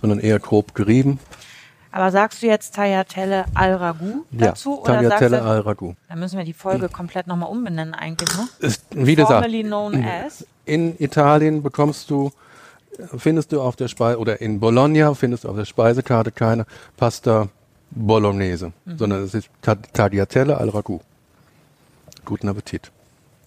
sondern 0.00 0.18
eher 0.18 0.38
grob 0.38 0.74
gerieben. 0.74 1.20
Aber 1.92 2.10
sagst 2.10 2.42
du 2.42 2.46
jetzt 2.46 2.74
Tagliatelle 2.74 3.44
al 3.54 3.74
Ragout 3.74 4.24
dazu? 4.32 4.82
Ja, 4.84 4.94
Tagliatelle 4.94 5.42
al 5.42 5.60
Ragout. 5.60 5.94
Dann 6.08 6.18
müssen 6.18 6.38
wir 6.38 6.44
die 6.44 6.54
Folge 6.54 6.88
komplett 6.88 7.26
nochmal 7.26 7.50
umbenennen 7.50 7.94
eigentlich, 7.94 8.36
ne? 8.36 8.48
Ist, 8.58 8.84
wie 8.90 9.14
gesagt, 9.14 9.46
known 9.46 10.02
as. 10.04 10.44
in 10.64 10.98
Italien 10.98 11.62
bekommst 11.62 12.10
du, 12.10 12.32
findest 13.16 13.52
du 13.52 13.60
auf 13.60 13.76
der 13.76 13.88
Speise, 13.88 14.18
oder 14.18 14.40
in 14.40 14.58
Bologna 14.58 15.14
findest 15.14 15.44
du 15.44 15.50
auf 15.50 15.56
der 15.56 15.66
Speisekarte 15.66 16.32
keine 16.32 16.66
Pasta 16.96 17.48
Bolognese, 17.90 18.72
mhm. 18.86 18.98
sondern 18.98 19.22
es 19.22 19.34
ist 19.34 19.50
Tagliatelle 19.92 20.56
al 20.56 20.70
Ragout. 20.70 21.02
Guten 22.24 22.48
Appetit. 22.48 22.90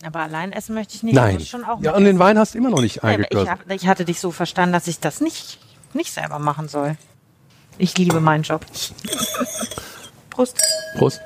Aber 0.08 0.22
allein 0.22 0.53
essen 0.53 0.74
möchte 0.74 0.95
ich 0.95 1.03
nicht. 1.03 1.16
Nein. 1.16 1.41
Schon 1.41 1.66
auch 1.66 1.82
ja, 1.82 1.93
und 1.93 2.05
den 2.05 2.18
Wein 2.18 2.39
hast 2.39 2.53
du 2.53 2.58
immer 2.58 2.70
noch 2.70 2.80
nicht 2.80 3.03
eingegossen. 3.03 3.55
Ich, 3.68 3.76
ich, 3.76 3.88
hatte 3.88 4.05
dich 4.05 4.22
so 4.22 4.32
verstanden, 4.32 4.72
dass 4.72 4.88
ich 4.88 5.01
das 5.01 5.20
nicht, 5.20 5.60
nicht 5.93 6.14
selber 6.14 6.39
machen 6.39 6.70
soll. 6.70 6.95
Ich 7.78 7.97
liebe 7.97 8.22
meinen 8.22 8.43
Job. 8.43 8.66
Prost. 10.30 10.62
Prost. 10.97 11.20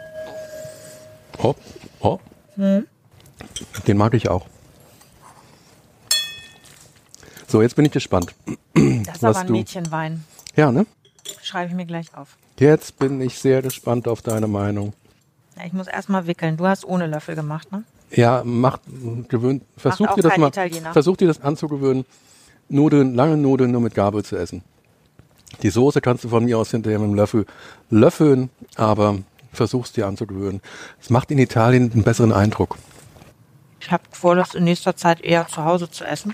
Oh, 1.38 1.54
oh. 2.00 2.20
Hm? 2.56 2.88
Den 3.86 3.98
mag 3.98 4.16
ich 4.16 4.30
auch. 4.30 4.48
So, 7.48 7.62
jetzt 7.62 7.76
bin 7.76 7.86
ich 7.86 7.92
gespannt. 7.92 8.34
Das 8.74 9.18
ist 9.18 9.24
aber 9.24 9.40
ein 9.40 9.48
du... 9.48 9.54
Mädchenwein. 9.54 10.24
Ja, 10.56 10.72
ne? 10.72 10.88
Schreibe 11.44 11.70
ich 11.70 11.76
mir 11.76 11.86
gleich 11.86 12.16
auf. 12.16 12.36
Jetzt 12.58 12.98
bin 12.98 13.22
ich 13.22 13.38
sehr 13.38 13.62
gespannt 13.62 14.08
auf 14.08 14.24
deine 14.24 14.48
Meinung. 14.48 14.94
Ja, 15.56 15.66
ich 15.66 15.74
muss 15.74 15.88
erstmal 15.88 16.26
wickeln. 16.26 16.58
Du 16.58 16.66
hast 16.66 16.84
ohne 16.84 17.06
Löffel 17.06 17.36
gemacht, 17.36 17.72
ne? 17.72 17.84
Ja, 18.14 18.44
macht, 18.44 18.82
gewöhnt, 19.30 19.64
versucht 19.78 20.18
ihr 20.18 20.24
das 20.24 20.38
mal, 20.38 20.50
Italiener. 20.50 20.92
versucht 20.94 21.22
ihr 21.22 21.28
das 21.28 21.42
anzugewöhnen, 21.42 22.06
Nudeln, 22.68 23.16
lange 23.16 23.38
Nudeln 23.38 23.72
nur 23.72 23.82
mit 23.82 23.96
Gabel 23.96 24.24
zu 24.24 24.36
essen. 24.36 24.64
Die 25.64 25.70
Soße 25.70 26.02
kannst 26.02 26.24
du 26.24 26.30
von 26.30 26.46
mir 26.46 26.58
aus 26.58 26.72
hinterher 26.72 27.00
mit 27.00 27.10
dem 27.10 27.16
Löffel 27.16 27.46
löffeln, 27.90 28.50
aber 28.76 29.20
versuchst 29.54 29.98
dir 29.98 30.08
anzugewöhnen. 30.08 30.62
Es 31.02 31.10
macht 31.10 31.32
in 31.32 31.38
Italien 31.38 31.92
einen 31.92 32.04
besseren 32.04 32.32
Eindruck. 32.32 32.78
Ich 33.80 33.92
habe 33.92 34.04
vor, 34.12 34.36
das 34.36 34.56
in 34.56 34.64
nächster 34.64 34.96
Zeit 34.96 35.22
eher 35.22 35.48
zu 35.48 35.64
Hause 35.64 35.90
zu 35.90 36.06
essen. 36.06 36.34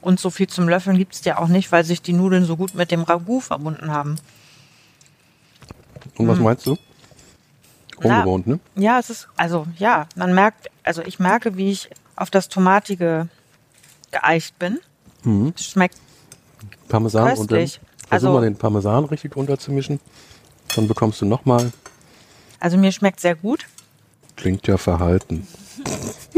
Und 0.00 0.18
so 0.18 0.30
viel 0.30 0.46
zum 0.46 0.68
Löffeln 0.68 0.96
gibt 0.96 1.14
es 1.14 1.24
ja 1.24 1.38
auch 1.38 1.48
nicht, 1.48 1.72
weil 1.72 1.84
sich 1.84 2.02
die 2.02 2.12
Nudeln 2.12 2.44
so 2.44 2.56
gut 2.56 2.74
mit 2.74 2.90
dem 2.90 3.02
Ragout 3.02 3.40
verbunden 3.40 3.90
haben. 3.90 4.16
Und 6.16 6.28
was 6.28 6.38
hm. 6.38 6.44
meinst 6.44 6.66
du? 6.66 6.76
Ungewohnt, 8.08 8.46
ne? 8.46 8.58
Ja, 8.76 8.98
es 8.98 9.10
ist, 9.10 9.28
also 9.36 9.66
ja, 9.78 10.06
man 10.16 10.34
merkt, 10.34 10.68
also 10.84 11.02
ich 11.02 11.18
merke, 11.18 11.56
wie 11.56 11.70
ich 11.70 11.90
auf 12.16 12.30
das 12.30 12.48
Tomatige 12.48 13.28
geeicht 14.10 14.58
bin. 14.58 14.78
Mhm. 15.24 15.52
Es 15.56 15.66
schmeckt 15.66 15.98
Parmesan 16.88 17.22
und 17.22 17.50
dann 17.50 17.58
Köstlich. 17.58 17.80
versuch 18.08 18.12
Also- 18.12 18.32
mal 18.32 18.40
den 18.42 18.56
Parmesan 18.56 19.04
richtig 19.04 19.36
runterzumischen. 19.36 20.00
Dann 20.76 20.86
bekommst 20.88 21.20
du 21.20 21.26
nochmal, 21.26 21.72
Also 22.60 22.76
mir 22.78 22.92
schmeckt 22.92 23.20
sehr 23.20 23.34
gut. 23.36 23.66
klingt 24.36 24.66
ja 24.66 24.76
verhalten. 24.76 25.46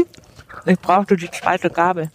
Ich 0.65 0.79
brauchte 0.79 1.17
die 1.17 1.29
zweite 1.29 1.69
Gabel. 1.69 2.09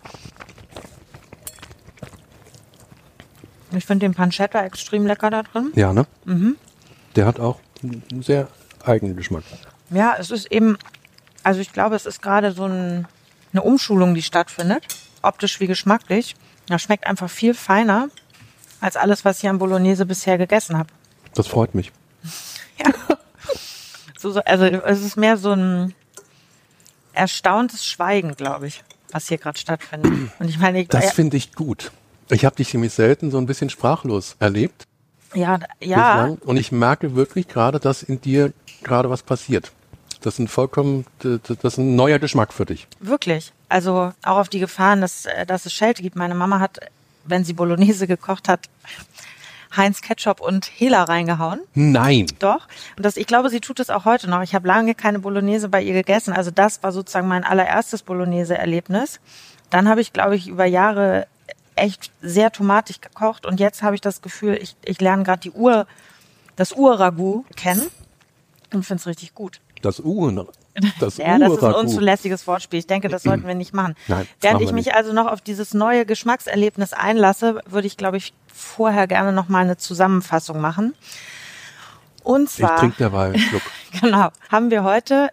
Ich 3.73 3.85
finde 3.85 4.07
den 4.07 4.15
Pancetta 4.15 4.65
extrem 4.65 5.07
lecker 5.07 5.29
da 5.29 5.43
drin. 5.43 5.71
Ja, 5.75 5.93
ne? 5.93 6.07
Mhm. 6.25 6.57
Der 7.17 7.27
hat 7.27 7.39
auch 7.41 7.59
sehr 8.23 8.49
eigenen 8.89 9.17
Geschmack. 9.17 9.45
Ja, 9.91 10.17
es 10.19 10.31
ist 10.31 10.51
eben, 10.51 10.77
also 11.43 11.61
ich 11.61 11.73
glaube, 11.73 11.97
es 11.97 12.07
ist 12.07 12.23
gerade 12.23 12.53
so 12.53 12.65
ein, 12.65 13.07
eine 13.53 13.63
Umschulung, 13.63 14.15
die 14.15 14.23
stattfindet, 14.23 14.85
optisch 15.23 15.61
wie 15.61 15.67
geschmacklich. 15.67 16.35
Das 16.67 16.83
schmeckt 16.83 17.07
einfach 17.07 17.31
viel 17.31 17.55
feiner 17.55 18.09
als 18.81 18.97
alles, 18.97 19.25
was 19.25 19.43
ich 19.43 19.49
an 19.49 19.59
Bolognese 19.59 20.07
bisher 20.07 20.39
gegessen 20.39 20.77
habe. 20.77 20.89
Das 21.35 21.47
freut 21.47 21.75
mich. 21.75 21.93
So, 24.21 24.33
so, 24.33 24.41
also 24.41 24.65
es 24.65 25.01
ist 25.01 25.17
mehr 25.17 25.37
so 25.37 25.53
ein 25.53 25.95
erstauntes 27.13 27.87
Schweigen, 27.87 28.35
glaube 28.35 28.67
ich, 28.67 28.83
was 29.13 29.29
hier 29.29 29.39
gerade 29.39 29.57
stattfindet. 29.57 30.33
Und 30.41 30.49
ich 30.49 30.59
meine, 30.59 30.81
ich, 30.81 30.89
Das 30.89 31.05
ja, 31.05 31.11
finde 31.13 31.37
ich 31.37 31.53
gut. 31.53 31.93
Ich 32.29 32.45
habe 32.45 32.57
dich 32.57 32.75
nämlich 32.75 32.93
selten 32.93 33.31
so 33.31 33.39
ein 33.39 33.47
bisschen 33.47 33.71
sprachlos 33.71 34.35
erlebt 34.41 34.89
ja, 35.35 35.59
ja, 35.81 36.23
bislang. 36.23 36.39
Und 36.45 36.57
ich 36.57 36.73
merke 36.73 37.15
wirklich 37.15 37.49
gerade, 37.49 37.81
dass 37.81 38.03
in 38.03 38.21
dir 38.21 38.53
gerade 38.83 39.11
was 39.11 39.23
passiert. 39.23 39.73
Das 40.21 40.35
ist 40.35 40.41
ein 40.41 40.49
vollkommen, 40.49 41.07
das 41.21 41.39
ist 41.63 41.79
ein 41.79 41.95
neuer 41.95 42.19
Geschmack 42.19 42.53
für 42.53 42.67
dich. 42.67 42.89
Wirklich. 43.01 43.53
Also 43.69 44.13
auch 44.25 44.39
auf 44.39 44.49
die 44.49 44.59
Gefahren, 44.59 45.01
dass, 45.01 45.27
äh, 45.27 45.47
dass 45.47 45.67
es 45.67 45.73
Schelte 45.73 46.03
gibt. 46.03 46.17
Meine 46.17 46.35
Mama 46.35 46.59
hat, 46.61 46.81
wenn 47.25 47.45
sie 47.45 47.53
Bolognese 47.53 48.07
gekocht 48.07 48.49
hat, 48.49 48.69
Heinz 49.77 50.01
Ketchup 50.01 50.41
und 50.41 50.65
Hela 50.67 51.05
reingehauen. 51.05 51.61
Nein. 51.75 52.27
Doch. 52.39 52.67
Und 52.97 53.05
das, 53.05 53.17
ich 53.17 53.27
glaube, 53.27 53.51
sie 53.51 53.61
tut 53.61 53.81
es 53.81 53.91
auch 53.91 54.07
heute 54.07 54.29
noch. 54.29 54.43
Ich 54.43 54.55
habe 54.55 54.67
lange 54.67 54.95
keine 54.95 55.19
Bolognese 55.19 55.69
bei 55.69 55.83
ihr 55.83 55.93
gegessen. 55.93 56.33
Also 56.33 56.51
das 56.51 56.83
war 56.83 56.91
sozusagen 56.91 57.29
mein 57.29 57.45
allererstes 57.45 58.03
Bolognese-Erlebnis. 58.03 59.21
Dann 59.71 59.89
habe 59.89 60.01
ich, 60.01 60.13
glaube 60.13 60.37
ich, 60.37 60.49
über 60.49 60.65
Jahre 60.65 61.27
echt 61.77 62.11
sehr 62.23 62.51
tomatig 62.51 63.03
gekocht. 63.03 63.47
Und 63.47 63.61
jetzt 63.61 63.83
habe 63.83 63.95
ich 63.95 64.01
das 64.01 64.23
Gefühl, 64.23 64.59
ich, 64.61 64.75
ich 64.85 65.01
lerne 65.01 65.23
gerade 65.23 65.41
die 65.41 65.53
Ur, 65.53 65.87
das 66.57 66.73
Ur-Ragout 66.73 67.45
kennen 67.55 67.89
und 68.73 68.85
finde 68.85 69.01
es 69.01 69.07
richtig 69.07 69.35
gut. 69.35 69.61
Das 69.83 70.01
Uhren. 70.01 70.47
Das 71.01 71.17
Ja, 71.19 71.39
das 71.39 71.53
ist 71.53 71.65
ein 71.65 71.75
unzulässiges 71.75 72.47
Wortspiel. 72.47 72.79
Ich 72.79 72.87
denke, 72.87 73.09
das 73.09 73.23
sollten 73.23 73.47
wir 73.47 73.55
nicht 73.55 73.75
machen. 73.75 73.95
Nein, 74.09 74.27
Während 74.41 74.61
ich 74.61 74.73
mich 74.73 74.87
nicht. 74.87 74.95
also 74.95 75.13
noch 75.13 75.27
auf 75.27 75.41
dieses 75.41 75.75
neue 75.75 76.07
Geschmackserlebnis 76.07 76.93
einlasse, 76.93 77.61
würde 77.67 77.87
ich, 77.87 77.97
glaube 77.97 78.17
ich, 78.17 78.33
vorher 78.53 79.07
gerne 79.07 79.33
noch 79.33 79.49
mal 79.49 79.63
eine 79.65 79.77
Zusammenfassung 79.77 80.61
machen. 80.61 80.95
Und 82.23 82.51
Ich 82.51 82.57
zwar, 82.57 82.77
trinke 82.77 82.97
derweil 82.99 83.33
einen 83.33 83.39
Schluck. 83.39 83.63
genau, 84.01 84.29
haben 84.51 84.71
wir 84.71 84.85
heute, 84.85 85.31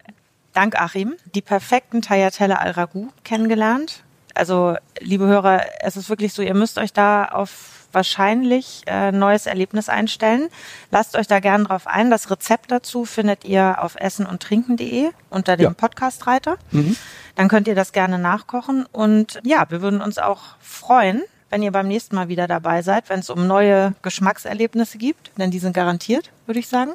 dank 0.54 0.80
Achim, 0.80 1.16
die 1.34 1.42
perfekten 1.42 2.02
Tagliatelle 2.02 2.60
al 2.60 2.72
Ragout 2.72 3.10
kennengelernt. 3.24 4.04
Also, 4.34 4.76
liebe 5.00 5.26
Hörer, 5.26 5.64
es 5.82 5.98
ist 5.98 6.10
wirklich 6.10 6.34
so, 6.34 6.42
ihr 6.42 6.54
müsst 6.54 6.78
euch 6.78 6.94
da 6.94 7.26
auf 7.26 7.75
wahrscheinlich 7.96 8.84
äh, 8.86 9.12
neues 9.12 9.46
Erlebnis 9.48 9.90
einstellen. 9.90 10.50
Lasst 10.92 11.18
euch 11.18 11.28
da 11.28 11.40
gern 11.40 11.64
drauf 11.64 11.88
ein. 11.88 12.12
Das 12.12 12.30
Rezept 12.30 12.72
dazu 12.72 13.06
findet 13.06 13.46
ihr 13.46 13.78
auf 13.82 13.96
essenundtrinken.de 13.96 15.10
unter 15.30 15.58
dem 15.58 15.64
Ja. 15.64 15.74
Podcast-Reiter. 15.74 16.58
Dann 17.36 17.48
könnt 17.48 17.68
ihr 17.68 17.76
das 17.76 17.92
gerne 17.92 18.20
nachkochen. 18.20 18.86
Und 18.92 19.40
ja, 19.44 19.66
wir 19.70 19.82
würden 19.82 20.02
uns 20.02 20.18
auch 20.18 20.42
freuen, 20.60 21.24
wenn 21.50 21.64
ihr 21.64 21.72
beim 21.72 21.88
nächsten 21.88 22.16
Mal 22.16 22.28
wieder 22.28 22.48
dabei 22.48 22.82
seid, 22.82 23.10
wenn 23.10 23.20
es 23.22 23.30
um 23.30 23.48
neue 23.48 23.94
Geschmackserlebnisse 24.02 24.98
gibt. 24.98 25.32
Denn 25.38 25.52
die 25.52 25.60
sind 25.60 25.74
garantiert, 25.74 26.32
würde 26.46 26.60
ich 26.60 26.68
sagen. 26.68 26.92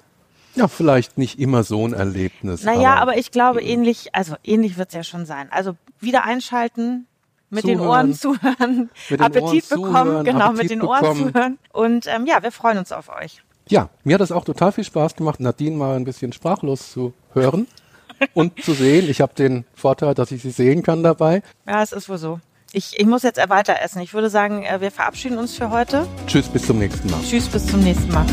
Ja, 0.56 0.66
vielleicht 0.66 1.16
nicht 1.16 1.38
immer 1.38 1.62
so 1.62 1.86
ein 1.86 1.92
Erlebnis. 1.92 2.64
Naja, 2.64 2.96
aber, 2.96 3.16
ich 3.16 3.30
glaube, 3.30 3.62
ähnlich, 3.62 4.14
also 4.16 4.34
ähnlich 4.42 4.76
wird 4.78 4.88
es 4.88 4.94
ja 4.96 5.04
schon 5.04 5.24
sein. 5.24 5.48
Also 5.52 5.76
wieder 6.00 6.24
einschalten, 6.24 7.06
mit 7.50 7.64
den 7.64 7.78
Zuhören. 7.78 7.90
Ohren 7.90 8.14
zuhören, 8.14 8.90
den 9.10 9.20
Appetit 9.20 9.70
Ohren 9.72 9.82
bekommen, 9.82 10.10
zuhören, 10.10 10.24
genau, 10.24 10.44
Appetit 10.46 10.62
mit 10.62 10.70
den 10.70 10.82
Ohren 10.82 11.00
bekommen. 11.00 11.32
zuhören. 11.32 11.58
Und 11.72 12.06
ähm, 12.06 12.26
ja, 12.26 12.42
wir 12.42 12.52
freuen 12.52 12.78
uns 12.78 12.92
auf 12.92 13.08
euch. 13.08 13.42
Ja, 13.68 13.88
mir 14.04 14.14
hat 14.14 14.20
es 14.20 14.32
auch 14.32 14.44
total 14.44 14.72
viel 14.72 14.84
Spaß 14.84 15.16
gemacht, 15.16 15.40
Nadine 15.40 15.76
mal 15.76 15.96
ein 15.96 16.04
bisschen 16.04 16.32
sprachlos 16.32 16.90
zu 16.90 17.12
hören 17.34 17.66
und 18.34 18.62
zu 18.62 18.72
sehen. 18.72 19.08
Ich 19.08 19.20
habe 19.20 19.34
den 19.34 19.64
Vorteil, 19.74 20.14
dass 20.14 20.32
ich 20.32 20.42
sie 20.42 20.50
sehen 20.50 20.82
kann 20.82 21.02
dabei. 21.02 21.42
Ja, 21.66 21.82
es 21.82 21.92
ist 21.92 22.08
wohl 22.08 22.18
so. 22.18 22.40
Ich, 22.72 22.98
ich 22.98 23.06
muss 23.06 23.24
jetzt 23.24 23.38
weiter 23.48 23.80
essen. 23.82 24.00
Ich 24.00 24.14
würde 24.14 24.30
sagen, 24.30 24.62
äh, 24.62 24.80
wir 24.80 24.92
verabschieden 24.92 25.38
uns 25.38 25.56
für 25.56 25.70
heute. 25.70 26.06
Tschüss, 26.26 26.48
bis 26.48 26.66
zum 26.66 26.78
nächsten 26.78 27.10
Mal. 27.10 27.20
Tschüss, 27.22 27.48
bis 27.48 27.66
zum 27.66 27.80
nächsten 27.80 28.12
Mal. 28.12 28.26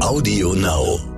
Audio 0.00 0.54
Now. 0.54 1.17